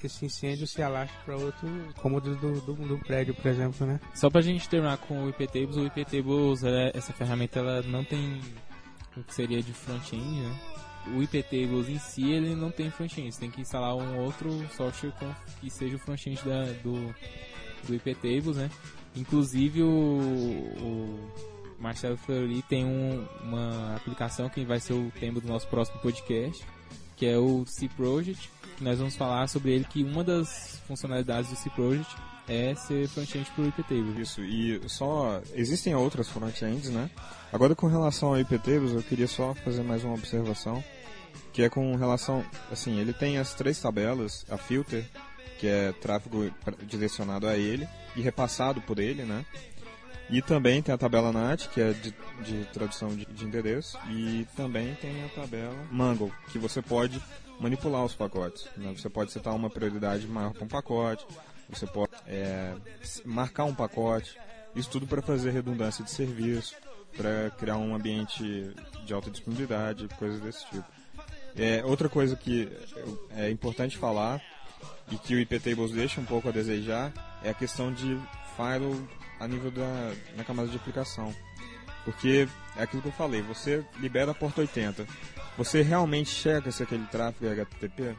que 0.00 0.06
esse 0.06 0.24
incêndio 0.26 0.66
se 0.66 0.82
alastre 0.82 1.16
para 1.24 1.36
outro 1.36 1.68
cômodo 1.96 2.34
do, 2.34 2.60
do, 2.62 2.74
do, 2.74 2.98
prédio, 2.98 3.34
por 3.34 3.46
exemplo, 3.46 3.86
né? 3.86 4.00
Só 4.12 4.28
para 4.28 4.40
a 4.40 4.42
gente 4.42 4.68
terminar 4.68 4.96
com 4.98 5.24
o 5.24 5.28
IPTables, 5.28 5.76
o 5.76 5.86
IPTables, 5.86 6.64
é, 6.64 6.90
essa 6.94 7.12
ferramenta, 7.12 7.60
ela 7.60 7.82
não 7.82 8.02
tem 8.02 8.40
o 9.16 9.22
que 9.22 9.34
seria 9.34 9.62
de 9.62 9.72
front-end, 9.72 10.40
né? 10.40 10.60
O 11.16 11.22
IPTables 11.22 11.88
em 11.88 11.98
si, 11.98 12.30
ele 12.30 12.54
não 12.54 12.70
tem 12.70 12.90
front-end, 12.90 13.32
você 13.32 13.40
tem 13.40 13.50
que 13.50 13.60
instalar 13.60 13.94
um 13.96 14.18
outro 14.18 14.50
software 14.76 15.12
com, 15.12 15.32
que 15.60 15.70
seja 15.70 15.96
o 15.96 15.98
front-end 15.98 16.40
do, 16.82 17.14
do 17.86 17.94
IPTables, 17.94 18.56
né? 18.56 18.70
Inclusive 19.16 19.82
o, 19.82 19.88
o 19.88 21.30
Marcelo 21.78 22.16
Fleury 22.18 22.62
tem 22.62 22.84
um, 22.84 23.26
uma 23.42 23.96
aplicação 23.96 24.48
que 24.48 24.64
vai 24.64 24.78
ser 24.78 24.92
o 24.92 25.10
tema 25.18 25.40
do 25.40 25.48
nosso 25.48 25.66
próximo 25.68 25.98
podcast, 26.00 26.64
que 27.16 27.26
é 27.26 27.38
o 27.38 27.64
C 27.66 27.88
Project, 27.88 28.50
que 28.76 28.84
nós 28.84 28.98
vamos 28.98 29.16
falar 29.16 29.48
sobre 29.48 29.72
ele 29.72 29.84
que 29.84 30.04
uma 30.04 30.22
das 30.22 30.80
funcionalidades 30.86 31.50
do 31.50 31.56
C 31.56 31.70
Project 31.70 32.14
é 32.46 32.74
ser 32.74 33.08
front-end 33.08 33.50
o 33.56 33.66
IPTables. 33.66 34.18
Isso, 34.18 34.42
e 34.42 34.80
só 34.88 35.40
existem 35.54 35.94
outras 35.94 36.28
front-ends, 36.28 36.90
né? 36.90 37.10
Agora 37.52 37.74
com 37.74 37.88
relação 37.88 38.28
ao 38.28 38.38
IPTables, 38.38 38.92
eu 38.92 39.02
queria 39.02 39.26
só 39.26 39.54
fazer 39.54 39.82
mais 39.82 40.04
uma 40.04 40.14
observação, 40.14 40.82
que 41.52 41.62
é 41.62 41.68
com 41.68 41.96
relação, 41.96 42.44
assim, 42.70 43.00
ele 43.00 43.12
tem 43.12 43.38
as 43.38 43.54
três 43.54 43.80
tabelas, 43.80 44.46
a 44.48 44.56
filter, 44.56 45.04
que 45.58 45.66
é 45.66 45.92
tráfego 45.92 46.48
direcionado 46.84 47.48
a 47.48 47.56
ele 47.56 47.88
e 48.14 48.22
repassado 48.22 48.80
por 48.80 49.00
ele, 49.00 49.24
né? 49.24 49.44
E 50.30 50.40
também 50.40 50.80
tem 50.80 50.94
a 50.94 50.98
tabela 50.98 51.32
NAT, 51.32 51.66
que 51.68 51.80
é 51.80 51.92
de, 51.92 52.14
de 52.44 52.64
tradução 52.66 53.08
de, 53.08 53.26
de, 53.26 53.44
endereço, 53.44 53.98
e 54.08 54.46
também 54.56 54.94
tem 54.94 55.24
a 55.24 55.28
tabela 55.28 55.74
Mangle, 55.90 56.32
que 56.52 56.58
você 56.58 56.80
pode 56.80 57.20
manipular 57.58 58.04
os 58.04 58.14
pacotes. 58.14 58.68
Né? 58.76 58.94
Você 58.96 59.10
pode 59.10 59.32
setar 59.32 59.56
uma 59.56 59.68
prioridade 59.68 60.28
maior 60.28 60.52
para 60.52 60.64
um 60.64 60.68
pacote, 60.68 61.26
você 61.68 61.84
pode 61.84 62.12
é, 62.28 62.74
marcar 63.24 63.64
um 63.64 63.74
pacote, 63.74 64.38
isso 64.74 64.88
tudo 64.88 65.04
para 65.04 65.20
fazer 65.20 65.50
redundância 65.50 66.04
de 66.04 66.12
serviço, 66.12 66.76
para 67.16 67.50
criar 67.58 67.76
um 67.76 67.94
ambiente 67.94 68.74
de 69.04 69.12
alta 69.12 69.30
disponibilidade, 69.30 70.08
coisas 70.18 70.40
desse 70.40 70.68
tipo. 70.68 70.84
É, 71.56 71.84
outra 71.84 72.08
coisa 72.08 72.36
que 72.36 72.68
é 73.36 73.50
importante 73.50 73.98
falar 73.98 74.40
e 75.10 75.16
que 75.16 75.34
o 75.34 75.40
IPTables 75.40 75.92
deixa 75.92 76.20
um 76.20 76.24
pouco 76.24 76.48
a 76.48 76.52
desejar 76.52 77.12
é 77.42 77.50
a 77.50 77.54
questão 77.54 77.92
de 77.92 78.18
firewall 78.56 78.96
a 79.38 79.48
nível 79.48 79.70
da 79.70 80.12
na 80.36 80.44
camada 80.44 80.68
de 80.68 80.76
aplicação. 80.76 81.34
Porque 82.04 82.48
é 82.76 82.82
aquilo 82.82 83.02
que 83.02 83.08
eu 83.08 83.12
falei, 83.12 83.42
você 83.42 83.84
libera 83.98 84.30
a 84.30 84.34
porta 84.34 84.60
80. 84.60 85.06
Você 85.58 85.82
realmente 85.82 86.30
checa 86.30 86.70
se 86.70 86.82
aquele 86.82 87.04
tráfego 87.06 87.46
é 87.46 87.52
HTTP? 87.52 88.16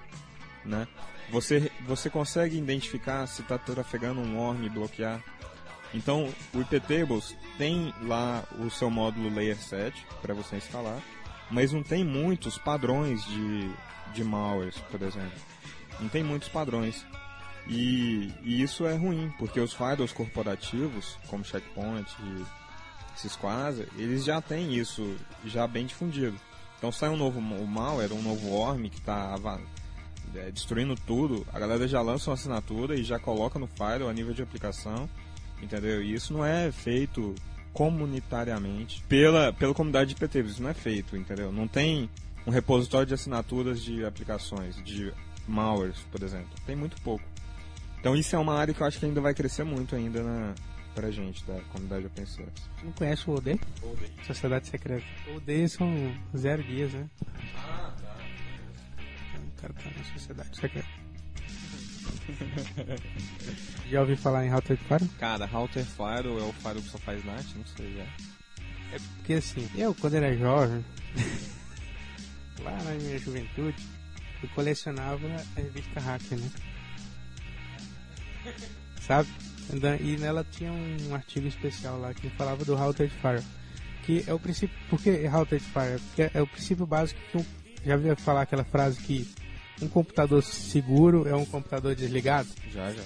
Né? 0.65 0.87
Você, 1.31 1.71
você 1.87 2.09
consegue 2.09 2.57
identificar 2.57 3.25
se 3.25 3.41
está 3.41 3.57
trafegando 3.57 4.21
um 4.21 4.37
worm 4.37 4.63
e 4.63 4.69
bloquear? 4.69 5.23
Então, 5.93 6.29
o 6.53 6.61
IPTables 6.61 7.35
tem 7.57 7.93
lá 8.03 8.43
o 8.59 8.69
seu 8.69 8.89
módulo 8.89 9.33
Layer 9.33 9.57
7 9.57 10.05
para 10.21 10.33
você 10.33 10.55
instalar, 10.55 11.01
mas 11.49 11.73
não 11.73 11.83
tem 11.83 12.03
muitos 12.03 12.57
padrões 12.57 13.25
de, 13.25 13.69
de 14.13 14.23
malwares, 14.23 14.77
por 14.89 15.01
exemplo 15.01 15.51
não 16.01 16.09
tem 16.09 16.23
muitos 16.23 16.49
padrões. 16.49 17.05
E, 17.67 18.33
e, 18.41 18.61
isso 18.61 18.85
é 18.85 18.95
ruim, 18.95 19.31
porque 19.37 19.59
os 19.59 19.73
firewalls 19.73 20.11
corporativos, 20.11 21.17
como 21.27 21.45
Checkpoint 21.45 22.09
e 22.19 22.45
Sysquasa, 23.15 23.87
eles 23.97 24.25
já 24.25 24.41
têm 24.41 24.75
isso 24.75 25.15
já 25.45 25.67
bem 25.67 25.85
difundido. 25.85 26.37
Então 26.77 26.91
sai 26.91 27.09
um 27.09 27.17
novo 27.17 27.39
malware, 27.39 28.11
um 28.11 28.21
novo 28.21 28.47
worm 28.47 28.89
que 28.89 28.97
está 28.97 29.37
é, 30.33 30.49
destruindo 30.49 30.95
tudo, 30.95 31.45
a 31.53 31.59
galera 31.59 31.87
já 31.87 32.01
lança 32.01 32.31
uma 32.31 32.33
assinatura 32.33 32.95
e 32.95 33.03
já 33.03 33.19
coloca 33.19 33.59
no 33.59 33.67
Firewall 33.67 34.09
a 34.09 34.13
nível 34.13 34.33
de 34.33 34.41
aplicação, 34.41 35.07
entendeu? 35.61 36.01
E 36.01 36.13
isso 36.13 36.33
não 36.33 36.45
é 36.45 36.71
feito 36.71 37.35
comunitariamente 37.73 39.03
pela, 39.07 39.53
pela 39.53 39.73
comunidade 39.73 40.13
de 40.13 40.19
PT, 40.19 40.41
isso 40.41 40.61
não 40.61 40.69
é 40.69 40.73
feito, 40.73 41.15
entendeu? 41.15 41.51
Não 41.51 41.67
tem 41.67 42.09
um 42.45 42.51
repositório 42.51 43.07
de 43.07 43.13
assinaturas 43.13 43.81
de 43.81 44.03
aplicações, 44.05 44.75
de 44.83 45.13
malwares, 45.47 45.99
por 46.11 46.21
exemplo. 46.23 46.49
Tem 46.65 46.75
muito 46.75 46.99
pouco. 47.01 47.23
Então 47.99 48.15
isso 48.15 48.35
é 48.35 48.39
uma 48.39 48.55
área 48.55 48.73
que 48.73 48.81
eu 48.81 48.87
acho 48.87 48.99
que 48.99 49.05
ainda 49.05 49.21
vai 49.21 49.33
crescer 49.33 49.63
muito 49.63 49.95
ainda 49.95 50.23
na, 50.23 50.55
pra 50.95 51.11
gente, 51.11 51.45
da 51.45 51.59
comunidade 51.71 52.05
open 52.07 52.25
source. 52.25 52.63
Não 52.83 52.91
conhece 52.91 53.29
o 53.29 53.35
OD? 53.35 53.59
Sociedade 54.25 54.67
Secreta. 54.67 55.05
OD 55.35 55.69
são 55.69 55.87
zero 56.35 56.63
dias, 56.63 56.91
né? 56.93 57.09
Ah, 57.55 57.93
tá. 58.01 58.17
O 59.37 59.61
cara 59.61 59.73
tá 59.73 59.89
na 59.95 60.03
Sociedade 60.13 60.55
Secreta. 60.57 61.00
Já 63.89 64.01
ouviu 64.01 64.17
falar 64.17 64.45
em 64.45 64.49
Router 64.49 64.77
Fire? 64.77 65.07
Cara, 65.19 65.45
Router 65.45 65.85
Firewall 65.85 66.39
é 66.39 66.43
o 66.43 66.53
Firewall 66.53 66.81
que 66.81 66.89
só 66.89 66.97
faz 66.99 67.23
NAT? 67.25 67.45
Não 67.55 67.65
sei 67.65 67.93
já. 67.95 68.03
É 68.93 68.99
porque 69.15 69.33
assim, 69.33 69.69
eu 69.75 69.95
quando 69.95 70.15
era 70.15 70.35
jovem, 70.37 70.83
lá 72.61 72.71
na 72.83 72.91
minha 72.91 73.17
juventude, 73.19 73.81
eu 74.43 74.49
colecionava 74.49 75.27
a 75.55 75.59
revista 75.59 75.99
Hacker, 75.99 76.37
né? 76.37 76.49
Sabe? 79.01 79.29
E 80.01 80.17
nela 80.17 80.45
tinha 80.51 80.71
um 80.71 81.15
artigo 81.15 81.47
especial 81.47 81.99
lá 81.99 82.13
que 82.13 82.29
falava 82.31 82.65
do 82.65 82.75
Router 82.75 83.09
Fire. 83.09 83.43
Que 84.03 84.23
é 84.27 84.33
o 84.33 84.39
princípio. 84.39 84.75
Por 84.89 85.01
que 85.01 85.25
Router 85.27 85.59
Fire? 85.59 85.99
Porque 85.99 86.31
é 86.33 86.41
o 86.41 86.47
princípio 86.47 86.85
básico 86.85 87.19
que 87.31 87.37
um, 87.37 87.45
já 87.85 87.95
ouviu 87.95 88.15
falar 88.17 88.41
aquela 88.41 88.63
frase 88.63 88.99
que 88.99 89.29
um 89.81 89.87
computador 89.87 90.43
seguro 90.43 91.27
é 91.27 91.35
um 91.35 91.45
computador 91.45 91.95
desligado? 91.95 92.49
Já, 92.73 92.91
já. 92.91 93.01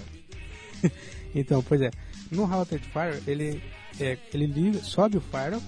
Então, 1.34 1.62
pois 1.62 1.80
é, 1.82 1.90
no 2.30 2.44
Router 2.44 2.80
Fire 2.80 3.22
ele, 3.26 3.62
é, 4.00 4.16
ele 4.32 4.46
liga, 4.46 4.78
sobe 4.82 5.18
o 5.18 5.20
firewall, 5.20 5.62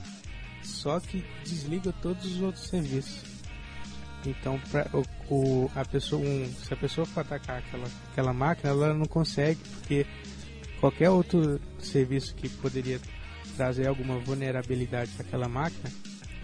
só 0.63 0.99
que 0.99 1.23
desliga 1.45 1.93
todos 2.01 2.25
os 2.25 2.41
outros 2.41 2.69
serviços. 2.69 3.23
Então, 4.25 4.59
pra, 4.71 4.89
o, 4.95 5.05
o- 5.35 5.71
a 5.75 5.85
pessoa, 5.85 6.23
um, 6.23 6.51
se 6.65 6.73
a 6.73 6.77
pessoa 6.77 7.07
for 7.07 7.21
atacar 7.21 7.59
aquela, 7.59 7.87
aquela 8.11 8.33
máquina, 8.33 8.71
ela 8.71 8.95
não 8.95 9.05
consegue, 9.07 9.61
porque 9.79 10.07
qualquer 10.81 11.11
outro 11.11 11.61
serviço 11.81 12.35
que 12.35 12.49
poderia 12.49 12.99
trazer 13.57 13.87
alguma 13.89 14.19
vulnerabilidade 14.19 15.11
para 15.13 15.27
aquela 15.27 15.49
máquina, 15.49 15.91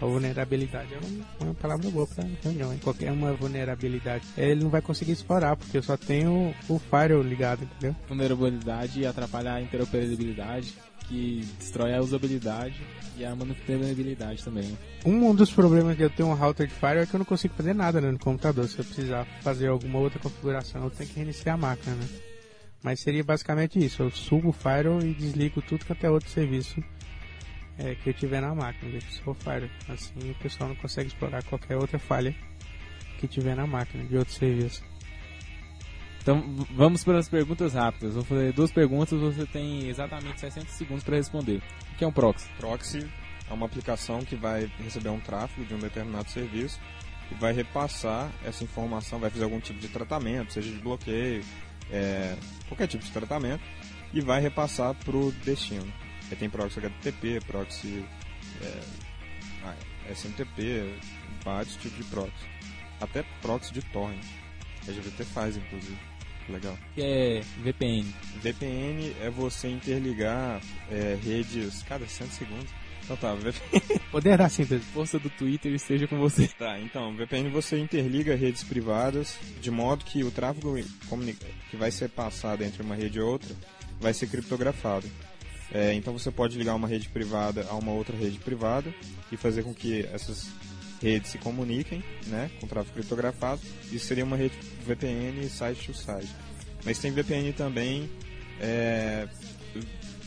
a 0.01 0.05
vulnerabilidade 0.05 0.93
é 0.93 0.97
uma, 0.97 1.25
uma 1.41 1.53
palavra 1.53 1.89
boa 1.89 2.07
para 2.07 2.25
reunião, 2.43 2.73
hein? 2.73 2.79
qualquer 2.83 3.11
uma 3.11 3.33
vulnerabilidade, 3.33 4.25
ele 4.37 4.63
não 4.63 4.69
vai 4.69 4.81
conseguir 4.81 5.13
explorar, 5.13 5.55
porque 5.55 5.81
só 5.81 5.95
tem 5.95 6.27
o, 6.27 6.53
firewall 6.89 7.23
ligado, 7.23 7.63
entendeu? 7.63 7.95
Vulnerabilidade 8.07 9.05
atrapalha 9.05 9.53
a 9.53 9.61
interoperabilidade, 9.61 10.73
que 11.07 11.47
destrói 11.59 11.93
a 11.93 12.01
usabilidade 12.01 12.81
e 13.17 13.23
a 13.23 13.35
manutenibilidade 13.35 14.43
também. 14.43 14.77
Um 15.05 15.33
dos 15.35 15.51
problemas 15.51 15.95
de 15.95 16.03
eu 16.03 16.09
ter 16.09 16.23
um 16.23 16.33
router 16.33 16.67
de 16.67 16.73
firewall 16.73 17.03
é 17.03 17.05
que 17.05 17.13
eu 17.13 17.19
não 17.19 17.25
consigo 17.25 17.53
fazer 17.53 17.73
nada 17.73 18.01
né, 18.01 18.11
no 18.11 18.19
computador. 18.19 18.67
Se 18.67 18.79
eu 18.79 18.85
precisar 18.85 19.25
fazer 19.41 19.67
alguma 19.67 19.99
outra 19.99 20.19
configuração, 20.19 20.83
eu 20.83 20.89
tenho 20.89 21.09
que 21.09 21.15
reiniciar 21.15 21.55
a 21.55 21.57
máquina, 21.57 21.95
né? 21.95 22.07
Mas 22.81 22.99
seria 22.99 23.23
basicamente 23.23 23.83
isso. 23.83 24.03
Eu 24.03 24.11
subo 24.11 24.49
o 24.49 24.53
firewall 24.53 25.01
e 25.01 25.13
desligo 25.13 25.61
tudo 25.61 25.85
que 25.85 25.91
até 25.91 26.09
outro 26.09 26.29
serviço 26.29 26.83
é, 27.77 27.95
que 27.95 28.09
eu 28.09 28.13
tiver 28.13 28.41
na 28.41 28.53
máquina. 28.53 28.91
Deixo 28.91 29.11
só 29.23 29.31
o 29.31 29.33
firewall. 29.33 29.69
Assim 29.89 30.31
o 30.31 30.35
pessoal 30.35 30.69
não 30.69 30.75
consegue 30.75 31.07
explorar 31.07 31.43
qualquer 31.43 31.77
outra 31.77 31.99
falha 31.99 32.35
que 33.19 33.27
tiver 33.27 33.55
na 33.55 33.65
máquina 33.65 34.03
de 34.03 34.17
outro 34.17 34.33
serviço. 34.33 34.83
Então 36.21 36.41
vamos 36.71 37.03
para 37.03 37.19
as 37.19 37.29
perguntas 37.29 37.73
rápidas. 37.73 38.15
Vou 38.15 38.23
fazer 38.23 38.51
duas 38.53 38.71
perguntas, 38.71 39.19
você 39.19 39.45
tem 39.45 39.87
exatamente 39.87 40.39
60 40.39 40.65
segundos 40.71 41.03
para 41.03 41.17
responder. 41.17 41.61
O 41.93 41.97
que 41.97 42.03
é 42.03 42.07
um 42.07 42.11
proxy? 42.11 42.49
Proxy 42.57 43.07
é 43.49 43.53
uma 43.53 43.67
aplicação 43.67 44.19
que 44.21 44.35
vai 44.35 44.69
receber 44.79 45.09
um 45.09 45.19
tráfego 45.19 45.65
de 45.67 45.75
um 45.75 45.79
determinado 45.79 46.29
serviço 46.29 46.79
e 47.31 47.35
vai 47.35 47.53
repassar 47.53 48.31
essa 48.43 48.63
informação, 48.63 49.19
vai 49.19 49.29
fazer 49.29 49.43
algum 49.43 49.59
tipo 49.59 49.79
de 49.79 49.87
tratamento, 49.87 50.53
seja 50.53 50.71
de 50.71 50.79
bloqueio, 50.79 51.43
é, 51.91 52.35
qualquer 52.67 52.87
tipo 52.87 53.03
de 53.03 53.11
tratamento, 53.11 53.63
e 54.13 54.21
vai 54.21 54.41
repassar 54.41 54.95
para 54.95 55.15
o 55.15 55.31
destino. 55.43 55.91
Aí 56.29 56.37
tem 56.37 56.49
proxy 56.49 56.79
HTTP, 56.79 57.39
proxy 57.45 58.05
é, 58.61 58.81
ah, 59.63 59.75
SMTP, 60.11 60.99
vários 61.43 61.75
tipos 61.75 61.97
de 61.97 62.03
proxy. 62.05 62.45
Até 62.99 63.23
proxy 63.41 63.73
de 63.73 63.81
torrent. 63.81 64.23
A 64.87 64.91
GVT 64.91 65.23
faz, 65.25 65.57
inclusive. 65.57 65.97
Legal. 66.47 66.77
Que 66.93 67.01
é 67.01 67.41
VPN? 67.63 68.05
VPN 68.41 69.15
é 69.19 69.29
você 69.31 69.67
interligar 69.67 70.61
é, 70.91 71.17
redes. 71.23 71.83
Cada 71.83 72.07
100 72.07 72.27
segundos. 72.27 72.69
Então 73.03 73.17
tá, 73.17 73.33
VPN. 73.33 73.99
Poderá 74.11 74.47
síntese. 74.47 74.83
Força 74.85 75.17
do 75.17 75.29
Twitter 75.29 75.71
esteja 75.73 76.07
com 76.07 76.17
você. 76.19 76.47
Tá, 76.47 76.79
então, 76.79 77.15
VPN 77.15 77.49
você 77.49 77.79
interliga 77.79 78.35
redes 78.35 78.63
privadas 78.63 79.37
de 79.59 79.71
modo 79.71 80.05
que 80.05 80.23
o 80.23 80.31
tráfego 80.31 80.75
que 81.69 81.77
vai 81.77 81.91
ser 81.91 82.09
passado 82.09 82.63
entre 82.63 82.81
uma 82.81 82.95
rede 82.95 83.17
e 83.17 83.21
outra 83.21 83.55
vai 83.99 84.13
ser 84.13 84.27
criptografado. 84.27 85.07
É, 85.71 85.93
então 85.93 86.13
você 86.13 86.31
pode 86.31 86.57
ligar 86.57 86.75
uma 86.75 86.87
rede 86.87 87.09
privada 87.09 87.65
a 87.69 87.75
uma 87.75 87.91
outra 87.91 88.15
rede 88.15 88.37
privada 88.39 88.93
e 89.31 89.37
fazer 89.37 89.63
com 89.63 89.73
que 89.73 90.05
essas 90.13 90.47
redes 91.01 91.31
se 91.31 91.37
comuniquem 91.37 92.03
né, 92.27 92.49
com 92.59 92.67
tráfego 92.67 92.93
criptografado. 92.95 93.61
Isso 93.91 94.05
seria 94.05 94.23
uma 94.23 94.37
rede 94.37 94.55
VPN 94.85 95.47
site 95.49 95.87
to 95.87 95.93
site. 95.93 96.29
Mas 96.83 96.99
tem 96.99 97.11
VPN 97.11 97.51
também 97.53 98.09
é, 98.59 99.27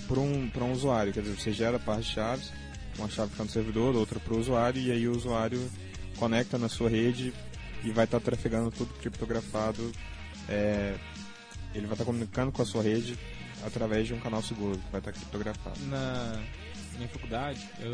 para 0.07 0.20
um, 0.20 0.51
um 0.55 0.72
usuário, 0.72 1.12
quer 1.12 1.22
dizer, 1.22 1.36
você 1.39 1.53
gera 1.53 1.78
par 1.78 2.01
de 2.01 2.07
chaves, 2.07 2.53
uma 2.99 3.09
chave 3.09 3.30
fica 3.30 3.45
no 3.45 3.51
servidor, 3.51 3.95
outra 3.95 4.18
para 4.18 4.34
o 4.34 4.39
usuário, 4.39 4.80
e 4.80 4.91
aí 4.91 5.07
o 5.07 5.16
usuário 5.16 5.70
conecta 6.16 6.59
na 6.59 6.68
sua 6.68 6.91
rede 6.91 7.32
e 7.84 7.91
vai 7.91 8.05
estar 8.05 8.18
trafegando 8.18 8.70
tudo 8.70 8.93
criptografado. 8.95 9.93
é, 10.49 10.95
ele 11.74 11.86
vai 11.86 11.95
estar 11.95 12.05
comunicando 12.05 12.51
com 12.51 12.62
a 12.62 12.64
sua 12.64 12.82
rede 12.82 13.16
através 13.67 14.07
de 14.07 14.15
um 14.15 14.21
canal 14.21 14.43
seguro, 14.43 14.77
que 14.79 14.91
vai 14.93 15.01
estar 15.01 15.13
criptografado. 15.13 15.79
Na 15.87 16.41
minha 16.97 17.09
faculdade, 17.09 17.61
eu 17.81 17.93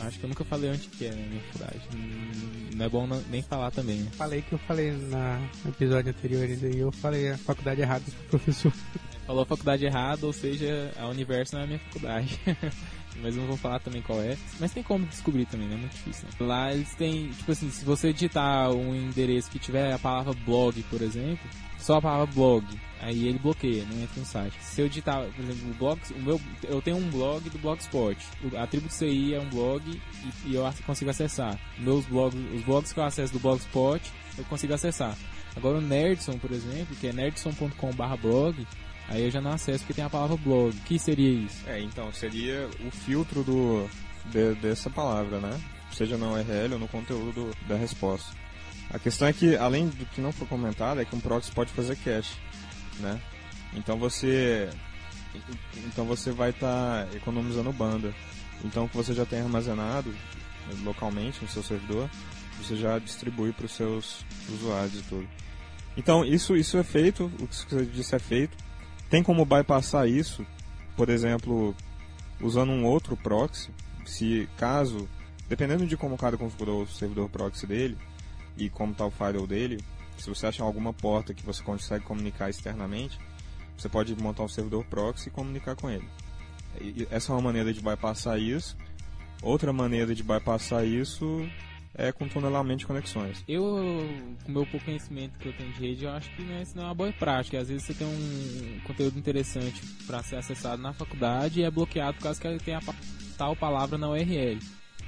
acho 0.00 0.18
que 0.18 0.24
eu 0.24 0.28
nunca 0.28 0.44
falei 0.44 0.70
onde 0.70 0.88
que 0.88 1.04
é 1.06 1.10
na 1.10 1.16
minha 1.26 1.40
faculdade. 1.42 1.80
Hum, 1.94 2.70
Não 2.74 2.84
é 2.86 2.88
bom 2.88 3.06
não- 3.06 3.22
nem 3.30 3.42
falar 3.42 3.70
também, 3.70 3.98
né? 3.98 4.10
Falei 4.16 4.42
que 4.42 4.52
eu 4.52 4.58
falei 4.58 4.92
na, 4.92 5.38
no 5.64 5.70
episódio 5.70 6.10
anterior 6.10 6.42
aí, 6.44 6.78
eu 6.78 6.92
falei 6.92 7.30
a 7.30 7.38
faculdade 7.38 7.80
errada 7.80 8.04
pro 8.04 8.38
professor. 8.38 8.72
Falou 9.26 9.42
a 9.42 9.46
faculdade 9.46 9.84
errada, 9.84 10.24
ou 10.26 10.32
seja, 10.32 10.92
a 10.98 11.06
Universo 11.08 11.54
não 11.54 11.62
é 11.62 11.64
a 11.64 11.66
minha 11.66 11.78
faculdade. 11.80 12.38
Mas 13.22 13.36
não 13.36 13.46
vou 13.46 13.56
falar 13.56 13.78
também 13.80 14.02
qual 14.02 14.20
é. 14.20 14.36
Mas 14.60 14.72
tem 14.72 14.82
como 14.82 15.06
descobrir 15.06 15.46
também, 15.46 15.68
não 15.68 15.76
é 15.76 15.80
muito 15.80 15.92
difícil. 15.92 16.26
né? 16.28 16.46
Lá 16.46 16.72
eles 16.72 16.94
têm, 16.94 17.28
tipo 17.28 17.52
assim, 17.52 17.70
se 17.70 17.84
você 17.84 18.12
digitar 18.12 18.70
um 18.70 18.94
endereço 18.94 19.50
que 19.50 19.58
tiver 19.58 19.92
a 19.92 19.98
palavra 19.98 20.32
blog, 20.44 20.82
por 20.84 21.02
exemplo, 21.02 21.48
só 21.78 21.96
a 21.96 22.02
palavra 22.02 22.26
blog, 22.34 22.64
aí 23.00 23.28
ele 23.28 23.38
bloqueia, 23.38 23.84
não 23.84 24.02
entra 24.02 24.20
no 24.20 24.26
site. 24.26 24.56
Se 24.60 24.80
eu 24.80 24.88
digitar, 24.88 25.24
por 25.24 25.44
exemplo, 25.44 25.70
o 25.70 25.74
blog, 25.74 26.00
o 26.14 26.22
meu, 26.22 26.40
eu 26.64 26.82
tenho 26.82 26.96
um 26.96 27.10
blog 27.10 27.48
do 27.48 27.58
Blogspot. 27.58 28.16
A 28.56 28.66
Tribo 28.66 28.88
CI 28.90 29.34
é 29.34 29.40
um 29.40 29.48
blog 29.48 29.82
e, 29.88 30.50
e 30.50 30.54
eu 30.54 30.64
consigo 30.84 31.10
acessar. 31.10 31.58
Meus 31.78 32.04
blogs, 32.06 32.38
os 32.54 32.62
blogs 32.62 32.92
que 32.92 33.00
eu 33.00 33.04
acesso 33.04 33.32
do 33.32 33.38
Blogspot, 33.38 34.02
eu 34.36 34.44
consigo 34.44 34.74
acessar. 34.74 35.16
Agora 35.54 35.78
o 35.78 35.80
Nerdson, 35.80 36.38
por 36.38 36.52
exemplo, 36.52 36.94
que 36.96 37.06
é 37.06 37.12
nerdson.com/blog, 37.12 38.66
aí 39.08 39.24
eu 39.24 39.30
já 39.30 39.40
não 39.40 39.52
acesso 39.52 39.80
porque 39.80 39.94
tem 39.94 40.04
a 40.04 40.10
palavra 40.10 40.36
blog. 40.36 40.76
O 40.76 40.80
que 40.82 40.98
seria 40.98 41.30
isso? 41.30 41.62
É, 41.66 41.80
então 41.80 42.12
seria 42.12 42.68
o 42.86 42.90
filtro 42.90 43.42
do, 43.44 43.88
de- 44.26 44.54
dessa 44.56 44.90
palavra, 44.90 45.38
né? 45.40 45.60
Seja 45.92 46.16
na 46.18 46.28
URL 46.30 46.74
ou 46.74 46.78
no 46.78 46.88
conteúdo 46.88 47.50
da 47.68 47.76
resposta. 47.76 48.30
A 48.90 48.98
questão 48.98 49.26
é 49.28 49.32
que, 49.32 49.56
além 49.56 49.88
do 49.88 50.04
que 50.06 50.20
não 50.20 50.32
foi 50.32 50.46
comentado, 50.46 51.00
é 51.00 51.04
que 51.04 51.14
um 51.16 51.20
proxy 51.20 51.50
pode 51.52 51.72
fazer 51.72 51.96
cache, 51.96 52.34
né? 53.00 53.20
Então 53.74 53.98
você, 53.98 54.68
então 55.86 56.04
você 56.04 56.30
vai 56.30 56.50
estar 56.50 57.06
economizando 57.14 57.72
banda. 57.72 58.14
Então 58.64 58.84
o 58.84 58.88
que 58.88 58.96
você 58.96 59.12
já 59.12 59.26
tem 59.26 59.40
armazenado 59.40 60.14
eh, 60.70 60.74
localmente 60.84 61.42
no 61.42 61.48
seu 61.48 61.62
servidor, 61.62 62.08
você 62.60 62.76
já 62.76 62.98
distribui 62.98 63.52
para 63.52 63.66
os 63.66 63.72
seus 63.72 64.24
usuários 64.48 65.00
e 65.00 65.02
tudo. 65.02 65.28
Então 65.96 66.24
isso 66.24 66.56
isso 66.56 66.76
é 66.78 66.84
feito, 66.84 67.24
o 67.40 67.46
que 67.46 67.54
você 67.56 67.84
disse 67.86 68.14
é 68.14 68.18
feito. 68.18 68.56
Tem 69.10 69.22
como 69.22 69.44
bypassar 69.44 70.08
isso, 70.08 70.44
por 70.96 71.08
exemplo, 71.08 71.74
usando 72.40 72.70
um 72.70 72.84
outro 72.84 73.16
proxy, 73.16 73.70
se 74.04 74.48
caso, 74.56 75.08
dependendo 75.48 75.86
de 75.86 75.96
como 75.96 76.14
o 76.14 76.18
cara 76.18 76.36
configurou 76.36 76.82
o 76.82 76.88
servidor 76.88 77.28
proxy 77.28 77.66
dele 77.66 77.96
e 78.56 78.68
como 78.68 78.92
está 78.92 79.04
o 79.06 79.10
firewall 79.10 79.46
dele, 79.46 79.82
se 80.18 80.28
você 80.28 80.46
achar 80.46 80.64
alguma 80.64 80.92
porta 80.92 81.34
que 81.34 81.44
você 81.44 81.62
consegue 81.62 82.04
comunicar 82.04 82.48
externamente, 82.50 83.18
você 83.76 83.88
pode 83.88 84.14
montar 84.16 84.42
um 84.44 84.48
servidor 84.48 84.84
proxy 84.86 85.28
e 85.28 85.32
comunicar 85.32 85.76
com 85.76 85.90
ele. 85.90 86.08
E- 86.80 87.06
Essa 87.10 87.32
é 87.32 87.34
uma 87.36 87.42
maneira 87.42 87.72
de 87.72 87.80
bypassar 87.80 88.38
isso. 88.38 88.76
Outra 89.42 89.72
maneira 89.72 90.14
de 90.14 90.22
bypassar 90.22 90.84
isso 90.86 91.46
é 91.98 92.12
com 92.12 92.28
tunelamento 92.28 92.80
de 92.80 92.86
conexões. 92.86 93.42
Eu, 93.48 93.62
com 94.44 94.50
o 94.50 94.52
meu 94.52 94.66
pouco 94.66 94.84
conhecimento 94.84 95.38
que 95.38 95.48
eu 95.48 95.52
tenho 95.52 95.72
de 95.72 95.80
rede, 95.80 96.04
eu 96.04 96.10
acho 96.10 96.30
que 96.36 96.42
né, 96.42 96.62
isso 96.62 96.76
não 96.76 96.84
é 96.84 96.86
uma 96.86 96.94
boa 96.94 97.12
prática. 97.12 97.58
Às 97.58 97.68
vezes 97.68 97.84
você 97.84 97.94
tem 97.94 98.06
um 98.06 98.80
conteúdo 98.84 99.18
interessante 99.18 99.82
para 100.06 100.22
ser 100.22 100.36
acessado 100.36 100.80
na 100.80 100.92
faculdade 100.92 101.60
e 101.60 101.64
é 101.64 101.70
bloqueado 101.70 102.16
por 102.18 102.24
causa 102.24 102.40
que 102.40 102.46
ele 102.46 102.58
tem 102.58 102.74
a 102.74 102.80
tal 103.36 103.56
palavra 103.56 103.96
na 103.96 104.08
URL. 104.10 104.58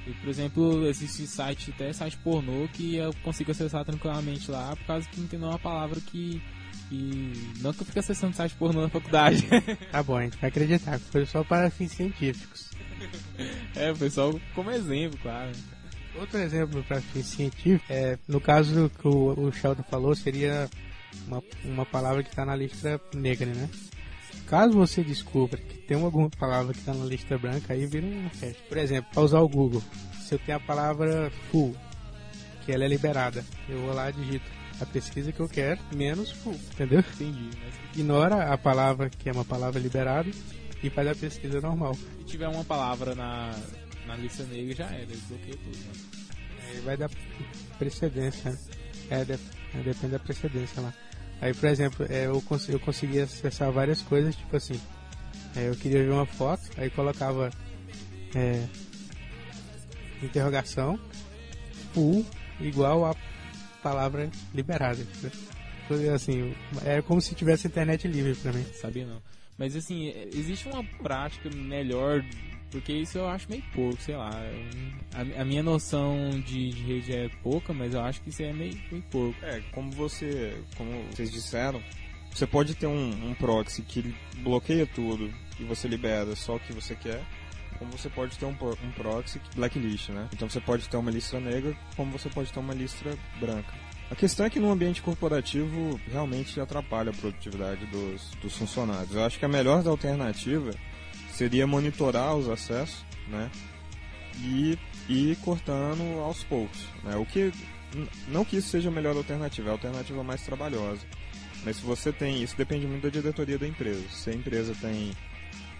E, 0.07 0.13
por 0.13 0.29
exemplo, 0.29 0.87
existe 0.87 1.27
site, 1.27 1.71
até 1.71 1.93
site 1.93 2.17
pornô, 2.17 2.67
que 2.73 2.95
eu 2.95 3.13
consigo 3.23 3.51
acessar 3.51 3.85
tranquilamente 3.85 4.49
lá, 4.49 4.75
por 4.75 4.85
causa 4.85 5.07
que 5.07 5.19
não 5.19 5.27
tem 5.27 5.39
nenhuma 5.39 5.59
palavra 5.59 5.99
que. 6.01 6.41
que... 6.87 7.33
Não 7.61 7.73
que 7.73 7.81
eu 7.81 7.85
fique 7.85 7.99
acessando 7.99 8.35
site 8.35 8.55
pornô 8.55 8.81
na 8.81 8.89
faculdade. 8.89 9.45
Tá 9.91 10.01
bom, 10.01 10.17
a 10.17 10.23
gente 10.23 10.37
vai 10.37 10.49
acreditar, 10.49 10.97
foi 10.99 11.25
só 11.25 11.43
para 11.43 11.69
fins 11.69 11.91
científicos. 11.91 12.71
é, 13.75 13.93
foi 13.93 14.09
só 14.09 14.33
como 14.55 14.71
exemplo, 14.71 15.19
claro. 15.21 15.51
Outro 16.19 16.37
exemplo 16.37 16.83
para 16.83 16.99
fins 16.99 17.27
científicos, 17.27 17.89
é, 17.89 18.19
no 18.27 18.41
caso 18.41 18.91
que 18.99 19.07
o, 19.07 19.39
o 19.39 19.51
Sheldon 19.53 19.83
falou, 19.83 20.13
seria 20.13 20.69
uma, 21.25 21.41
uma 21.63 21.85
palavra 21.85 22.21
que 22.21 22.29
está 22.29 22.45
na 22.45 22.57
lista 22.57 22.99
negra, 23.13 23.45
né? 23.45 23.69
Caso 24.45 24.73
você 24.73 25.01
descubra 25.01 25.57
que 25.57 25.77
tem 25.77 26.01
alguma 26.01 26.29
palavra 26.29 26.73
que 26.73 26.79
está 26.79 26.93
na 26.93 27.05
lista 27.05 27.37
branca, 27.37 27.73
aí 27.73 27.85
vira 27.85 28.05
um 28.05 28.29
festa. 28.31 28.61
Por 28.67 28.77
exemplo, 28.77 29.09
para 29.13 29.23
usar 29.23 29.39
o 29.39 29.47
Google, 29.47 29.81
se 30.19 30.35
eu 30.35 30.39
tenho 30.39 30.57
a 30.57 30.61
palavra 30.61 31.31
full, 31.49 31.73
que 32.65 32.71
ela 32.73 32.83
é 32.83 32.87
liberada, 32.87 33.45
eu 33.69 33.79
vou 33.79 33.93
lá 33.93 34.09
e 34.09 34.13
digito 34.13 34.51
a 34.81 34.85
pesquisa 34.85 35.31
que 35.31 35.39
eu 35.39 35.47
quero, 35.47 35.79
menos 35.95 36.31
full, 36.31 36.59
entendeu? 36.73 36.99
Entendi. 36.99 37.49
Ignora 37.95 38.51
a 38.51 38.57
palavra 38.57 39.09
que 39.09 39.29
é 39.29 39.31
uma 39.31 39.45
palavra 39.45 39.79
liberada 39.79 40.29
e 40.83 40.89
faz 40.89 41.07
a 41.07 41.15
pesquisa 41.15 41.61
normal. 41.61 41.95
se 41.95 42.25
tiver 42.25 42.47
uma 42.49 42.63
palavra 42.65 43.15
na, 43.15 43.55
na 44.09 44.15
lista 44.17 44.43
negra, 44.45 44.75
já 44.75 44.85
era, 44.85 45.05
desbloqueia 45.05 45.55
tudo. 45.57 45.77
Né? 45.77 45.93
Aí 46.69 46.79
vai 46.81 46.97
dar 46.97 47.09
precedência. 47.77 48.59
É, 49.09 49.23
de- 49.23 49.33
é, 49.33 49.83
depende 49.83 50.09
da 50.13 50.19
precedência 50.19 50.81
lá. 50.81 50.93
Aí, 51.41 51.53
por 51.53 51.69
exemplo, 51.69 52.05
é, 52.09 52.25
eu, 52.25 52.41
cons 52.41 52.67
eu 52.67 52.79
conseguia 52.79 53.23
acessar 53.23 53.71
várias 53.71 54.01
coisas, 54.01 54.35
tipo 54.35 54.55
assim, 54.55 54.79
é, 55.55 55.69
eu 55.69 55.75
queria 55.75 56.03
ver 56.03 56.11
uma 56.11 56.25
foto, 56.25 56.61
aí 56.77 56.89
colocava 56.89 57.49
é, 58.35 58.67
interrogação, 60.21 60.99
full, 61.93 62.25
igual 62.59 63.05
a 63.05 63.15
palavra 63.81 64.29
liberada. 64.53 64.99
Então, 65.23 65.49
Assim, 66.13 66.53
é 66.85 67.01
como 67.01 67.19
se 67.19 67.33
tivesse 67.33 67.65
internet 67.67 68.07
livre 68.07 68.35
pra 68.35 68.53
mim. 68.53 68.63
Sabia 68.79 69.07
não. 69.07 69.19
Mas 69.57 69.75
assim, 69.75 70.09
é- 70.09 70.29
existe 70.33 70.67
uma 70.67 70.83
prática 70.83 71.49
melhor, 71.49 72.23
porque 72.71 72.93
isso 72.93 73.17
eu 73.17 73.27
acho 73.27 73.49
meio 73.49 73.63
pouco, 73.73 74.01
sei 74.01 74.15
lá. 74.15 74.31
A, 75.13 75.41
a 75.41 75.45
minha 75.45 75.63
noção 75.63 76.29
de, 76.45 76.69
de 76.69 76.83
rede 76.83 77.13
é 77.13 77.29
pouca, 77.41 77.73
mas 77.73 77.93
eu 77.93 78.01
acho 78.01 78.21
que 78.21 78.29
isso 78.29 78.43
é 78.43 78.53
meio, 78.53 78.79
meio 78.91 79.03
pouco. 79.09 79.35
É, 79.43 79.61
como 79.71 79.91
você, 79.91 80.61
como 80.77 80.91
vocês 81.11 81.31
disseram, 81.31 81.81
você 82.31 82.45
pode 82.45 82.75
ter 82.75 82.87
um, 82.87 83.29
um 83.29 83.33
proxy 83.33 83.81
que 83.81 84.15
bloqueia 84.37 84.85
tudo 84.85 85.33
e 85.59 85.63
você 85.63 85.87
libera 85.87 86.35
só 86.35 86.55
o 86.55 86.59
que 86.59 86.71
você 86.71 86.95
quer, 86.95 87.21
como 87.77 87.91
você 87.91 88.09
pode 88.09 88.37
ter 88.37 88.45
um, 88.45 88.55
um 88.83 88.91
proxy 88.91 89.41
blacklist, 89.55 90.09
né? 90.09 90.29
Então 90.33 90.49
você 90.49 90.59
pode 90.59 90.87
ter 90.87 90.97
uma 90.97 91.11
lista 91.11 91.39
negra, 91.39 91.75
como 91.95 92.11
você 92.11 92.29
pode 92.29 92.51
ter 92.51 92.59
uma 92.59 92.73
lista 92.73 93.17
branca. 93.39 93.73
A 94.11 94.15
questão 94.15 94.45
é 94.45 94.49
que 94.49 94.59
no 94.59 94.71
ambiente 94.71 95.03
corporativo 95.03 95.99
realmente 96.11 96.59
atrapalha 96.59 97.11
a 97.11 97.13
produtividade 97.13 97.85
dos, 97.85 98.31
dos 98.41 98.57
funcionários. 98.57 99.13
Eu 99.13 99.23
acho 99.23 99.37
que 99.37 99.45
a 99.45 99.49
melhor 99.49 99.85
alternativa 99.87 100.71
seria 101.39 101.65
monitorar 101.65 102.35
os 102.35 102.49
acessos, 102.49 103.05
né? 103.29 103.49
E 104.41 104.77
ir 105.07 105.37
cortando 105.37 106.19
aos 106.19 106.43
poucos, 106.43 106.85
né? 107.01 107.15
O 107.15 107.25
que 107.25 107.53
não 108.27 108.43
que 108.43 108.57
isso 108.57 108.67
seja 108.67 108.89
a 108.89 108.91
melhor 108.91 109.15
alternativa, 109.15 109.69
é 109.69 109.71
a 109.71 109.73
alternativa 109.73 110.21
mais 110.21 110.41
trabalhosa. 110.41 111.01
Mas 111.63 111.77
se 111.77 111.83
você 111.83 112.11
tem, 112.11 112.43
isso 112.43 112.57
depende 112.57 112.85
muito 112.85 113.03
da 113.03 113.09
diretoria 113.09 113.57
da 113.57 113.65
empresa. 113.65 114.03
Se 114.09 114.29
a 114.29 114.33
empresa 114.33 114.75
tem 114.81 115.11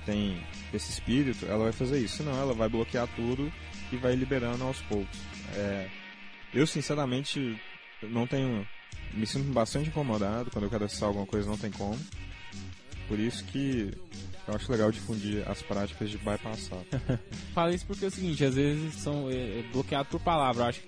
tem 0.05 0.41
esse 0.73 0.91
espírito, 0.91 1.45
ela 1.45 1.65
vai 1.65 1.73
fazer 1.73 1.99
isso. 1.99 2.17
Senão 2.17 2.39
ela 2.39 2.53
vai 2.53 2.69
bloquear 2.69 3.07
tudo 3.15 3.51
e 3.91 3.97
vai 3.97 4.15
liberando 4.15 4.63
aos 4.63 4.79
poucos. 4.83 5.19
É, 5.55 5.89
eu 6.53 6.65
sinceramente 6.65 7.61
não 8.01 8.25
tenho, 8.25 8.65
me 9.13 9.27
sinto 9.27 9.51
bastante 9.51 9.89
incomodado 9.89 10.49
quando 10.51 10.63
eu 10.63 10.69
quero 10.69 10.85
acessar 10.85 11.09
alguma 11.09 11.25
coisa 11.25 11.49
não 11.49 11.57
tem 11.57 11.69
como. 11.69 11.99
Por 13.09 13.19
isso 13.19 13.43
que 13.45 13.91
eu 14.49 14.55
acho 14.55 14.71
legal 14.71 14.91
difundir 14.91 15.47
as 15.47 15.61
práticas 15.61 16.09
de 16.09 16.17
bypassar. 16.17 16.79
Falo 17.53 17.73
isso 17.73 17.85
porque 17.85 18.05
é 18.05 18.07
o 18.07 18.11
seguinte, 18.11 18.43
às 18.43 18.55
vezes 18.55 18.95
são 18.95 19.29
é, 19.29 19.59
é 19.59 19.63
bloqueado 19.71 20.09
por 20.09 20.19
palavra. 20.19 20.65
Acho 20.65 20.81
que 20.81 20.87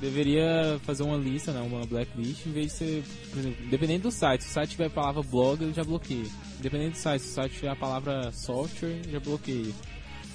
deveria 0.00 0.78
fazer 0.84 1.02
uma 1.02 1.16
lista, 1.16 1.52
né, 1.52 1.60
uma 1.60 1.84
blacklist, 1.86 2.46
em 2.46 2.52
vez 2.52 2.66
de 2.66 2.72
ser, 2.72 3.04
por 3.30 3.38
exemplo, 3.38 3.66
dependendo 3.68 4.02
do 4.04 4.10
site. 4.10 4.44
Se 4.44 4.50
o 4.50 4.52
site 4.52 4.70
tiver 4.70 4.86
a 4.86 4.90
palavra 4.90 5.22
blog, 5.22 5.62
ele 5.62 5.72
já 5.72 5.84
bloqueia. 5.84 6.26
Dependendo 6.60 6.92
do 6.92 6.96
site, 6.96 7.22
se 7.22 7.30
o 7.30 7.34
site 7.34 7.52
tiver 7.54 7.70
a 7.70 7.76
palavra 7.76 8.32
software, 8.32 9.00
já 9.10 9.20
bloqueia. 9.20 9.72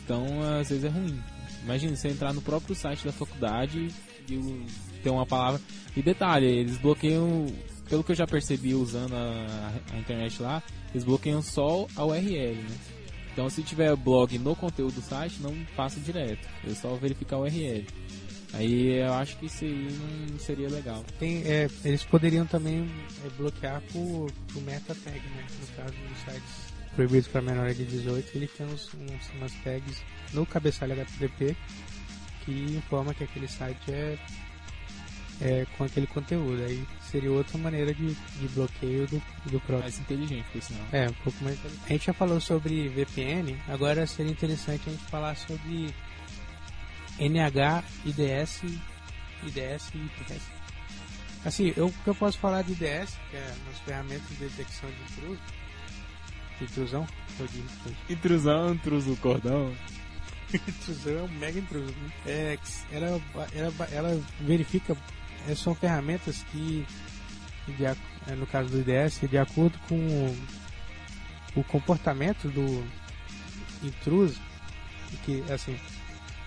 Então, 0.03 0.25
às 0.59 0.69
vezes 0.69 0.83
é 0.83 0.89
ruim. 0.89 1.19
Imagina 1.63 1.95
você 1.95 2.09
entrar 2.09 2.33
no 2.33 2.41
próprio 2.41 2.75
site 2.75 3.05
da 3.05 3.11
faculdade 3.11 3.89
e 4.29 4.65
ter 5.01 5.09
uma 5.09 5.25
palavra. 5.25 5.59
E 5.95 6.01
detalhe, 6.01 6.45
eles 6.45 6.77
bloqueiam, 6.77 7.47
pelo 7.89 8.03
que 8.03 8.11
eu 8.11 8.15
já 8.15 8.27
percebi 8.27 8.73
usando 8.73 9.13
a, 9.13 9.73
a 9.93 9.97
internet 9.97 10.41
lá, 10.41 10.61
eles 10.91 11.03
bloqueiam 11.03 11.41
só 11.41 11.87
a 11.95 12.05
URL, 12.05 12.55
né? 12.55 12.77
Então, 13.31 13.49
se 13.49 13.61
tiver 13.63 13.93
blog 13.97 14.37
no 14.39 14.55
conteúdo 14.55 14.95
do 14.95 15.01
site, 15.01 15.41
não 15.41 15.53
passa 15.75 15.99
direto. 15.99 16.47
É 16.65 16.73
só 16.73 16.95
verificar 16.95 17.37
o 17.37 17.41
URL. 17.41 17.85
Aí 18.53 18.99
eu 18.99 19.13
acho 19.13 19.37
que 19.37 19.47
isso 19.47 19.65
aí 19.65 19.89
não 20.31 20.39
seria 20.39 20.69
legal. 20.69 21.03
Tem, 21.19 21.43
é, 21.43 21.69
eles 21.83 22.05
poderiam 22.05 22.45
também 22.45 22.89
é, 23.25 23.29
bloquear 23.37 23.81
por, 23.91 24.31
por 24.53 24.63
meta 24.63 24.95
tag, 24.95 25.19
né? 25.19 25.45
No 25.59 25.67
caso 25.75 25.93
dos 25.93 26.17
sites 26.19 26.73
proibidos 26.95 27.27
para 27.27 27.41
menores 27.41 27.75
de 27.75 27.83
18, 27.83 28.37
ele 28.37 28.47
tem 28.47 28.65
uns, 28.65 28.93
uns, 28.93 29.29
umas 29.35 29.51
tags 29.63 30.01
no 30.33 30.45
cabeçalho 30.45 30.93
HTTP 30.93 31.57
que 32.45 32.51
informa 32.51 33.13
que 33.13 33.25
aquele 33.25 33.49
site 33.49 33.91
é, 33.91 34.17
é 35.41 35.65
com 35.77 35.83
aquele 35.83 36.07
conteúdo. 36.07 36.63
Aí 36.63 36.85
seria 37.01 37.31
outra 37.31 37.57
maneira 37.57 37.93
de, 37.93 38.13
de 38.13 38.47
bloqueio 38.49 39.07
do, 39.07 39.21
do 39.45 39.59
próprio. 39.59 39.79
Mais 39.79 39.99
inteligente, 39.99 40.45
por 40.51 40.61
sinal. 40.61 40.85
É, 40.91 41.09
um 41.09 41.13
pouco 41.13 41.43
mais. 41.43 41.59
A 41.85 41.89
gente 41.89 42.05
já 42.05 42.13
falou 42.13 42.39
sobre 42.39 42.89
VPN, 42.89 43.57
agora 43.67 44.05
seria 44.07 44.31
interessante 44.31 44.83
a 44.87 44.91
gente 44.91 45.03
falar 45.05 45.35
sobre 45.35 45.93
NH, 47.19 47.83
IDS, 48.05 48.63
IDS 49.43 49.91
e 49.93 49.97
IPS. 49.97 50.55
Assim, 51.45 51.73
eu, 51.77 51.87
o 51.87 51.91
que 51.91 52.07
eu 52.07 52.15
posso 52.15 52.39
falar 52.39 52.63
de 52.63 52.71
IDS, 52.71 53.17
que 53.29 53.37
é 53.37 53.53
nas 53.67 53.77
ferramentas 53.85 54.27
de 54.29 54.35
detecção 54.35 54.89
de 54.89 55.13
intruso, 55.13 55.41
intrusão, 56.59 57.07
intruso. 57.33 57.63
Intrusão, 58.09 58.73
intruso 58.73 59.15
cordão. 59.17 59.75
intrusão 60.53 61.19
é 61.19 61.21
um 61.21 61.27
mega 61.27 61.59
intruso. 61.59 61.93
né? 61.93 62.11
É, 62.25 62.57
ela, 62.91 63.21
ela, 63.53 63.73
ela 63.91 64.23
verifica, 64.41 64.97
são 65.53 65.75
ferramentas 65.75 66.43
que, 66.51 66.85
de 67.67 67.85
é, 67.85 67.95
no 68.35 68.47
caso 68.47 68.69
do 68.69 68.79
IDS, 68.79 69.21
de 69.29 69.37
acordo 69.37 69.77
com 69.87 69.95
o, 69.95 71.59
o 71.59 71.63
comportamento 71.63 72.47
do 72.49 72.83
intruso, 73.83 74.39
que 75.23 75.43
assim, 75.51 75.77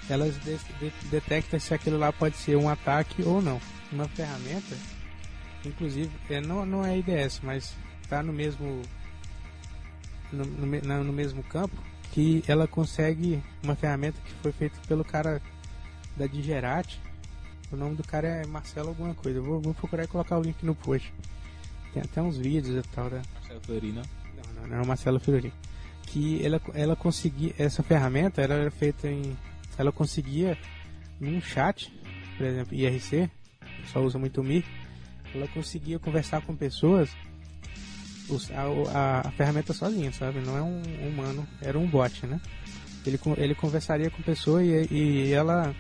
elas 0.09 0.35
de, 0.41 0.57
de, 0.81 0.93
detectam 1.11 1.61
se 1.61 1.73
aquilo 1.73 1.99
lá 1.99 2.13
pode 2.13 2.37
ser 2.37 2.57
um 2.57 2.69
ataque 2.69 3.23
ou 3.23 3.41
não. 3.41 3.61
Uma 3.93 4.09
ferramenta, 4.09 4.77
inclusive, 5.65 6.11
é, 6.29 6.41
não, 6.41 6.67
não 6.67 6.85
é 6.85 6.99
IDS, 6.99 7.41
mas 7.43 7.75
está 8.03 8.23
no 8.23 8.33
mesmo 8.33 8.83
no, 10.33 10.45
no, 10.45 11.05
no 11.05 11.13
mesmo 11.13 11.43
campo, 11.43 11.77
que 12.13 12.43
ela 12.47 12.67
consegue 12.67 13.43
uma 13.63 13.75
ferramenta 13.75 14.21
que 14.25 14.33
foi 14.43 14.53
feita 14.53 14.79
pelo 14.87 15.05
cara 15.05 15.41
da 16.17 16.27
Digerati. 16.27 17.01
O 17.71 17.77
nome 17.77 17.97
do 17.97 18.03
cara 18.03 18.27
é 18.29 18.47
Marcelo 18.47 18.89
alguma 18.89 19.15
coisa. 19.15 19.39
Eu 19.39 19.45
vou, 19.45 19.61
vou 19.61 19.75
procurar 19.75 20.05
e 20.05 20.07
colocar 20.07 20.39
o 20.39 20.43
link 20.43 20.63
no 20.65 20.75
post. 20.75 21.13
Tem 21.93 22.03
até 22.03 22.21
uns 22.23 22.37
vídeos 22.39 22.85
e 22.85 22.89
tal, 22.91 23.11
né? 23.11 23.23
Marcelo 23.35 23.61
Florina. 23.63 24.03
Não, 24.37 24.63
não, 24.63 24.69
não 24.69 24.77
é 24.77 24.83
o 24.83 24.87
Marcelo 24.87 25.21
Fiorino. 25.21 25.53
Que 26.05 26.45
ela, 26.45 26.61
ela 26.75 26.97
conseguia, 26.97 27.55
essa 27.59 27.83
ferramenta 27.83 28.41
ela 28.41 28.55
era 28.55 28.71
feita 28.71 29.09
em. 29.09 29.37
Ela 29.77 29.93
conseguia, 29.93 30.57
num 31.21 31.41
chat, 31.41 31.93
por 32.37 32.47
exemplo, 32.47 32.75
IRC, 32.75 33.31
só 33.93 34.01
usa 34.03 34.19
muito 34.19 34.41
o 34.41 34.45
Mir, 34.45 34.65
ela 35.35 35.47
conseguia 35.49 35.99
conversar 35.99 36.41
com 36.43 36.57
pessoas, 36.57 37.11
a, 38.53 38.99
a- 38.99 39.29
a 39.29 39.31
ferramenta 39.33 39.73
sozinha, 39.73 40.11
sabe? 40.13 40.41
Não 40.41 40.57
é 40.57 40.63
um 40.63 40.83
humano, 41.09 41.47
era 41.61 41.79
um 41.79 41.87
bot, 41.87 42.27
né? 42.27 42.41
Ele, 43.07 43.19
ele 43.37 43.55
conversaria 43.55 44.11
com 44.11 44.23
pessoa 44.23 44.63
e, 44.65 44.87
e 44.91 45.33
ela 45.33 45.75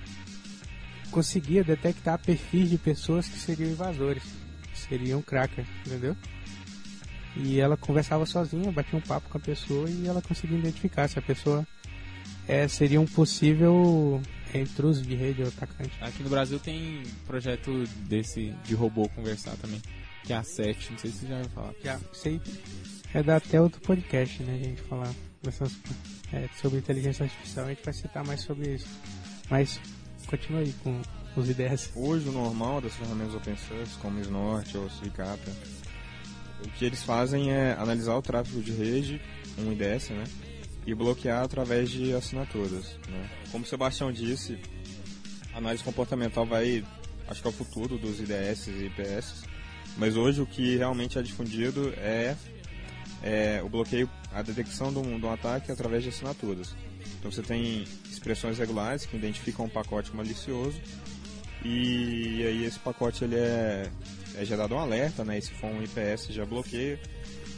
conseguia 1.10 1.64
detectar 1.64 2.18
perfis 2.18 2.70
de 2.70 2.78
pessoas 2.78 3.28
que 3.28 3.39
seriam 3.39 3.70
invasores, 3.70 4.22
que 4.72 4.78
seriam 4.78 5.22
cracker, 5.22 5.66
entendeu? 5.86 6.16
E 7.36 7.60
ela 7.60 7.76
conversava 7.76 8.26
sozinha, 8.26 8.72
batia 8.72 8.98
um 8.98 9.02
papo 9.02 9.28
com 9.28 9.39
a 9.39 9.40
pessoa 9.40 9.89
e 9.89 10.06
ela 10.06 10.20
conseguia 10.20 10.59
identificar 10.59 11.09
se 11.09 11.18
a 11.18 11.22
pessoa 11.22 11.66
é, 12.48 12.66
seria 12.66 13.01
um 13.01 13.06
possível 13.06 14.20
entre 14.55 14.86
os 14.86 15.01
v-rede 15.01 15.43
e 15.43 15.44
o 15.44 15.48
atacante. 15.48 15.93
Aqui 16.01 16.22
no 16.22 16.30
Brasil 16.30 16.59
tem 16.59 17.02
projeto 17.26 17.85
desse 18.09 18.55
de 18.64 18.74
robô 18.74 19.09
conversar 19.10 19.56
também, 19.56 19.80
que 20.24 20.32
é 20.32 20.36
a 20.36 20.43
7, 20.43 20.93
não 20.93 20.98
sei 20.98 21.10
se 21.10 21.18
você 21.18 21.26
já 21.26 21.36
ouviu 21.36 21.51
falar. 21.51 21.74
Já, 21.85 22.01
sei. 22.12 22.40
É 23.14 23.22
dar 23.22 23.36
até 23.36 23.60
outro 23.60 23.80
podcast, 23.80 24.43
né, 24.43 24.55
a 24.55 24.64
gente 24.64 24.82
falar 24.82 25.10
dessas, 25.43 25.72
é, 26.32 26.48
sobre 26.60 26.78
inteligência 26.78 27.24
artificial. 27.24 27.66
A 27.66 27.68
gente 27.68 27.85
vai 27.85 27.94
citar 27.94 28.24
mais 28.24 28.43
sobre 28.43 28.74
isso. 28.74 28.89
Mas 29.51 29.80
continue 30.28 30.64
aí 30.64 30.74
com 30.84 31.00
os 31.36 31.48
ideias. 31.48 31.90
Hoje 31.96 32.28
o 32.28 32.32
normal 32.32 32.80
das 32.80 32.94
ferramentas 32.94 33.34
open 33.34 33.56
source, 33.56 33.96
como 33.98 34.20
Snort 34.20 34.76
ou 34.76 34.88
Suricata, 34.90 35.50
o 36.64 36.68
que 36.70 36.84
eles 36.84 37.02
fazem 37.02 37.50
é 37.50 37.72
analisar 37.72 38.14
o 38.14 38.22
tráfego 38.22 38.62
de 38.62 38.72
rede, 38.72 39.20
um 39.59 39.72
IDS, 39.72 40.10
né? 40.10 40.24
E 40.86 40.94
bloquear 40.94 41.44
através 41.44 41.90
de 41.90 42.14
assinaturas. 42.14 42.98
Né? 43.09 43.30
Como 43.50 43.64
o 43.64 43.66
Sebastião 43.66 44.12
disse, 44.12 44.59
a 45.52 45.59
análise 45.59 45.82
comportamental 45.82 46.46
vai, 46.46 46.84
acho 47.28 47.40
que 47.40 47.46
é 47.46 47.50
o 47.50 47.52
futuro 47.52 47.98
dos 47.98 48.20
IDS 48.20 48.68
e 48.68 48.86
IPS. 48.86 49.44
Mas 49.96 50.16
hoje 50.16 50.40
o 50.40 50.46
que 50.46 50.76
realmente 50.76 51.18
é 51.18 51.22
difundido 51.22 51.92
é, 51.96 52.36
é 53.22 53.62
o 53.62 53.68
bloqueio, 53.68 54.09
a 54.32 54.42
detecção 54.42 54.92
de 54.92 54.98
um, 54.98 55.18
de 55.18 55.26
um 55.26 55.32
ataque 55.32 55.70
através 55.72 56.02
de 56.02 56.10
assinaturas. 56.10 56.74
Então 57.18 57.30
você 57.30 57.42
tem 57.42 57.84
expressões 58.10 58.58
regulares 58.58 59.04
que 59.04 59.16
identificam 59.16 59.66
um 59.66 59.68
pacote 59.68 60.14
malicioso 60.14 60.80
e 61.64 62.44
aí 62.46 62.64
esse 62.64 62.78
pacote 62.78 63.24
ele 63.24 63.36
é, 63.36 63.90
é 64.36 64.44
gerado 64.44 64.74
um 64.74 64.78
alerta, 64.78 65.24
né? 65.24 65.38
E 65.38 65.42
se 65.42 65.52
for 65.52 65.66
um 65.66 65.82
IPS 65.82 66.28
já 66.28 66.44
bloqueia, 66.46 66.98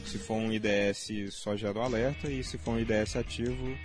se 0.07 0.19
for 0.19 0.35
um 0.35 0.51
IDS 0.51 1.11
só 1.31 1.57
gera 1.57 1.79
o 1.79 1.83
alerta 1.83 2.29
e 2.29 2.43
se 2.43 2.59
for 2.59 2.73
um 2.73 2.81
IDS 2.81 3.17
ativo 3.17 3.77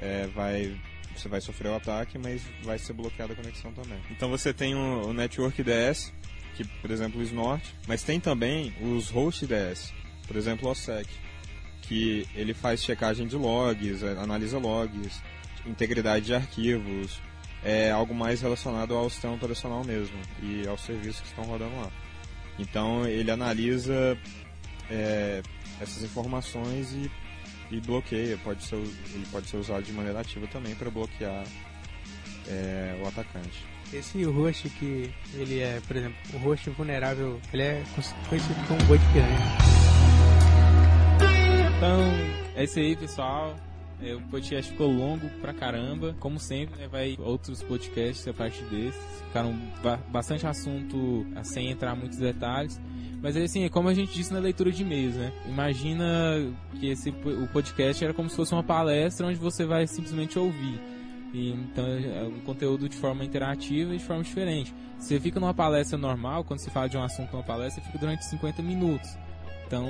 é, 0.00 0.26
vai 0.28 0.80
você 1.16 1.28
vai 1.28 1.40
sofrer 1.40 1.70
o 1.70 1.74
ataque, 1.74 2.16
mas 2.16 2.42
vai 2.62 2.78
ser 2.78 2.92
bloqueada 2.92 3.32
a 3.32 3.36
conexão 3.36 3.72
também. 3.72 3.98
Então 4.10 4.30
você 4.30 4.54
tem 4.54 4.76
o, 4.76 5.08
o 5.08 5.12
Network 5.12 5.60
IDS, 5.60 6.12
que 6.56 6.64
por 6.64 6.90
exemplo 6.92 7.20
o 7.20 7.24
Snort, 7.24 7.64
mas 7.88 8.04
tem 8.04 8.20
também 8.20 8.72
os 8.80 9.10
Host 9.10 9.44
IDS, 9.44 9.92
por 10.28 10.36
exemplo 10.36 10.68
o 10.68 10.70
OSSEC, 10.70 11.08
que 11.82 12.26
ele 12.34 12.52
faz 12.52 12.82
checagem 12.82 13.26
de 13.26 13.36
logs, 13.36 14.02
é, 14.02 14.12
analisa 14.12 14.58
logs, 14.58 15.22
integridade 15.66 16.26
de 16.26 16.34
arquivos, 16.34 17.20
é 17.62 17.90
algo 17.90 18.14
mais 18.14 18.40
relacionado 18.40 18.94
ao 18.94 19.10
sistema 19.10 19.34
operacional 19.34 19.84
mesmo 19.84 20.16
e 20.42 20.66
aos 20.66 20.80
serviços 20.82 21.20
que 21.20 21.28
estão 21.28 21.44
rodando 21.44 21.76
lá. 21.76 21.90
Então 22.58 23.06
ele 23.06 23.30
analisa 23.30 24.18
é, 24.90 25.42
essas 25.80 26.02
informações 26.02 26.92
e, 26.92 27.10
e, 27.70 27.80
bloqueia. 27.80 28.38
Pode 28.38 28.64
ser, 28.64 28.76
ele 28.76 29.26
pode 29.30 29.48
ser 29.48 29.56
usado 29.56 29.82
de 29.82 29.92
maneira 29.92 30.20
ativa 30.20 30.46
também 30.48 30.74
para 30.74 30.90
bloquear 30.90 31.44
é, 32.46 33.00
o 33.02 33.06
atacante. 33.06 33.64
Esse 33.92 34.22
host 34.24 34.68
que 34.70 35.10
ele 35.34 35.60
é, 35.60 35.80
por 35.86 35.96
exemplo, 35.96 36.16
o 36.34 36.38
host 36.38 36.68
vulnerável, 36.70 37.40
ele 37.52 37.62
é 37.62 37.82
conhecido 38.28 38.66
como 38.66 38.82
boi 38.84 38.98
de 38.98 39.06
piranha. 39.06 40.17
Então, 41.78 42.00
é 42.56 42.64
isso 42.64 42.76
aí, 42.80 42.96
pessoal. 42.96 43.54
É, 44.02 44.12
o 44.12 44.20
podcast 44.22 44.72
ficou 44.72 44.90
longo 44.90 45.28
pra 45.40 45.54
caramba. 45.54 46.12
Como 46.18 46.40
sempre, 46.40 46.76
né, 46.76 46.88
vai 46.88 47.16
outros 47.20 47.62
podcasts 47.62 48.26
a 48.26 48.34
partir 48.34 48.64
desses. 48.64 49.00
Ficaram 49.28 49.56
ba 49.80 49.96
bastante 50.08 50.44
assunto 50.44 51.24
sem 51.44 51.70
entrar 51.70 51.94
muitos 51.94 52.18
detalhes. 52.18 52.80
Mas 53.22 53.36
assim, 53.36 53.62
é 53.62 53.68
como 53.68 53.88
a 53.88 53.94
gente 53.94 54.12
disse 54.12 54.32
na 54.32 54.40
leitura 54.40 54.72
de 54.72 54.82
e-mails, 54.82 55.14
né? 55.14 55.32
Imagina 55.46 56.04
que 56.80 56.88
esse, 56.88 57.10
o 57.10 57.46
podcast 57.52 58.04
era 58.04 58.12
como 58.12 58.28
se 58.28 58.34
fosse 58.34 58.52
uma 58.52 58.64
palestra 58.64 59.28
onde 59.28 59.38
você 59.38 59.64
vai 59.64 59.86
simplesmente 59.86 60.36
ouvir. 60.36 60.80
E, 61.32 61.52
então 61.52 61.86
é 61.86 62.24
um 62.24 62.40
conteúdo 62.40 62.88
de 62.88 62.96
forma 62.96 63.24
interativa 63.24 63.94
e 63.94 63.98
de 63.98 64.04
forma 64.04 64.24
diferente. 64.24 64.74
Você 64.98 65.20
fica 65.20 65.38
numa 65.38 65.54
palestra 65.54 65.96
normal, 65.96 66.42
quando 66.42 66.58
se 66.58 66.70
fala 66.70 66.88
de 66.88 66.96
um 66.96 67.04
assunto 67.04 67.32
numa 67.32 67.44
palestra, 67.44 67.84
fica 67.84 67.98
durante 67.98 68.24
50 68.24 68.62
minutos. 68.62 69.16
Então, 69.64 69.86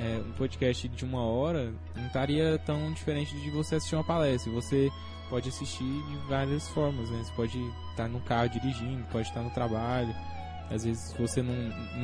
é, 0.00 0.18
um 0.26 0.32
podcast 0.32 0.88
de 0.88 1.04
uma 1.04 1.22
hora 1.22 1.72
não 1.94 2.06
estaria 2.06 2.58
tão 2.64 2.90
diferente 2.92 3.38
de 3.38 3.50
você 3.50 3.74
assistir 3.74 3.94
uma 3.96 4.04
palestra. 4.04 4.50
Você 4.52 4.90
pode 5.28 5.48
assistir 5.50 5.84
de 5.84 6.16
várias 6.26 6.66
formas, 6.68 7.10
né? 7.10 7.22
Você 7.22 7.32
pode 7.32 7.58
estar 7.90 8.08
no 8.08 8.20
carro 8.20 8.48
dirigindo, 8.48 9.04
pode 9.12 9.28
estar 9.28 9.42
no 9.42 9.50
trabalho. 9.50 10.14
Às 10.70 10.84
vezes, 10.84 11.10
se 11.10 11.18
você 11.18 11.42
não 11.42 11.54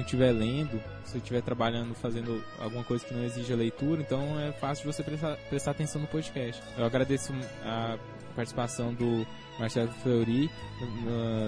estiver 0.00 0.32
lendo, 0.32 0.80
se 1.04 1.12
você 1.12 1.18
estiver 1.18 1.40
trabalhando, 1.40 1.94
fazendo 1.94 2.42
alguma 2.58 2.82
coisa 2.84 3.04
que 3.04 3.14
não 3.14 3.24
exige 3.24 3.52
a 3.52 3.56
leitura, 3.56 4.02
então 4.02 4.38
é 4.40 4.52
fácil 4.52 4.84
de 4.84 4.92
você 4.92 5.02
prestar, 5.02 5.36
prestar 5.48 5.70
atenção 5.70 6.02
no 6.02 6.08
podcast. 6.08 6.62
Eu 6.76 6.84
agradeço 6.84 7.32
a 7.64 7.96
participação 8.36 8.94
do 8.94 9.26
Marcelo 9.58 9.90
Fleury 10.02 10.50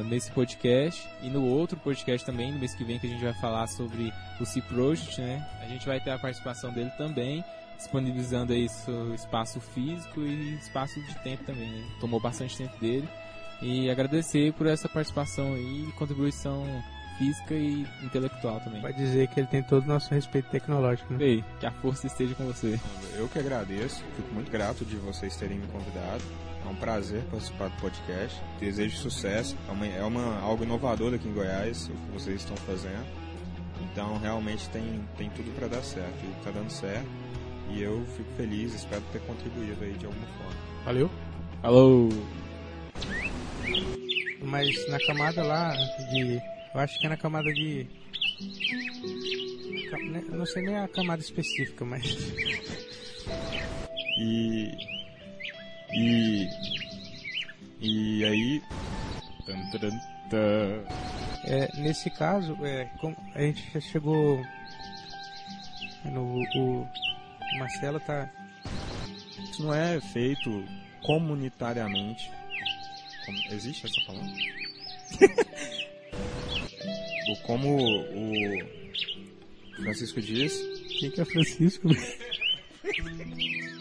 nesse 0.09 0.33
podcast 0.33 1.07
e 1.23 1.29
no 1.29 1.45
outro 1.45 1.79
podcast 1.79 2.27
também, 2.27 2.51
no 2.51 2.59
mês 2.59 2.75
que 2.75 2.83
vem, 2.83 2.99
que 2.99 3.07
a 3.07 3.11
gente 3.11 3.23
vai 3.23 3.35
falar 3.35 3.67
sobre 3.67 4.13
o 4.41 4.47
C 4.47 4.61
Project, 4.63 5.21
né? 5.21 5.47
A 5.63 5.69
gente 5.69 5.87
vai 5.87 6.01
ter 6.01 6.11
a 6.11 6.19
participação 6.19 6.73
dele 6.73 6.91
também, 6.97 7.45
disponibilizando 7.77 8.53
aí 8.53 8.69
seu 8.69 9.15
espaço 9.15 9.61
físico 9.61 10.21
e 10.21 10.55
espaço 10.55 11.01
de 11.01 11.15
tempo 11.23 11.45
também, 11.45 11.71
né? 11.71 11.87
Tomou 12.01 12.19
bastante 12.19 12.57
tempo 12.57 12.77
dele. 12.81 13.09
E 13.61 13.91
agradecer 13.91 14.53
por 14.55 14.67
essa 14.67 14.89
participação 14.89 15.53
aí 15.53 15.87
e 15.89 15.93
contribuição 15.93 16.65
física 17.19 17.55
e 17.55 17.87
intelectual 18.03 18.61
também. 18.61 18.81
Vai 18.81 18.93
dizer 18.93 19.29
que 19.29 19.41
ele 19.41 19.47
tem 19.49 19.63
todo 19.63 19.85
o 19.85 19.89
nosso 19.89 20.13
respeito 20.15 20.49
tecnológico, 20.51 21.13
né? 21.13 21.25
Ei, 21.25 21.45
que 21.61 21.67
a 21.67 21.71
força 21.71 22.07
esteja 22.07 22.35
com 22.35 22.47
você. 22.47 22.79
Eu 23.17 23.29
que 23.29 23.39
agradeço, 23.39 24.03
fico 24.17 24.33
muito 24.33 24.51
grato 24.51 24.85
de 24.85 24.97
vocês 24.97 25.37
terem 25.37 25.59
me 25.59 25.67
convidado. 25.67 26.23
É 26.65 26.71
um 26.71 26.75
prazer 26.75 27.23
participar 27.31 27.69
do 27.69 27.81
podcast. 27.81 28.41
Desejo 28.61 28.97
sucesso. 28.97 29.57
É 29.69 29.73
uma, 29.73 29.87
é 29.87 30.05
uma 30.05 30.41
algo 30.41 30.65
inovador 30.65 31.15
aqui 31.15 31.29
em 31.29 31.33
Goiás, 31.33 31.89
o 31.89 31.93
que 31.93 32.13
vocês 32.13 32.41
estão 32.41 32.57
fazendo. 32.59 33.07
Então 33.81 34.19
realmente 34.19 34.69
tem, 34.71 35.01
tem 35.17 35.31
tudo 35.31 35.55
para 35.55 35.69
dar 35.69 35.83
certo. 35.83 36.19
E 36.25 36.45
tá 36.45 36.51
dando 36.51 36.71
certo. 36.71 37.07
E 37.71 37.83
eu 37.83 38.05
fico 38.17 38.31
feliz, 38.37 38.75
espero 38.75 39.03
ter 39.13 39.21
contribuído 39.23 39.85
aí 39.85 39.93
de 39.93 40.07
alguma 40.07 40.27
forma. 40.27 40.53
Valeu. 40.85 41.11
Falou! 41.63 42.09
Mas 44.43 44.89
na 44.89 44.99
camada 45.07 45.43
lá 45.43 45.71
de. 46.11 46.41
Eu 46.75 46.81
acho 46.81 46.99
que 46.99 47.07
é 47.07 47.09
na 47.09 47.17
camada 47.17 47.53
de. 47.53 47.87
né, 50.11 50.23
não 50.31 50.47
sei 50.47 50.63
nem 50.63 50.77
a 50.77 50.89
camada 50.89 51.23
específica, 51.23 51.85
mas. 51.85 52.05
E. 54.19 54.71
E. 55.93 56.49
E 57.81 58.25
aí. 58.25 58.63
É, 61.45 61.69
nesse 61.81 62.11
caso, 62.11 62.55
é, 62.65 62.91
a 63.35 63.41
gente 63.41 63.71
já 63.73 63.81
chegou. 63.81 64.43
No, 66.05 66.23
o, 66.23 66.83
o 66.83 67.59
Marcelo 67.59 67.99
tá. 68.01 68.31
Isso 69.51 69.63
não 69.63 69.75
é 69.75 70.01
feito 70.01 70.65
comunitariamente. 71.03 72.31
Como- 73.25 73.39
existe 73.53 73.87
essa 73.87 74.01
palavra? 74.07 74.29
O- 77.29 77.37
Como 77.43 77.77
o 77.77 78.59
Francisco 79.83 80.21
disse, 80.21 80.63
Quem 81.01 81.11
que 81.11 81.21
é 81.21 81.25
Francisco? 81.25 81.89